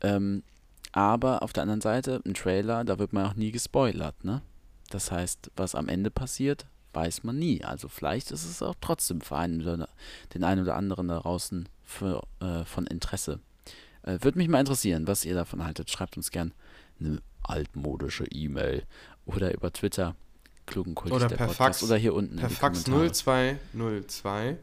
Ähm, 0.00 0.42
aber 0.92 1.42
auf 1.42 1.52
der 1.52 1.62
anderen 1.62 1.80
Seite, 1.80 2.22
ein 2.24 2.34
Trailer, 2.34 2.84
da 2.84 2.98
wird 2.98 3.12
man 3.12 3.26
auch 3.26 3.34
nie 3.34 3.50
gespoilert, 3.50 4.24
ne? 4.24 4.42
Das 4.90 5.10
heißt, 5.10 5.50
was 5.56 5.74
am 5.74 5.88
Ende 5.88 6.10
passiert, 6.10 6.66
weiß 6.92 7.24
man 7.24 7.38
nie. 7.38 7.64
Also 7.64 7.88
vielleicht 7.88 8.30
ist 8.30 8.44
es 8.44 8.62
auch 8.62 8.74
trotzdem 8.80 9.22
für 9.22 9.36
einen 9.36 9.62
oder 9.62 9.88
den 10.34 10.44
einen 10.44 10.62
oder 10.62 10.76
anderen 10.76 11.08
da 11.08 11.18
draußen 11.20 11.68
für, 11.82 12.22
äh, 12.40 12.64
von 12.64 12.86
Interesse. 12.86 13.40
Äh, 14.02 14.18
Würde 14.20 14.38
mich 14.38 14.48
mal 14.48 14.60
interessieren, 14.60 15.06
was 15.06 15.24
ihr 15.24 15.34
davon 15.34 15.64
haltet. 15.64 15.90
Schreibt 15.90 16.18
uns 16.18 16.30
gern 16.30 16.52
eine 17.00 17.22
altmodische 17.42 18.26
E-Mail 18.26 18.84
oder 19.24 19.54
über 19.54 19.72
Twitter 19.72 20.14
klugen 20.66 20.94
Kult 20.94 21.12
oder 21.12 21.28
per 21.28 21.48
Fax 21.48 21.82
oder 21.82 21.96
hier 21.96 22.14
unten 22.14 22.36
per 22.36 22.50
Fax 22.50 22.84
0202 22.84 24.56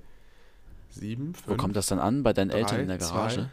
7 0.91 1.33
Wo 1.45 1.55
kommt 1.55 1.75
das 1.75 1.87
dann 1.87 1.99
an? 1.99 2.23
Bei 2.23 2.33
deinen 2.33 2.49
3, 2.49 2.57
Eltern 2.57 2.79
in 2.81 2.87
der 2.87 2.97
Garage? 2.97 3.49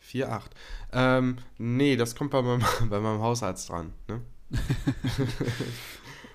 4 0.00 0.32
8. 0.32 0.54
Ähm, 0.92 1.38
nee, 1.58 1.96
das 1.96 2.14
kommt 2.14 2.30
bei 2.30 2.42
meinem, 2.42 2.64
bei 2.88 3.00
meinem 3.00 3.20
Hausarzt 3.20 3.68
dran, 3.68 3.92
ne? 4.08 4.20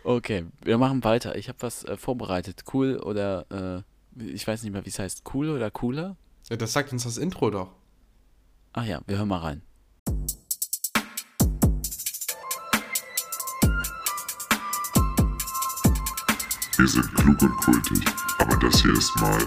okay, 0.04 0.46
wir 0.62 0.78
machen 0.78 1.04
weiter. 1.04 1.36
Ich 1.36 1.50
habe 1.50 1.58
was 1.62 1.84
äh, 1.84 1.98
vorbereitet. 1.98 2.64
Cool 2.72 2.98
oder 2.98 3.84
äh, 4.16 4.24
ich 4.32 4.48
weiß 4.48 4.62
nicht 4.64 4.72
mehr, 4.72 4.86
wie 4.86 4.90
es 4.90 5.00
heißt. 5.00 5.24
Cool 5.34 5.50
oder 5.50 5.72
cooler? 5.72 6.16
Ja, 6.50 6.56
das 6.56 6.74
sagt 6.74 6.92
uns 6.94 7.04
das 7.04 7.18
Intro 7.18 7.50
doch. 7.50 7.72
Ach 8.74 8.86
ja, 8.86 9.02
wir 9.08 9.18
hören 9.18 9.30
mal 9.30 9.40
rein. 9.40 9.62
Wir 16.84 16.90
sind 16.90 17.16
klug 17.16 17.42
und 17.42 17.58
kultig, 17.62 18.06
aber 18.40 18.58
das 18.58 18.82
hier 18.82 18.92
ist 18.92 19.16
mal 19.22 19.40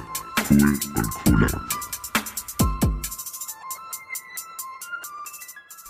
cool 0.48 0.72
und 0.96 1.10
cooler. 1.10 1.68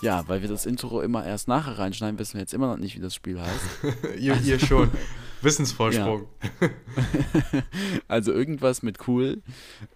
Ja, 0.01 0.27
weil 0.27 0.41
wir 0.41 0.49
das 0.49 0.65
Intro 0.65 0.99
immer 0.99 1.25
erst 1.25 1.47
nachher 1.47 1.79
reinschneiden, 1.79 2.19
wissen 2.19 2.33
wir 2.33 2.41
jetzt 2.41 2.53
immer 2.53 2.67
noch 2.67 2.75
nicht, 2.75 2.97
wie 2.97 2.99
das 2.99 3.15
Spiel 3.15 3.39
heißt. 3.39 4.17
ihr, 4.19 4.33
also, 4.33 4.51
ihr 4.51 4.59
schon. 4.59 4.91
Wissensvorsprung. 5.41 6.27
also 8.09 8.33
irgendwas 8.33 8.83
mit 8.83 9.07
cool 9.07 9.41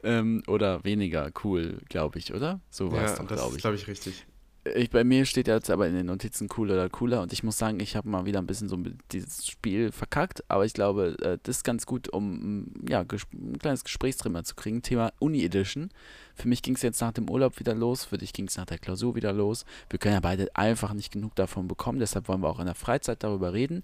ähm, 0.04 0.44
oder 0.48 0.86
weniger 0.86 1.32
cool, 1.44 1.80
glaube 1.90 2.18
ich, 2.20 2.34
oder? 2.34 2.62
So 2.70 2.94
war 2.94 3.04
es 3.04 3.12
ja, 3.12 3.18
doch, 3.18 3.28
glaube 3.28 3.56
ich. 3.58 3.62
glaube 3.62 3.76
ich, 3.76 3.90
richtig 3.90 4.26
ich, 4.64 4.92
bei 4.92 5.04
mir 5.04 5.26
steht 5.26 5.48
jetzt 5.48 5.72
aber 5.72 5.88
in 5.88 5.96
den 5.96 6.06
Notizen 6.06 6.48
cooler 6.48 6.76
oder 6.76 6.90
cooler 6.90 7.22
und 7.22 7.34
ich 7.34 7.42
muss 7.42 7.58
sagen, 7.58 7.80
ich 7.80 7.96
habe 7.96 8.08
mal 8.08 8.26
wieder 8.26 8.40
ein 8.40 8.46
bisschen 8.46 8.70
so 8.70 8.78
dieses 9.12 9.48
Spiel 9.48 9.92
verkackt, 9.92 10.44
aber 10.50 10.66
ich 10.66 10.74
glaube, 10.74 11.18
äh, 11.22 11.40
das 11.42 11.58
ist 11.58 11.64
ganz 11.64 11.88
gut, 11.88 12.10
um 12.10 12.72
ja, 12.88 13.00
ein 13.02 13.58
kleines 13.60 13.84
Gesprächstrimmer 13.84 14.44
zu 14.44 14.56
kriegen. 14.56 14.84
Thema 14.84 15.14
Uni 15.20 15.44
Edition. 15.44 15.90
Für 16.36 16.48
mich 16.48 16.62
ging 16.62 16.76
es 16.76 16.84
jetzt 16.84 17.02
nach 17.02 17.12
dem 17.12 17.30
Urlaub 17.30 17.60
wieder 17.60 17.74
los, 17.74 18.06
für 18.06 18.20
dich 18.20 18.34
ging 18.34 18.48
es 18.48 18.58
nach 18.58 18.68
der 18.68 18.78
Klausur 18.78 19.16
wieder 19.16 19.34
los. 19.34 19.66
Wir 19.90 19.98
können 19.98 20.16
ja 20.16 20.20
beide 20.22 20.56
einfach 20.56 20.94
nicht 20.94 21.12
genug 21.12 21.34
davon 21.36 21.68
bekommen, 21.68 22.00
deshalb 22.00 22.28
wollen 22.28 22.42
wir 22.42 22.50
auch 22.50 22.60
in 22.60 22.68
der 22.68 22.76
Freizeit 22.76 23.24
darüber 23.24 23.54
reden. 23.54 23.84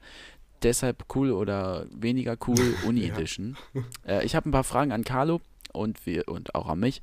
Deshalb 0.62 1.06
cool 1.16 1.32
oder 1.32 1.88
weniger 1.92 2.38
cool 2.48 2.76
Uni 2.86 3.04
Edition. 3.06 3.58
äh, 4.08 4.24
ich 4.24 4.36
habe 4.36 4.48
ein 4.48 4.52
paar 4.52 4.64
Fragen 4.64 4.92
an 4.92 5.04
Carlo 5.04 5.42
und, 5.74 6.06
wir, 6.06 6.28
und 6.28 6.54
auch 6.54 6.68
an 6.68 6.80
mich 6.80 7.02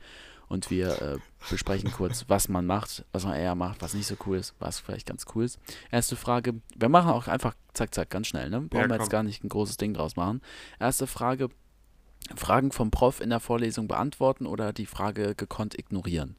und 0.49 0.71
wir 0.71 1.01
äh, 1.03 1.19
besprechen 1.51 1.91
kurz, 1.93 2.25
was 2.29 2.49
man 2.49 2.67
macht, 2.67 3.05
was 3.13 3.25
man 3.25 3.35
eher 3.35 3.55
macht, 3.55 3.83
was 3.83 3.95
nicht 3.95 4.07
so 4.07 4.17
cool 4.27 4.37
ist, 4.39 4.55
was 4.59 4.79
vielleicht 4.79 5.07
ganz 5.07 5.25
cool 5.35 5.45
ist. 5.45 5.59
Erste 5.91 6.17
Frage, 6.17 6.55
wir 6.77 6.89
machen 6.89 7.11
auch 7.11 7.27
einfach 7.29 7.55
zack, 7.73 7.95
zack, 7.95 8.11
ganz 8.11 8.27
schnell, 8.29 8.51
ne? 8.51 8.61
Brauchen 8.63 8.83
ja, 8.83 8.89
wir 8.89 8.97
jetzt 8.99 9.11
gar 9.11 9.23
nicht 9.23 9.43
ein 9.45 9.49
großes 9.49 9.77
Ding 9.77 9.95
draus 9.95 10.17
machen. 10.17 10.41
Erste 10.79 11.07
Frage, 11.07 11.49
Fragen 12.37 12.73
vom 12.73 12.91
Prof 12.91 13.21
in 13.21 13.31
der 13.31 13.41
Vorlesung 13.41 13.89
beantworten 13.89 14.47
oder 14.47 14.73
die 14.73 14.87
Frage 14.87 15.35
gekonnt 15.35 15.79
ignorieren? 15.79 16.37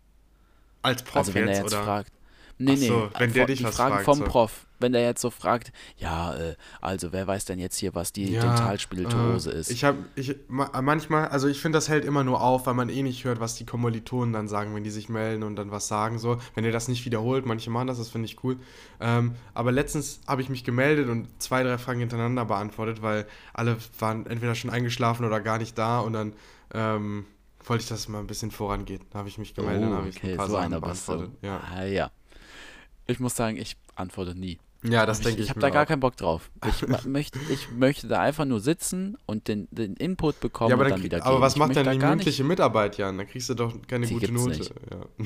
Als 0.81 1.03
Prof 1.03 1.15
also 1.17 1.33
wenn 1.33 1.47
er 1.47 1.57
jetzt 1.57 1.73
oder? 1.73 1.83
fragt, 1.83 2.11
Nee, 2.57 2.75
so, 2.77 3.07
nee, 3.07 3.09
wenn 3.19 3.33
der 3.33 3.41
vor- 3.43 3.47
dich 3.47 3.57
die 3.59 3.65
Fragen 3.65 3.93
fragt, 3.95 4.05
vom 4.05 4.17
so. 4.19 4.23
Prof. 4.23 4.64
Wenn 4.79 4.91
der 4.91 5.03
jetzt 5.03 5.21
so 5.21 5.29
fragt, 5.29 5.71
ja, 5.97 6.35
äh, 6.35 6.55
also 6.81 7.11
wer 7.13 7.27
weiß 7.27 7.45
denn 7.45 7.59
jetzt 7.59 7.77
hier, 7.77 7.95
was 7.95 8.11
die 8.11 8.31
Dentalspirituose 8.31 9.51
äh, 9.51 9.59
ist? 9.59 9.71
Ich 9.71 9.83
habe, 9.83 9.97
ich, 10.15 10.35
ma, 10.47 10.69
manchmal, 10.81 11.27
also 11.29 11.47
ich 11.47 11.59
finde, 11.59 11.77
das 11.77 11.89
hält 11.89 12.05
immer 12.05 12.23
nur 12.23 12.41
auf, 12.41 12.65
weil 12.65 12.73
man 12.73 12.89
eh 12.89 13.01
nicht 13.03 13.23
hört, 13.23 13.39
was 13.39 13.55
die 13.55 13.65
Kommilitonen 13.65 14.33
dann 14.33 14.47
sagen, 14.47 14.75
wenn 14.75 14.83
die 14.83 14.89
sich 14.89 15.09
melden 15.09 15.43
und 15.43 15.55
dann 15.55 15.71
was 15.71 15.87
sagen, 15.87 16.19
so. 16.19 16.39
Wenn 16.53 16.65
ihr 16.65 16.71
das 16.71 16.87
nicht 16.87 17.05
wiederholt, 17.05 17.45
manche 17.45 17.69
machen 17.69 17.87
das, 17.87 17.97
das 17.97 18.09
finde 18.09 18.25
ich 18.25 18.43
cool. 18.43 18.57
Ähm, 18.99 19.35
aber 19.53 19.71
letztens 19.71 20.19
habe 20.27 20.41
ich 20.41 20.49
mich 20.49 20.63
gemeldet 20.63 21.09
und 21.09 21.27
zwei, 21.41 21.63
drei 21.63 21.77
Fragen 21.77 21.99
hintereinander 21.99 22.45
beantwortet, 22.45 23.01
weil 23.01 23.25
alle 23.53 23.77
waren 23.99 24.25
entweder 24.25 24.55
schon 24.55 24.69
eingeschlafen 24.69 25.25
oder 25.25 25.39
gar 25.41 25.57
nicht 25.57 25.77
da 25.77 25.99
und 25.99 26.13
dann, 26.13 26.33
ähm, 26.73 27.25
wollte 27.63 27.83
ich, 27.83 27.89
dass 27.89 27.99
es 27.99 28.07
mal 28.07 28.19
ein 28.19 28.27
bisschen 28.27 28.51
vorangeht. 28.51 29.01
Da 29.11 29.19
habe 29.19 29.29
ich 29.29 29.37
mich 29.37 29.53
gemeldet, 29.55 29.83
dann 29.83 29.93
habe 29.93 30.09
ich 30.09 30.17
Oh, 30.17 30.19
okay, 30.19 30.31
ein 30.31 30.37
paar 30.37 30.47
so 30.47 30.53
Sachen 30.53 30.69
beantwortet. 30.79 31.31
Ja. 31.41 31.61
Ah, 31.73 31.83
ja. 31.83 32.11
Ich 33.07 33.19
muss 33.19 33.35
sagen, 33.35 33.57
ich 33.57 33.75
antworte 33.95 34.35
nie. 34.35 34.59
Ja, 34.89 35.05
das 35.05 35.21
denke 35.21 35.41
ich 35.41 35.45
ich 35.45 35.49
habe 35.49 35.59
da 35.59 35.69
gar 35.69 35.83
auch. 35.83 35.87
keinen 35.87 35.99
Bock 35.99 36.15
drauf. 36.17 36.51
Ich, 36.63 36.85
möchte, 37.05 37.39
ich 37.49 37.69
möchte 37.71 38.07
da 38.07 38.21
einfach 38.21 38.45
nur 38.45 38.59
sitzen 38.59 39.17
und 39.25 39.47
den, 39.47 39.67
den 39.71 39.95
Input 39.95 40.39
bekommen 40.39 40.69
Ja, 40.69 40.75
aber, 40.75 40.85
und 40.85 40.89
dann, 40.89 40.99
dann 40.99 41.03
wieder 41.03 41.23
aber 41.23 41.39
gehen. 41.39 41.41
was 41.41 41.53
Ich 41.53 41.59
macht 41.59 41.75
denn 41.75 41.89
die 41.89 41.99
mündliche 41.99 42.43
Mitarbeit, 42.43 42.97
Jan? 42.97 43.17
Da 43.17 43.25
kriegst 43.25 43.49
du 43.49 43.53
doch 43.55 43.73
keine 43.87 44.07
Die 44.07 44.13
gute 44.13 44.31
Note. 44.31 44.75
Ja. 44.91 45.25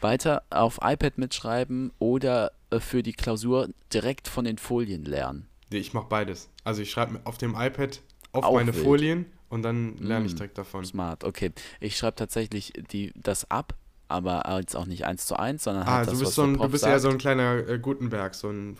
Weiter 0.00 0.42
auf 0.50 0.78
iPad 0.82 1.18
mitschreiben 1.18 1.92
oder 1.98 2.52
äh, 2.70 2.80
für 2.80 3.02
die 3.02 3.12
Klausur 3.12 3.68
direkt 3.92 4.28
von 4.28 4.44
den 4.44 4.58
Folien 4.58 5.04
lernen. 5.04 5.48
Nee, 5.70 5.78
ich 5.78 5.92
mache 5.92 6.06
beides. 6.08 6.48
Also 6.64 6.82
ich 6.82 6.90
schreibe 6.90 7.20
auf 7.24 7.38
dem 7.38 7.54
iPad 7.56 8.00
auf 8.32 8.44
Auch 8.44 8.54
meine 8.54 8.74
wild. 8.74 8.84
Folien 8.84 9.26
und 9.48 9.62
dann 9.62 9.96
lerne 9.98 10.26
ich 10.26 10.34
Mm, 10.34 10.36
direkt 10.36 10.58
davon. 10.58 10.84
Smart, 10.84 11.24
okay. 11.24 11.52
Ich 11.80 11.96
schreibe 11.96 12.16
tatsächlich 12.16 12.72
die, 12.92 13.12
das 13.16 13.50
ab, 13.50 13.74
aber 14.08 14.44
jetzt 14.58 14.74
auch 14.74 14.86
nicht 14.86 15.04
eins 15.04 15.26
zu 15.26 15.38
eins, 15.38 15.64
sondern 15.64 15.86
Ah, 15.86 15.96
halt 15.98 16.06
du 16.06 16.10
das, 16.12 16.18
bist, 16.20 16.28
was 16.30 16.34
so 16.36 16.42
ein, 16.44 16.54
du 16.56 16.68
bist 16.68 16.84
eher 16.84 16.98
so 16.98 17.08
sagt. 17.08 17.14
ein 17.14 17.18
kleiner 17.18 17.68
äh, 17.68 17.78
Gutenberg, 17.78 18.34
so 18.34 18.48
ein 18.48 18.76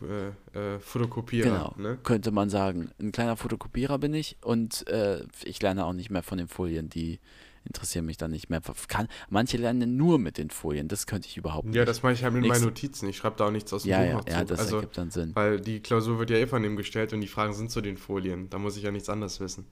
äh, 0.55 0.59
äh, 0.77 0.81
Fotokopierer. 0.81 1.49
Genau, 1.51 1.75
Ne? 1.77 1.99
könnte 2.03 2.31
man 2.31 2.51
sagen. 2.51 2.91
Ein 3.01 3.13
kleiner 3.13 3.37
Fotokopierer 3.37 3.99
bin 3.99 4.15
ich 4.15 4.37
und 4.43 4.87
äh, 4.89 5.25
ich 5.45 5.61
lerne 5.63 5.85
auch 5.85 5.93
nicht 5.93 6.11
mehr 6.11 6.23
von 6.23 6.39
den 6.39 6.49
Folien, 6.49 6.89
die 6.89 7.21
interessieren 7.65 8.07
mich 8.07 8.17
dann 8.17 8.31
nicht 8.31 8.49
mehr. 8.49 8.63
Kann, 8.89 9.09
manche 9.29 9.59
lernen 9.59 9.99
nur 9.99 10.19
mit 10.19 10.39
den 10.39 10.49
Folien, 10.49 10.89
das 10.89 11.07
könnte 11.07 11.29
ich 11.29 11.37
überhaupt 11.37 11.67
nicht. 11.67 11.77
Ja, 11.77 11.85
das 11.85 12.03
mache 12.03 12.15
ich 12.15 12.25
halt 12.25 12.33
mit 12.33 12.43
Nix- 12.43 12.55
meinen 12.55 12.65
Notizen. 12.65 13.09
Ich 13.11 13.19
schreibe 13.19 13.37
da 13.37 13.47
auch 13.47 13.51
nichts 13.51 13.71
aus 13.75 13.83
dem 13.83 13.91
Ja, 13.91 13.99
Buch 13.99 14.07
ja, 14.07 14.15
noch 14.15 14.27
ja, 14.29 14.39
zu. 14.39 14.45
das 14.47 14.61
also, 14.61 14.77
ergibt 14.77 14.97
dann 14.97 15.11
Sinn. 15.11 15.33
Weil 15.35 15.61
die 15.61 15.81
Klausur 15.81 16.19
wird 16.19 16.31
ja 16.31 16.37
eh 16.39 16.47
von 16.47 16.63
dem 16.63 16.77
gestellt 16.77 17.13
und 17.13 17.21
die 17.21 17.29
Fragen 17.29 17.53
sind 17.53 17.71
zu 17.71 17.83
den 17.83 17.99
Folien. 17.99 18.49
Da 18.49 18.59
muss 18.59 18.79
ich 18.79 18.85
ja 18.85 18.91
nichts 18.91 19.11
anderes 19.11 19.41
wissen. 19.41 19.67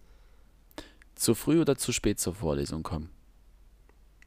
Zu 1.14 1.34
früh 1.34 1.58
oder 1.62 1.76
zu 1.76 1.92
spät 1.92 2.20
zur 2.20 2.34
Vorlesung 2.34 2.82
kommen? 2.82 3.08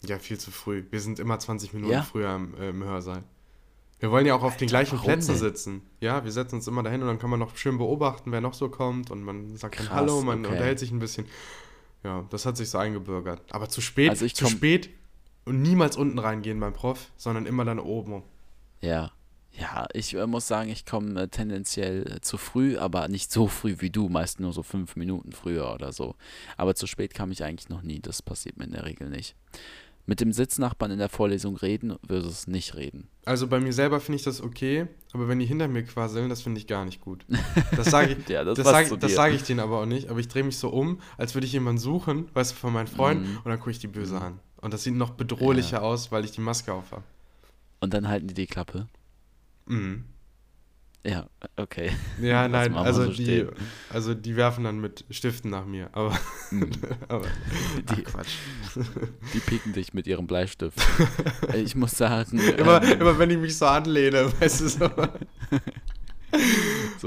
Ja, 0.07 0.17
viel 0.19 0.37
zu 0.39 0.51
früh. 0.51 0.83
Wir 0.91 1.01
sind 1.01 1.19
immer 1.19 1.39
20 1.39 1.73
Minuten 1.73 1.93
Ja? 1.93 2.03
früher 2.03 2.33
im, 2.35 2.55
äh, 2.55 2.69
im 2.69 2.83
Hörsaal. 2.83 3.23
Wir 3.99 4.11
wollen 4.11 4.25
ja 4.25 4.33
auch 4.33 4.43
auf 4.43 4.55
den 4.55 4.69
gleichen 4.69 4.97
Plätzen 4.97 5.31
denn? 5.31 5.37
sitzen. 5.39 5.81
Ja, 5.99 6.23
wir 6.23 6.31
setzen 6.31 6.55
uns 6.55 6.67
immer 6.67 6.83
dahin 6.83 7.01
und 7.01 7.07
dann 7.07 7.19
kann 7.19 7.29
man 7.29 7.39
noch 7.39 7.57
schön 7.57 7.77
beobachten, 7.77 8.31
wer 8.31 8.39
noch 8.39 8.53
so 8.53 8.69
kommt 8.69 9.11
und 9.11 9.23
man 9.23 9.57
sagt 9.57 9.77
dann 9.77 9.87
Krass, 9.87 9.95
Hallo, 9.95 10.21
man 10.21 10.39
okay. 10.39 10.53
unterhält 10.53 10.79
sich 10.79 10.91
ein 10.91 10.99
bisschen. 10.99 11.25
Ja, 12.03 12.25
das 12.29 12.45
hat 12.45 12.55
sich 12.55 12.69
so 12.69 12.77
eingebürgert. 12.77 13.41
Aber 13.51 13.67
zu 13.67 13.81
spät, 13.81 14.09
Also 14.11 14.25
zu 14.27 14.47
spät 14.47 14.89
und 15.43 15.61
niemals 15.61 15.97
unten 15.97 16.17
reingehen 16.17 16.59
beim 16.61 16.71
Prof, 16.73 17.11
sondern 17.17 17.45
immer 17.45 17.65
dann 17.65 17.79
oben. 17.79 18.23
Ja. 18.81 19.11
Ja, 19.51 19.87
ich 19.93 20.13
äh, 20.15 20.25
muss 20.27 20.47
sagen, 20.47 20.69
ich 20.69 20.85
komme 20.85 21.23
äh, 21.23 21.27
tendenziell 21.27 22.09
äh, 22.09 22.21
zu 22.21 22.37
früh, 22.37 22.77
aber 22.77 23.09
nicht 23.09 23.31
so 23.31 23.47
früh 23.47 23.75
wie 23.79 23.89
du, 23.89 24.07
meist 24.07 24.39
nur 24.39 24.53
so 24.53 24.63
fünf 24.63 24.95
Minuten 24.95 25.33
früher 25.33 25.73
oder 25.73 25.91
so. 25.91 26.15
Aber 26.55 26.75
zu 26.75 26.87
spät 26.87 27.13
kam 27.13 27.31
ich 27.31 27.43
eigentlich 27.43 27.67
noch 27.67 27.81
nie, 27.81 27.99
das 27.99 28.21
passiert 28.21 28.57
mir 28.57 28.65
in 28.65 28.71
der 28.71 28.85
Regel 28.85 29.09
nicht. 29.09 29.35
Mit 30.09 30.21
dem 30.21 30.33
Sitznachbarn 30.33 30.89
in 30.89 30.97
der 30.97 31.07
Vorlesung 31.07 31.55
reden 31.55 31.95
versus 32.03 32.47
nicht 32.47 32.73
reden. 32.73 33.09
Also 33.25 33.45
bei 33.45 33.59
mir 33.59 33.71
selber 33.73 33.99
finde 33.99 34.15
ich 34.15 34.23
das 34.23 34.41
okay, 34.41 34.87
aber 35.13 35.27
wenn 35.27 35.37
die 35.37 35.45
hinter 35.45 35.67
mir 35.67 35.83
quasseln, 35.83 36.29
das 36.29 36.41
finde 36.41 36.59
ich 36.59 36.65
gar 36.65 36.83
nicht 36.83 36.99
gut. 36.99 37.27
Das 37.75 37.91
sage 37.91 38.13
ich, 38.19 38.27
Ja, 38.27 38.43
das 38.43 38.55
das 38.57 38.65
sage 38.65 39.07
sag 39.07 39.33
ich 39.33 39.43
denen 39.43 39.59
aber 39.59 39.81
auch 39.81 39.85
nicht, 39.85 40.09
aber 40.09 40.19
ich 40.19 40.27
drehe 40.27 40.43
mich 40.43 40.57
so 40.57 40.69
um, 40.69 40.99
als 41.19 41.35
würde 41.35 41.45
ich 41.45 41.53
jemanden 41.53 41.79
suchen, 41.79 42.27
weißt 42.33 42.53
du, 42.53 42.55
von 42.55 42.73
meinen 42.73 42.87
Freunden, 42.87 43.33
Mhm. 43.33 43.37
und 43.37 43.45
dann 43.45 43.59
gucke 43.59 43.69
ich 43.69 43.77
die 43.77 43.87
böse 43.87 44.19
an. 44.19 44.39
Und 44.57 44.73
das 44.73 44.83
sieht 44.83 44.95
noch 44.95 45.11
bedrohlicher 45.11 45.83
aus, 45.83 46.11
weil 46.11 46.25
ich 46.25 46.31
die 46.31 46.41
Maske 46.41 46.73
auf 46.73 46.91
habe. 46.91 47.03
Und 47.79 47.93
dann 47.93 48.07
halten 48.07 48.27
die 48.27 48.33
die 48.33 48.47
Klappe. 48.47 48.87
Mhm. 49.67 50.05
Ja, 51.05 51.27
okay. 51.55 51.91
Ja, 52.21 52.47
nein, 52.49 52.75
also 52.75 53.05
so 53.05 53.11
die, 53.11 53.23
stehen. 53.23 53.49
also 53.89 54.13
die 54.13 54.35
werfen 54.35 54.65
dann 54.65 54.79
mit 54.81 55.05
Stiften 55.09 55.49
nach 55.49 55.65
mir, 55.65 55.89
aber, 55.93 56.17
aber 57.07 57.25
Die, 57.95 58.03
Quatsch. 58.03 58.35
die 59.33 59.39
pieken 59.39 59.71
dich 59.71 59.93
mit 59.93 60.07
ihrem 60.07 60.27
Bleistift. 60.27 60.77
Ich 61.55 61.75
muss 61.75 61.91
sagen, 61.97 62.39
immer, 62.39 62.83
ähm, 62.83 63.01
immer 63.01 63.17
wenn 63.17 63.29
ich 63.29 63.37
mich 63.37 63.57
so 63.57 63.65
anlehne, 63.65 64.31
weißt 64.39 64.61
du 64.61 64.67
so. 64.69 64.89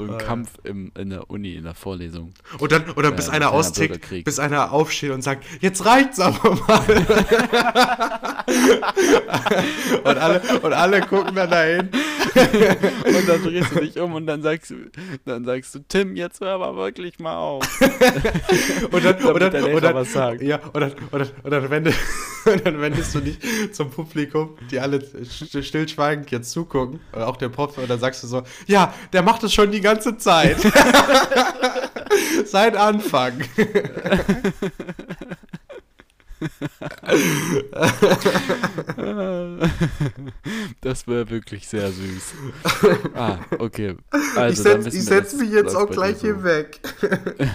So 0.05 0.13
ein 0.13 0.19
Ah. 0.19 0.23
Kampf 0.23 0.49
im, 0.63 0.91
in 0.97 1.09
der 1.09 1.29
Uni, 1.29 1.55
in 1.55 1.63
der 1.63 1.75
Vorlesung. 1.75 2.33
Und 2.59 2.71
dann, 2.71 2.89
oder 2.91 3.11
bis 3.11 3.27
Äh, 3.27 3.31
einer 3.31 3.51
austickt, 3.51 4.23
bis 4.23 4.39
einer 4.39 4.71
aufsteht 4.71 5.11
und 5.11 5.21
sagt, 5.21 5.43
jetzt 5.61 5.85
reicht's 5.85 6.19
aber 6.19 6.55
mal. 6.67 6.83
und, 10.03 10.17
alle, 10.17 10.41
und 10.61 10.73
alle 10.73 11.01
gucken 11.01 11.35
dann 11.35 11.49
dahin. 11.49 11.89
Und 12.33 13.27
dann 13.29 13.43
drehst 13.43 13.75
du 13.75 13.79
dich 13.81 13.99
um 13.99 14.15
und 14.15 14.25
dann 14.25 14.41
sagst 14.41 14.71
du, 14.71 14.75
dann 15.25 15.45
sagst 15.45 15.75
du, 15.75 15.79
Tim, 15.87 16.15
jetzt 16.15 16.41
hör 16.41 16.55
aber 16.55 16.75
wirklich 16.75 17.19
mal 17.19 17.35
auf. 17.35 17.63
Und 18.91 19.05
dann, 19.05 19.15
und 19.23 19.39
dann, 19.39 19.63
und 19.63 19.83
dann. 19.83 20.39
Ja, 20.39 20.57
und 20.57 20.81
dann, 20.81 20.91
und 20.93 21.11
dann, 21.11 21.27
und 21.43 21.51
dann, 21.51 21.69
wende, 21.69 21.93
und 22.51 22.65
dann 22.65 22.79
wendest 22.81 23.13
du 23.15 23.19
dich 23.19 23.37
zum 23.73 23.89
Publikum, 23.89 24.57
die 24.71 24.79
alle 24.79 24.97
st- 24.97 25.61
stillschweigend 25.63 26.31
jetzt 26.31 26.51
zugucken, 26.51 26.99
oder 27.13 27.27
auch 27.27 27.37
der 27.37 27.49
Prof, 27.49 27.77
und 27.77 27.89
dann 27.89 27.99
sagst 27.99 28.23
du 28.23 28.27
so, 28.27 28.43
ja, 28.67 28.93
der 29.11 29.21
macht 29.21 29.43
das 29.43 29.53
schon 29.53 29.71
die 29.71 29.81
ganze 29.81 30.17
Zeit. 30.17 30.57
Seit 32.45 32.75
Anfang. 32.77 33.33
Das 40.81 41.07
wäre 41.07 41.29
wirklich 41.29 41.67
sehr 41.67 41.91
süß. 41.91 42.33
Ah, 43.15 43.39
okay. 43.59 43.95
Also, 44.35 44.63
ich 44.63 44.69
dann 44.69 44.91
setz, 44.91 45.33
mich 45.33 45.51
jetzt 45.51 45.75
auch 45.75 45.89
gleich 45.89 46.17
so. 46.17 46.27
hier 46.27 46.43
weg. 46.43 46.79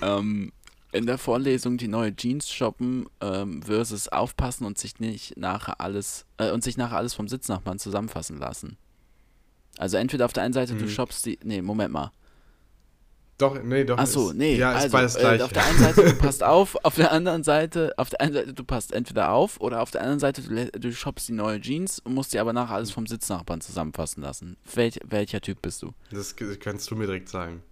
Ähm, 0.00 0.52
in 0.92 1.06
der 1.06 1.18
Vorlesung 1.18 1.76
die 1.76 1.88
neue 1.88 2.14
Jeans 2.16 2.48
shoppen 2.50 3.06
ähm, 3.20 3.62
versus 3.62 4.08
aufpassen 4.08 4.64
und 4.64 4.78
sich 4.78 4.98
nicht 5.00 5.36
nachher 5.36 5.80
alles 5.80 6.24
äh, 6.38 6.50
und 6.50 6.64
sich 6.64 6.76
nachher 6.76 6.96
alles 6.96 7.14
vom 7.14 7.28
Sitznachbarn 7.28 7.78
zusammenfassen 7.78 8.38
lassen. 8.38 8.78
Also 9.76 9.96
entweder 9.96 10.24
auf 10.24 10.32
der 10.32 10.42
einen 10.44 10.54
Seite 10.54 10.74
du 10.74 10.84
Mhm. 10.84 10.88
shoppst 10.88 11.26
die. 11.26 11.38
Nee, 11.44 11.62
Moment 11.62 11.92
mal. 11.92 12.10
Doch, 13.36 13.62
nee, 13.62 13.84
doch. 13.84 13.98
Achso, 13.98 14.30
ist- 14.30 14.36
nee, 14.36 14.56
Ja, 14.56 14.72
ist 14.72 14.82
also 14.84 14.92
beides 14.96 15.14
äh, 15.14 15.20
gleich. 15.20 15.42
auf 15.42 15.52
der 15.52 15.64
einen 15.64 15.78
Seite 15.78 16.04
du 16.06 16.14
passt 16.18 16.42
auf, 16.42 16.76
auf 16.82 16.96
der 16.96 17.12
anderen 17.12 17.44
Seite, 17.44 17.92
auf 17.96 18.10
der 18.10 18.20
einen 18.20 18.32
Seite 18.34 18.52
du 18.52 18.64
passt 18.64 18.92
entweder 18.92 19.30
auf 19.30 19.60
oder 19.60 19.80
auf 19.80 19.92
der 19.92 20.00
anderen 20.00 20.18
Seite 20.18 20.42
du, 20.42 20.70
du 20.72 20.92
shoppst 20.92 21.28
die 21.28 21.32
neue 21.34 21.60
Jeans 21.60 22.00
und 22.00 22.14
musst 22.14 22.32
dir 22.32 22.40
aber 22.40 22.52
nachher 22.52 22.74
alles 22.74 22.90
vom 22.90 23.06
Sitznachbarn 23.06 23.60
zusammenfassen 23.60 24.22
lassen. 24.22 24.56
Welch, 24.74 24.98
welcher 25.04 25.40
Typ 25.40 25.62
bist 25.62 25.82
du? 25.82 25.92
Das 26.10 26.34
kannst 26.58 26.90
du 26.90 26.96
mir 26.96 27.06
direkt 27.06 27.28
sagen. 27.28 27.62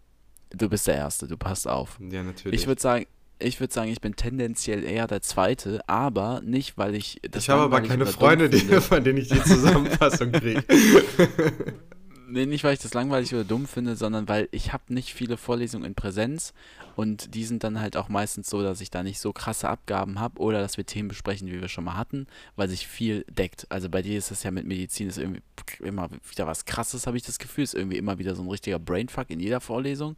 Du 0.54 0.68
bist 0.68 0.86
der 0.86 0.94
Erste, 0.94 1.26
du 1.26 1.36
passt 1.36 1.68
auf. 1.68 1.98
Ja, 2.00 2.22
natürlich. 2.22 2.60
Ich 2.60 2.66
würde 2.66 2.80
sagen, 2.80 3.06
ich 3.38 3.60
würde 3.60 3.72
sagen, 3.72 3.90
ich 3.90 4.00
bin 4.00 4.16
tendenziell 4.16 4.82
eher 4.84 5.06
der 5.06 5.20
Zweite, 5.20 5.86
aber 5.88 6.40
nicht, 6.42 6.78
weil 6.78 6.94
ich 6.94 7.20
das 7.30 7.44
ich 7.44 7.50
habe 7.50 7.62
aber 7.62 7.80
keine 7.82 8.06
Freunde, 8.06 8.48
die, 8.48 8.58
von 8.58 9.04
denen 9.04 9.18
ich 9.18 9.28
die 9.28 9.42
Zusammenfassung 9.44 10.32
kriege. 10.32 10.64
Nee, 12.28 12.46
nicht, 12.46 12.64
weil 12.64 12.74
ich 12.74 12.80
das 12.80 12.92
langweilig 12.92 13.32
oder 13.34 13.44
dumm 13.44 13.68
finde, 13.68 13.94
sondern 13.94 14.28
weil 14.28 14.48
ich 14.50 14.72
habe 14.72 14.92
nicht 14.92 15.14
viele 15.14 15.36
Vorlesungen 15.36 15.84
in 15.84 15.94
Präsenz 15.94 16.54
und 16.96 17.36
die 17.36 17.44
sind 17.44 17.62
dann 17.62 17.80
halt 17.80 17.96
auch 17.96 18.08
meistens 18.08 18.50
so, 18.50 18.62
dass 18.62 18.80
ich 18.80 18.90
da 18.90 19.04
nicht 19.04 19.20
so 19.20 19.32
krasse 19.32 19.68
Abgaben 19.68 20.18
habe 20.18 20.40
oder 20.40 20.60
dass 20.60 20.76
wir 20.76 20.84
Themen 20.84 21.08
besprechen, 21.08 21.46
wie 21.46 21.60
wir 21.60 21.68
schon 21.68 21.84
mal 21.84 21.96
hatten, 21.96 22.26
weil 22.56 22.68
sich 22.68 22.88
viel 22.88 23.24
deckt. 23.28 23.66
Also 23.70 23.88
bei 23.88 24.02
dir 24.02 24.18
ist 24.18 24.32
es 24.32 24.42
ja 24.42 24.50
mit 24.50 24.66
Medizin 24.66 25.08
ist 25.08 25.18
irgendwie 25.18 25.42
immer 25.78 26.10
wieder 26.28 26.48
was 26.48 26.64
krasses, 26.64 27.06
habe 27.06 27.16
ich 27.16 27.22
das 27.22 27.38
Gefühl. 27.38 27.62
Ist 27.62 27.74
irgendwie 27.74 27.98
immer 27.98 28.18
wieder 28.18 28.34
so 28.34 28.42
ein 28.42 28.50
richtiger 28.50 28.80
Brainfuck 28.80 29.30
in 29.30 29.38
jeder 29.38 29.60
Vorlesung, 29.60 30.16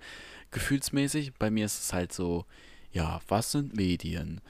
gefühlsmäßig. 0.50 1.34
Bei 1.34 1.50
mir 1.50 1.66
ist 1.66 1.78
es 1.78 1.92
halt 1.92 2.14
so, 2.14 2.46
ja, 2.90 3.20
was 3.28 3.52
sind 3.52 3.76
Medien? 3.76 4.40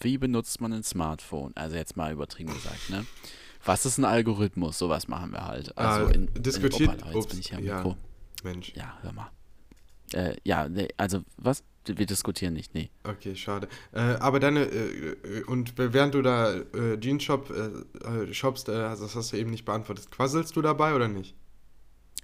Wie 0.00 0.18
benutzt 0.18 0.60
man 0.60 0.74
ein 0.74 0.82
Smartphone? 0.82 1.52
Also 1.54 1.76
jetzt 1.76 1.96
mal 1.96 2.12
übertrieben 2.12 2.52
gesagt, 2.52 2.90
ne? 2.90 3.06
Was 3.64 3.84
ist 3.86 3.98
ein 3.98 4.04
Algorithmus? 4.04 4.78
Sowas 4.78 5.06
machen 5.08 5.32
wir 5.32 5.46
halt. 5.46 5.76
Also 5.76 6.06
Ah, 6.06 6.10
in, 6.10 6.28
diskutiert- 6.34 7.02
In, 7.02 7.14
ups, 7.14 7.26
bin 7.28 7.40
ich 7.40 7.50
ja. 7.50 7.60
Mikro. 7.60 7.96
Mensch. 8.42 8.72
Ja, 8.74 8.96
hör 9.02 9.12
mal. 9.12 9.30
Äh, 10.12 10.36
ja, 10.44 10.68
nee, 10.68 10.88
also 10.96 11.22
was? 11.36 11.62
Wir 11.86 12.04
diskutieren 12.06 12.52
nicht, 12.54 12.74
nee. 12.74 12.90
Okay, 13.04 13.34
schade. 13.34 13.66
Äh, 13.92 14.00
aber 14.00 14.38
deine, 14.38 14.64
äh, 14.64 15.42
und 15.46 15.72
während 15.78 16.14
du 16.14 16.20
da 16.20 16.52
äh, 16.54 16.98
Jeans-Shop 17.00 17.50
äh, 17.50 18.06
äh, 18.24 18.34
shoppst, 18.34 18.68
äh, 18.68 18.72
also 18.72 19.04
das 19.04 19.16
hast 19.16 19.32
du 19.32 19.38
eben 19.38 19.50
nicht 19.50 19.64
beantwortet, 19.64 20.10
quasselst 20.10 20.54
du 20.56 20.62
dabei 20.62 20.94
oder 20.94 21.08
nicht? 21.08 21.34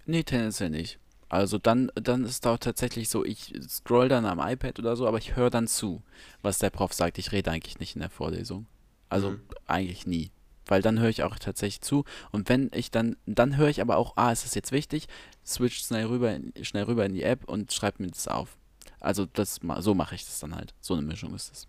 Nee, 0.05 0.22
tendenziell 0.24 0.68
nicht. 0.70 0.99
Also 1.30 1.57
dann, 1.59 1.91
dann 1.95 2.24
ist 2.24 2.45
doch 2.45 2.59
tatsächlich 2.59 3.09
so, 3.09 3.24
ich 3.24 3.55
scroll 3.68 4.09
dann 4.09 4.26
am 4.26 4.39
iPad 4.41 4.78
oder 4.78 4.95
so, 4.95 5.07
aber 5.09 5.18
ich 5.18 5.37
höre 5.37 5.51
dann 5.51 5.66
zu, 5.66 6.03
was 6.43 6.59
der 6.59 6.70
Prof 6.70 6.93
sagt. 6.93 7.18
Ich 7.18 7.32
rede 7.32 7.51
eigentlich 7.51 7.78
nicht 7.80 7.97
in 7.97 8.01
der 8.01 8.11
Vorlesung. 8.11 8.66
Also 9.09 9.30
Mhm. 9.32 9.41
eigentlich 9.66 10.07
nie. 10.07 10.30
Weil 10.67 10.83
dann 10.83 10.99
höre 10.99 11.09
ich 11.09 11.23
auch 11.23 11.39
tatsächlich 11.39 11.81
zu. 11.81 12.05
Und 12.33 12.49
wenn 12.49 12.71
ich 12.75 12.91
dann, 12.91 13.17
dann 13.27 13.57
höre 13.57 13.69
ich 13.69 13.81
aber 13.81 13.97
auch, 13.97 14.17
ah, 14.17 14.33
es 14.33 14.45
ist 14.45 14.55
jetzt 14.55 14.73
wichtig, 14.73 15.07
switch 15.45 15.79
schnell 15.79 16.07
rüber, 16.07 16.35
in, 16.35 16.53
schnell 16.62 16.85
rüber 16.85 17.07
in 17.07 17.14
die 17.14 17.23
App 17.23 17.49
und 17.49 17.73
schreibe 17.73 18.03
mir 18.03 18.11
das 18.11 18.29
auf. 18.29 18.57
Also 19.01 19.27
das, 19.27 19.61
so 19.79 19.95
mache 19.95 20.14
ich 20.14 20.25
das 20.25 20.41
dann 20.41 20.55
halt. 20.55 20.75
So 20.81 20.95
eine 20.95 21.03
Mischung 21.03 21.35
ist 21.35 21.53
es. 21.53 21.69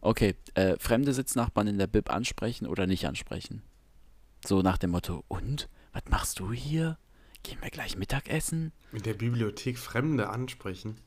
Okay, 0.00 0.36
äh, 0.54 0.76
fremde 0.78 1.12
Sitznachbarn 1.12 1.66
in 1.66 1.78
der 1.78 1.88
Bib 1.88 2.10
ansprechen 2.10 2.66
oder 2.66 2.86
nicht 2.86 3.06
ansprechen? 3.06 3.62
So 4.46 4.62
nach 4.62 4.78
dem 4.78 4.90
Motto, 4.90 5.24
und? 5.26 5.68
Was 5.92 6.02
machst 6.08 6.38
du 6.38 6.52
hier? 6.52 6.98
Gehen 7.42 7.58
wir 7.60 7.70
gleich 7.70 7.96
Mittagessen? 7.96 8.72
In 8.92 9.02
der 9.02 9.14
Bibliothek 9.14 9.78
Fremde 9.78 10.28
ansprechen. 10.28 10.98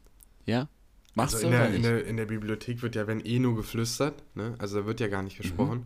Ja? 0.46 0.68
Machst 1.16 1.36
also 1.36 1.50
du 1.50 1.54
in 1.54 1.60
der, 1.60 1.74
in, 1.74 1.84
der, 1.84 2.06
in 2.06 2.18
der 2.18 2.26
Bibliothek 2.26 2.82
wird 2.82 2.96
ja, 2.96 3.08
wenn 3.08 3.20
eh 3.22 3.40
nur 3.40 3.56
geflüstert, 3.56 4.24
ne? 4.36 4.56
Also 4.58 4.82
da 4.82 4.86
wird 4.86 5.00
ja 5.00 5.08
gar 5.08 5.24
nicht 5.24 5.38
Mhm. 5.40 5.86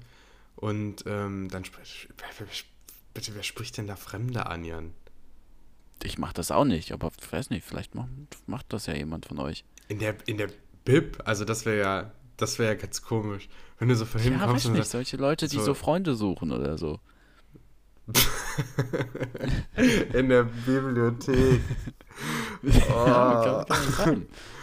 Und 0.56 1.04
ähm, 1.08 1.49
dann 1.49 1.66
spricht. 1.66 2.10
Bitte, 3.14 3.36
wer 3.36 3.43
spricht 3.43 3.78
denn 3.78 3.88
da 3.88 3.95
Fremde 3.95 4.45
an, 4.47 4.64
Jan? 4.64 4.93
Ich 6.04 6.18
mach 6.18 6.34
das 6.34 6.51
auch 6.51 6.66
nicht, 6.66 6.91
aber 6.91 7.12
ich 7.22 7.32
weiß 7.32 7.49
nicht, 7.49 7.66
vielleicht 7.66 7.95
macht, 7.95 8.10
macht 8.47 8.66
das 8.74 8.86
ja 8.88 8.93
jemand 8.95 9.26
von 9.26 9.39
euch. 9.39 9.64
In 9.88 9.99
der, 9.99 10.16
in 10.26 10.38
der 10.38 10.49
Bib, 10.86 11.22
also 11.26 11.45
das 11.45 11.66
wäre 11.66 11.80
ja, 11.80 12.12
das 12.38 12.60
wäre 12.60 12.74
ja 12.74 12.80
ganz 12.80 13.01
komisch. 13.01 13.47
Wenn 13.80 13.88
du 13.89 13.95
so 13.95 14.06
von 14.06 14.20
hinten 14.22 14.39
Ja, 14.39 14.45
kommst 14.45 14.66
weiß 14.66 14.70
und 14.70 14.72
nicht, 14.74 14.82
sagst, 14.82 14.91
solche 14.91 15.18
Leute, 15.18 15.47
die 15.47 15.56
so- 15.58 15.64
so 15.66 15.74
Freunde 15.74 16.16
suchen 16.16 16.51
oder 16.51 16.78
so. 16.78 16.99
in 20.14 20.30
der 20.30 20.43
Bibliothek. 20.43 21.62
Ja, 22.64 23.66
kann, 23.68 23.91
kann. 23.95 24.28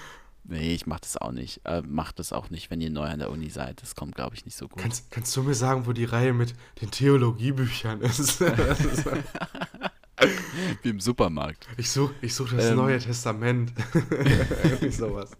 Nee, 0.50 0.74
ich 0.74 0.86
mach 0.86 1.00
das 1.00 1.16
auch 1.16 1.32
nicht. 1.32 1.60
Äh, 1.64 1.82
macht 1.82 2.18
das 2.18 2.32
auch 2.32 2.50
nicht, 2.50 2.70
wenn 2.70 2.80
ihr 2.80 2.90
neu 2.90 3.06
an 3.06 3.20
der 3.20 3.30
Uni 3.30 3.50
seid. 3.50 3.80
Das 3.82 3.94
kommt, 3.94 4.16
glaube 4.16 4.34
ich, 4.34 4.44
nicht 4.44 4.56
so 4.56 4.68
gut. 4.68 4.82
Kannst, 4.82 5.10
kannst 5.10 5.34
du 5.36 5.42
mir 5.44 5.54
sagen, 5.54 5.86
wo 5.86 5.92
die 5.92 6.04
Reihe 6.04 6.32
mit 6.32 6.54
den 6.80 6.90
Theologiebüchern 6.90 8.00
ist? 8.00 8.40
Wie 10.82 10.88
im 10.90 11.00
Supermarkt. 11.00 11.66
ich 11.76 11.90
suche 11.90 12.14
ich 12.20 12.34
such 12.34 12.50
das 12.52 12.66
Ähm. 12.66 12.76
Neue 12.76 12.98
Testament. 12.98 13.72
Sowas. 14.90 15.30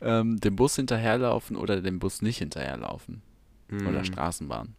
Ähm, 0.00 0.40
dem 0.40 0.56
Bus 0.56 0.76
hinterherlaufen 0.76 1.56
oder 1.56 1.80
dem 1.80 1.98
Bus 1.98 2.22
nicht 2.22 2.38
hinterherlaufen. 2.38 3.22
Oder 3.70 4.00
Mm. 4.00 4.04
Straßenbahn. 4.04 4.74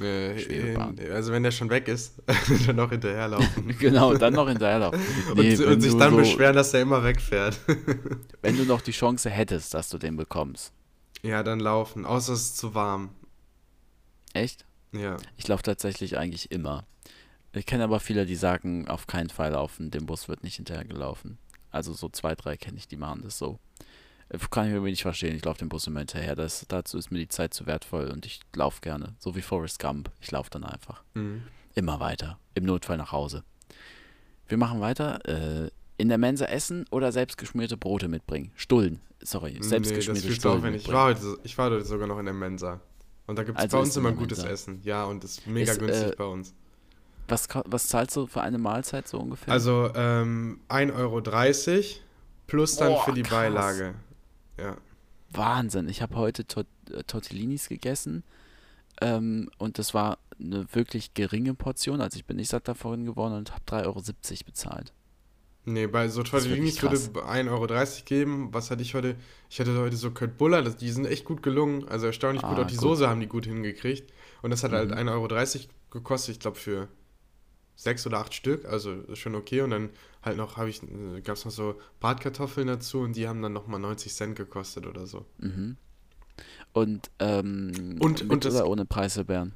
Äh, 0.00 0.40
in- 0.42 1.10
also 1.12 1.32
wenn 1.32 1.42
der 1.42 1.50
schon 1.50 1.70
weg 1.70 1.88
ist, 1.88 2.14
dann 2.66 2.76
noch 2.76 2.90
hinterherlaufen. 2.90 3.68
genau, 3.78 4.14
dann 4.14 4.34
noch 4.34 4.48
hinterherlaufen. 4.48 5.00
Nee, 5.36 5.56
und, 5.56 5.64
und 5.66 5.80
sich 5.80 5.94
dann 5.96 6.10
so, 6.12 6.16
beschweren, 6.18 6.54
dass 6.56 6.70
der 6.70 6.82
immer 6.82 7.02
wegfährt. 7.04 7.58
Wenn 8.42 8.56
du 8.56 8.64
noch 8.64 8.80
die 8.80 8.92
Chance 8.92 9.28
hättest, 9.30 9.74
dass 9.74 9.88
du 9.88 9.98
den 9.98 10.16
bekommst. 10.16 10.72
ja, 11.22 11.42
dann 11.42 11.60
laufen. 11.60 12.04
Außer 12.06 12.32
es 12.32 12.40
ist 12.42 12.56
zu 12.58 12.74
warm. 12.74 13.10
Echt? 14.32 14.64
Ja. 14.92 15.16
Ich 15.36 15.46
laufe 15.48 15.62
tatsächlich 15.62 16.16
eigentlich 16.18 16.50
immer. 16.50 16.84
Ich 17.52 17.66
kenne 17.66 17.84
aber 17.84 18.00
viele, 18.00 18.26
die 18.26 18.36
sagen, 18.36 18.88
auf 18.88 19.06
keinen 19.06 19.30
Fall 19.30 19.52
laufen, 19.52 19.90
dem 19.90 20.06
Bus 20.06 20.28
wird 20.28 20.42
nicht 20.44 20.56
hinterhergelaufen. 20.56 21.38
Also 21.70 21.92
so 21.92 22.08
zwei, 22.08 22.34
drei 22.34 22.56
kenne 22.56 22.78
ich, 22.78 22.88
die 22.88 22.96
machen 22.96 23.22
das 23.22 23.38
so. 23.38 23.58
Äh, 24.30 24.38
Kann 24.50 24.66
ich 24.66 24.72
irgendwie 24.72 24.90
nicht 24.90 25.02
verstehen, 25.02 25.36
ich 25.36 25.44
laufe 25.44 25.58
dem 25.58 25.68
Bus 25.68 25.86
immer 25.86 26.00
hinterher. 26.00 26.34
Das, 26.34 26.64
dazu 26.68 26.98
ist 26.98 27.10
mir 27.10 27.18
die 27.18 27.28
Zeit 27.28 27.52
zu 27.54 27.66
wertvoll 27.66 28.06
und 28.08 28.26
ich 28.26 28.40
laufe 28.54 28.80
gerne. 28.80 29.14
So 29.18 29.36
wie 29.36 29.42
Forrest 29.42 29.78
Gump. 29.78 30.10
Ich 30.20 30.30
laufe 30.30 30.50
dann 30.50 30.64
einfach. 30.64 31.02
Mhm. 31.14 31.42
Immer 31.74 32.00
weiter. 32.00 32.38
Im 32.54 32.64
Notfall 32.64 32.96
nach 32.96 33.12
Hause. 33.12 33.44
Wir 34.48 34.56
machen 34.58 34.80
weiter. 34.80 35.20
Äh, 35.28 35.70
in 35.98 36.08
der 36.08 36.18
Mensa 36.18 36.46
essen 36.46 36.86
oder 36.90 37.12
selbstgeschmierte 37.12 37.76
Brote 37.76 38.08
mitbringen. 38.08 38.52
Stullen. 38.56 39.00
Sorry, 39.22 39.52
Nee, 39.60 39.62
selbstgeschmierte 39.66 40.28
zu 40.28 40.32
Stullen. 40.32 40.74
Ich 40.74 40.90
war, 40.90 41.06
heute, 41.08 41.36
ich 41.42 41.56
war 41.58 41.70
heute 41.70 41.84
sogar 41.84 42.06
noch 42.06 42.18
in 42.18 42.24
der 42.24 42.32
Mensa. 42.34 42.80
Und 43.26 43.38
da 43.38 43.42
gibt 43.44 43.58
es 43.58 43.62
Also 43.64 43.76
bei 43.76 43.82
uns 43.82 43.96
immer 43.96 44.12
gutes 44.12 44.38
Mensa. 44.38 44.52
Essen. 44.52 44.80
Ja, 44.82 45.04
und 45.04 45.22
das 45.22 45.32
ist 45.38 45.46
mega 45.46 45.72
Ist, 45.72 45.78
günstig 45.78 46.12
äh, 46.12 46.16
bei 46.16 46.24
uns. 46.24 46.54
Was, 47.28 47.46
was 47.66 47.86
zahlst 47.86 48.16
du 48.16 48.26
für 48.26 48.40
eine 48.40 48.58
Mahlzeit 48.58 49.06
so 49.06 49.18
ungefähr? 49.18 49.52
Also 49.52 49.90
ähm, 49.94 50.60
1,30 50.68 50.94
Euro 50.96 51.20
plus 52.46 52.76
dann 52.76 52.88
Boah, 52.92 53.04
für 53.04 53.12
die 53.12 53.22
krass. 53.22 53.30
Beilage. 53.38 53.94
Ja. 54.60 54.76
Wahnsinn. 55.32 55.88
Ich 55.88 56.02
habe 56.02 56.16
heute 56.16 56.46
Tor 56.46 56.64
äh, 56.92 57.02
Tortellinis 57.04 57.68
gegessen 57.68 58.24
ähm, 59.00 59.50
und 59.58 59.78
das 59.78 59.94
war 59.94 60.18
eine 60.40 60.66
wirklich 60.74 61.14
geringe 61.14 61.54
Portion. 61.54 62.00
Also 62.00 62.16
ich 62.16 62.24
bin 62.24 62.36
nicht 62.36 62.50
satt 62.50 62.66
davon 62.68 63.04
geworden 63.04 63.34
und 63.34 63.52
habe 63.52 63.62
3,70 63.66 63.86
Euro 63.86 64.02
bezahlt. 64.46 64.92
Nee, 65.66 65.86
bei 65.86 66.08
so 66.08 66.22
Tortellinis 66.22 66.80
würde 66.82 66.96
krass. 66.96 67.10
1,30 67.10 67.50
Euro 67.50 67.66
geben. 68.06 68.48
Was 68.52 68.70
hatte 68.70 68.82
ich 68.82 68.94
heute? 68.94 69.14
Ich 69.50 69.60
hatte 69.60 69.76
heute 69.78 69.96
so 69.96 70.10
Kurt 70.10 70.38
Buller, 70.38 70.62
die 70.62 70.90
sind 70.90 71.04
echt 71.06 71.24
gut 71.24 71.42
gelungen. 71.42 71.86
Also 71.86 72.06
erstaunlich 72.06 72.42
gut. 72.42 72.58
Ah, 72.58 72.62
Auch 72.62 72.66
die 72.66 72.74
gut. 72.76 72.82
Soße 72.82 73.08
haben 73.08 73.20
die 73.20 73.26
gut 73.26 73.44
hingekriegt. 73.46 74.10
Und 74.42 74.50
das 74.50 74.64
hat 74.64 74.72
halt 74.72 74.90
Mhm. 74.90 74.96
1,30 74.96 75.10
Euro 75.12 75.68
gekostet, 75.90 76.36
ich 76.36 76.40
glaube 76.40 76.56
für 76.58 76.88
sechs 77.80 78.06
oder 78.06 78.18
acht 78.18 78.34
Stück. 78.34 78.66
Also 78.66 78.96
schon 79.14 79.34
okay. 79.34 79.62
Und 79.62 79.70
dann 79.70 79.90
halt 80.22 80.36
noch, 80.36 80.56
habe 80.58 80.68
ich, 80.68 80.80
gab 81.24 81.36
es 81.36 81.44
noch 81.44 81.52
so 81.52 81.78
Bratkartoffeln 82.00 82.66
dazu 82.66 83.00
und 83.00 83.16
die 83.16 83.26
haben 83.26 83.40
dann 83.40 83.52
nochmal 83.54 83.80
90 83.80 84.12
Cent 84.14 84.36
gekostet 84.36 84.86
oder 84.86 85.06
so. 85.06 85.24
Mhm. 85.38 85.76
Und, 86.72 87.10
ähm, 87.18 87.96
Und- 88.00 88.22
mit 88.22 88.30
und 88.30 88.44
das- 88.44 88.54
oder 88.54 88.66
ohne 88.68 88.84
Preiselbeeren? 88.84 89.52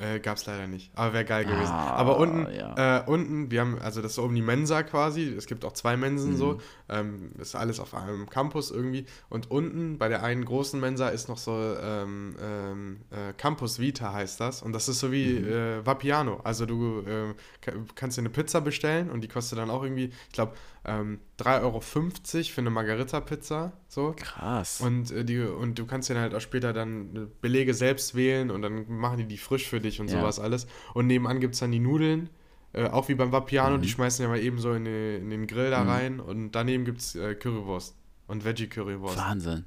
Äh, 0.00 0.18
gab's 0.20 0.46
leider 0.46 0.66
nicht. 0.66 0.90
Aber 0.94 1.12
wäre 1.12 1.24
geil 1.26 1.44
gewesen. 1.44 1.72
Ah, 1.72 1.92
Aber 1.96 2.16
unten, 2.18 2.46
ja. 2.54 3.00
äh, 3.00 3.02
unten, 3.06 3.50
wir 3.50 3.60
haben, 3.60 3.78
also 3.80 4.00
das 4.00 4.12
ist 4.12 4.18
oben 4.18 4.34
die 4.34 4.40
Mensa 4.42 4.82
quasi. 4.82 5.24
Es 5.36 5.46
gibt 5.46 5.64
auch 5.64 5.72
zwei 5.72 5.96
Mensen 5.98 6.32
Mhm. 6.32 6.36
so. 6.36 6.58
Ähm, 6.88 7.32
ist 7.38 7.54
alles 7.54 7.80
auf 7.80 7.94
einem 7.94 8.28
Campus 8.30 8.70
irgendwie. 8.70 9.04
Und 9.28 9.50
unten 9.50 9.98
bei 9.98 10.08
der 10.08 10.22
einen 10.22 10.44
großen 10.44 10.80
Mensa 10.80 11.08
ist 11.10 11.28
noch 11.28 11.36
so 11.38 11.52
ähm, 11.82 12.34
ähm, 12.42 13.00
äh, 13.10 13.32
Campus 13.36 13.78
Vita 13.78 14.12
heißt 14.12 14.40
das. 14.40 14.62
Und 14.62 14.72
das 14.72 14.88
ist 14.88 15.00
so 15.00 15.12
wie 15.12 15.38
Mhm. 15.40 15.48
äh, 15.48 15.86
Vapiano. 15.86 16.40
Also 16.44 16.64
du 16.66 17.00
äh, 17.00 17.34
ka- 17.60 17.72
kannst 17.94 18.16
dir 18.16 18.22
eine 18.22 18.30
Pizza 18.30 18.60
bestellen 18.60 19.10
und 19.10 19.20
die 19.20 19.28
kostet 19.28 19.58
dann 19.58 19.68
auch 19.70 19.82
irgendwie, 19.82 20.06
ich 20.28 20.32
glaube, 20.32 20.54
ähm, 20.84 21.20
3,50 21.38 21.60
Euro 21.62 21.80
für 21.80 22.60
eine 22.60 22.70
Margarita-Pizza. 22.70 23.72
So. 23.88 24.14
Krass. 24.16 24.80
Und, 24.80 25.10
äh, 25.10 25.24
die, 25.24 25.40
und 25.40 25.78
du 25.78 25.86
kannst 25.86 26.08
dir 26.08 26.14
dann 26.14 26.22
halt 26.22 26.34
auch 26.34 26.40
später 26.40 26.72
dann 26.72 27.14
äh, 27.16 27.26
Belege 27.40 27.74
selbst 27.74 28.14
wählen 28.14 28.50
und 28.50 28.62
dann 28.62 28.90
machen 28.90 29.18
die 29.18 29.26
die 29.26 29.38
frisch 29.38 29.68
für 29.68 29.80
dich 29.80 30.00
und 30.00 30.08
Ja. 30.10 30.20
sowas 30.20 30.38
alles. 30.40 30.66
Und 30.94 31.06
nebenan 31.06 31.40
gibt 31.40 31.54
es 31.54 31.60
dann 31.60 31.70
die 31.72 31.80
Nudeln, 31.80 32.30
äh, 32.72 32.86
auch 32.88 33.08
wie 33.08 33.14
beim 33.14 33.30
Vapiano, 33.32 33.76
Mhm. 33.76 33.82
die 33.82 33.88
schmeißen 33.88 34.22
ja 34.22 34.28
mal 34.28 34.38
eben 34.40 34.58
so 34.58 34.72
in, 34.72 34.84
den- 34.84 35.22
in 35.24 35.30
den 35.30 35.46
Grill 35.46 35.70
da 35.70 35.82
Mhm. 35.84 35.90
rein 35.90 36.20
und 36.20 36.52
daneben 36.52 36.84
gibt 36.84 37.00
es 37.00 37.14
äh, 37.14 37.34
Currywurst 37.34 37.94
und 38.26 38.44
Veggie-Currywurst. 38.44 39.16
Wahnsinn. 39.18 39.64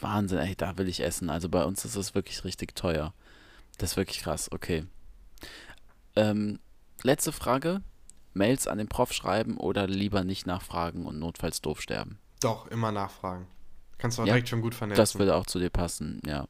Wahnsinn, 0.00 0.38
ey, 0.38 0.54
da 0.56 0.76
will 0.76 0.88
ich 0.88 1.00
essen. 1.00 1.30
Also 1.30 1.48
bei 1.48 1.64
uns 1.64 1.84
ist 1.84 1.94
es 1.96 2.14
wirklich 2.14 2.44
richtig 2.44 2.74
teuer. 2.74 3.14
Das 3.78 3.92
ist 3.92 3.96
wirklich 3.96 4.20
krass, 4.20 4.50
okay. 4.52 4.84
Ähm, 6.16 6.58
letzte 7.02 7.32
Frage. 7.32 7.80
Mails 8.34 8.66
an 8.66 8.78
den 8.78 8.88
Prof 8.88 9.12
schreiben 9.12 9.56
oder 9.56 9.86
lieber 9.86 10.24
nicht 10.24 10.46
nachfragen 10.46 11.06
und 11.06 11.18
notfalls 11.18 11.60
doof 11.60 11.80
sterben? 11.80 12.18
Doch, 12.40 12.66
immer 12.68 12.92
nachfragen. 12.92 13.46
Kannst 13.98 14.18
du 14.18 14.22
auch 14.22 14.26
Ja, 14.26 14.34
direkt 14.34 14.48
schon 14.48 14.60
gut 14.60 14.74
vernetzen. 14.74 15.00
Das 15.00 15.18
würde 15.18 15.34
auch 15.36 15.46
zu 15.46 15.58
dir 15.58 15.70
passen, 15.70 16.20
ja. 16.26 16.46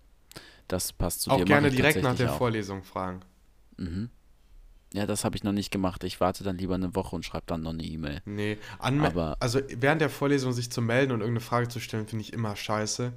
Das 0.66 0.92
passt 0.92 1.22
zu 1.22 1.30
auch 1.30 1.36
dir. 1.36 1.42
mach 1.42 1.48
gerne 1.48 1.70
direkt 1.70 2.02
nach 2.02 2.16
der 2.16 2.32
auch. 2.32 2.38
Vorlesung 2.38 2.82
fragen. 2.82 3.20
Mhm. 3.76 4.08
Ja, 4.94 5.06
das 5.06 5.24
habe 5.24 5.36
ich 5.36 5.42
noch 5.44 5.52
nicht 5.52 5.70
gemacht. 5.70 6.04
Ich 6.04 6.20
warte 6.20 6.44
dann 6.44 6.56
lieber 6.56 6.76
eine 6.76 6.94
Woche 6.94 7.16
und 7.16 7.24
schreibe 7.24 7.44
dann 7.46 7.62
noch 7.62 7.72
eine 7.72 7.82
E-Mail. 7.82 8.22
Nee, 8.24 8.58
anme 8.78 9.08
Aber- 9.08 9.36
also 9.40 9.60
während 9.68 10.00
der 10.00 10.08
Vorlesung 10.08 10.52
sich 10.52 10.70
zu 10.70 10.80
melden 10.80 11.12
und 11.12 11.20
irgendeine 11.20 11.44
Frage 11.44 11.68
zu 11.68 11.80
stellen, 11.80 12.06
finde 12.06 12.22
ich 12.24 12.32
immer 12.32 12.54
scheiße. 12.56 13.12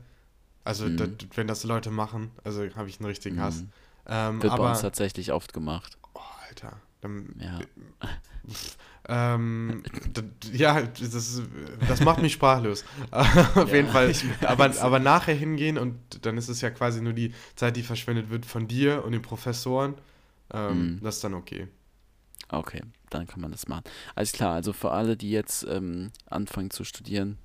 Also, 0.63 0.86
Mhm. 0.86 0.97
das, 0.97 1.09
wenn 1.36 1.47
das 1.47 1.63
Leute 1.63 1.91
machen, 1.91 2.32
also 2.43 2.68
habe 2.76 2.89
ich 2.89 2.99
einen 2.99 3.05
richtigen 3.07 3.39
Hass. 3.39 3.61
Mhm. 3.61 3.70
Ähm, 4.07 4.41
Wird 4.41 4.53
aber, 4.53 4.63
bei 4.63 4.70
uns 4.72 4.82
tatsächlich 4.82 5.32
oft 5.32 5.53
gemacht. 5.53 5.97
Alter. 6.64 6.78
Dann, 7.01 7.36
Ja. 7.39 7.60
ähm, 9.10 9.84
d- 10.16 10.24
ja, 10.58 10.82
das, 10.82 11.41
das 11.88 12.01
macht 12.01 12.22
mich 12.22 12.34
sprachlos. 12.34 12.84
Auf 13.12 13.72
jeden 13.72 13.89
Fall. 13.89 14.12
Aber, 14.41 14.74
aber 14.82 14.99
nachher 14.99 15.36
hingehen 15.36 15.78
und 15.78 16.26
dann 16.26 16.38
ist 16.38 16.49
es 16.49 16.62
ja 16.62 16.70
quasi 16.72 17.01
nur 17.01 17.14
die 17.14 17.34
Zeit, 17.55 17.76
die 17.78 17.84
verschwendet 17.84 18.30
wird 18.30 18.45
von 18.45 18.68
dir 18.68 19.03
und 19.05 19.12
den 19.12 19.22
Professoren. 19.22 19.95
Ähm, 20.53 20.93
Mhm. 20.95 20.99
Das 21.03 21.16
ist 21.16 21.24
dann 21.24 21.34
okay. 21.34 21.68
Okay, 22.49 22.82
dann 23.10 23.28
kann 23.28 23.41
man 23.41 23.51
das 23.51 23.68
machen. 23.68 23.84
Alles 24.16 24.32
klar, 24.32 24.53
also 24.55 24.72
für 24.74 24.91
alle, 24.91 25.18
die 25.18 25.30
jetzt 25.32 25.66
ähm, 25.70 26.12
anfangen 26.30 26.70
zu 26.72 26.84
studieren, 26.86 27.38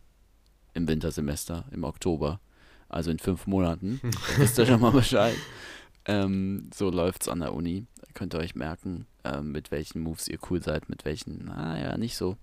im 0.74 0.86
Wintersemester, 0.88 1.64
im 1.72 1.82
Oktober, 1.84 2.40
also 2.88 3.10
in 3.10 3.18
fünf 3.18 3.46
Monaten, 3.48 4.00
wisst 4.38 4.58
ihr 4.58 4.66
schon 4.66 4.80
mal 4.80 4.92
Bescheid. 4.92 5.34
Ähm, 6.04 6.70
so 6.74 6.90
läuft's 6.90 7.26
an 7.28 7.40
der 7.40 7.52
Uni. 7.54 7.86
Könnt 8.14 8.34
ihr 8.34 8.40
euch 8.40 8.54
merken, 8.54 9.06
ähm, 9.24 9.52
mit 9.52 9.70
welchen 9.70 10.00
Moves 10.00 10.28
ihr 10.28 10.38
cool 10.50 10.62
seid, 10.62 10.88
mit 10.88 11.04
welchen, 11.04 11.46
naja, 11.46 11.96
nicht 11.96 12.16
so. 12.16 12.36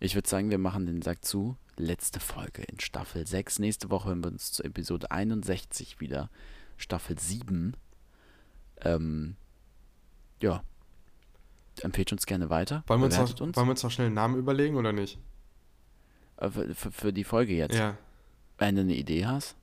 Ich 0.00 0.14
würde 0.14 0.28
sagen, 0.28 0.50
wir 0.50 0.58
machen 0.58 0.86
den 0.86 1.02
Sack 1.02 1.24
zu. 1.24 1.56
Letzte 1.78 2.20
Folge 2.20 2.62
in 2.62 2.80
Staffel 2.80 3.26
6. 3.26 3.58
Nächste 3.58 3.90
Woche 3.90 4.08
hören 4.08 4.24
wir 4.24 4.30
uns 4.30 4.52
zur 4.52 4.64
Episode 4.64 5.10
61 5.10 6.00
wieder. 6.00 6.30
Staffel 6.76 7.18
7. 7.18 7.76
Ähm, 8.82 9.36
ja. 10.42 10.62
Empfehlt 11.82 12.12
uns 12.12 12.26
gerne 12.26 12.48
weiter. 12.50 12.82
Wollen 12.86 13.00
wir, 13.00 13.06
uns 13.06 13.16
noch, 13.18 13.40
uns. 13.40 13.56
wollen 13.56 13.66
wir 13.66 13.72
uns 13.72 13.82
noch 13.82 13.90
schnell 13.90 14.06
einen 14.06 14.14
Namen 14.14 14.36
überlegen 14.38 14.76
oder 14.76 14.92
nicht? 14.92 15.18
Äh, 16.38 16.50
für, 16.50 16.74
für, 16.74 16.90
für 16.90 17.12
die 17.12 17.24
Folge 17.24 17.54
jetzt. 17.54 17.76
Ja. 17.76 17.96
Wenn 18.58 18.76
du 18.76 18.82
eine 18.82 18.94
Idee 18.94 19.26
hast. 19.26 19.56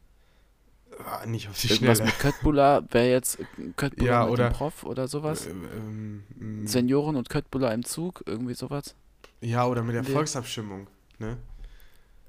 Ah, 1.06 1.26
nicht 1.26 1.50
auf 1.50 1.60
die 1.60 1.68
Irgendwas 1.70 1.98
Schnelle. 1.98 2.12
mit 2.12 2.20
Köttbullar 2.20 2.84
wäre 2.92 3.10
jetzt 3.10 3.38
Köttbullar 3.76 4.14
Ja, 4.22 4.24
mit 4.26 4.34
oder- 4.34 4.50
dem 4.50 4.54
Prof 4.54 4.84
oder 4.84 5.08
sowas. 5.08 5.48
Ähm, 5.48 6.24
ähm, 6.40 6.68
Senioren 6.68 7.16
und 7.16 7.30
Köttbullar 7.30 7.74
im 7.74 7.84
Zug, 7.84 8.24
irgendwie 8.26 8.54
sowas. 8.54 8.96
ja, 9.42 9.66
oder 9.68 9.84
mit 9.84 9.96
der 9.96 10.04
Nee. 10.04 10.10
Volksabstimmung. 10.10 10.88
Ne? 11.20 11.38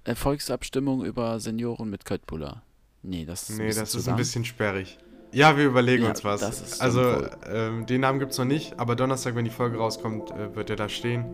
Erfolgsabstimmung 0.05 1.05
über 1.05 1.41
Senioren 1.41 1.89
mit 1.91 2.05
Köttbullar. 2.05 2.63
Nee, 3.03 3.25
das 3.25 3.49
ist 3.51 3.59
Nee, 3.59 3.67
bisschen 3.67 3.83
das 3.83 3.91
zu 3.91 3.99
ist 3.99 4.09
ein 4.09 4.17
bisschen 4.17 4.45
sperrig. 4.45 4.99
Ja, 5.33 5.57
wir 5.57 5.65
überlegen 5.67 6.05
Ja, 6.05 6.11
uns 6.11 6.23
was. 6.25 6.81
also, 6.81 7.27
ähm, 7.47 7.87
den 7.87 8.01
Namen 8.03 8.19
gibt 8.21 8.33
es 8.33 8.39
noch 8.39 8.45
nicht, 8.45 8.79
aber 8.79 8.95
Donnerstag, 8.97 9.35
wenn 9.35 9.45
die 9.45 9.51
Folge 9.51 9.79
rauskommt, 9.79 10.31
äh, 10.31 10.55
wird 10.55 10.71
er 10.71 10.77
da 10.77 10.89
stehen. 10.89 11.25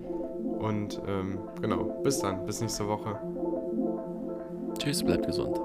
Und 0.59 1.01
ähm, 1.07 1.39
genau, 1.61 2.01
bis 2.03 2.19
dann, 2.21 2.45
bis 2.47 2.61
nächste 2.61 2.87
Woche. 2.87 3.19
Tschüss, 4.79 5.03
bleibt 5.03 5.27
gesund. 5.27 5.59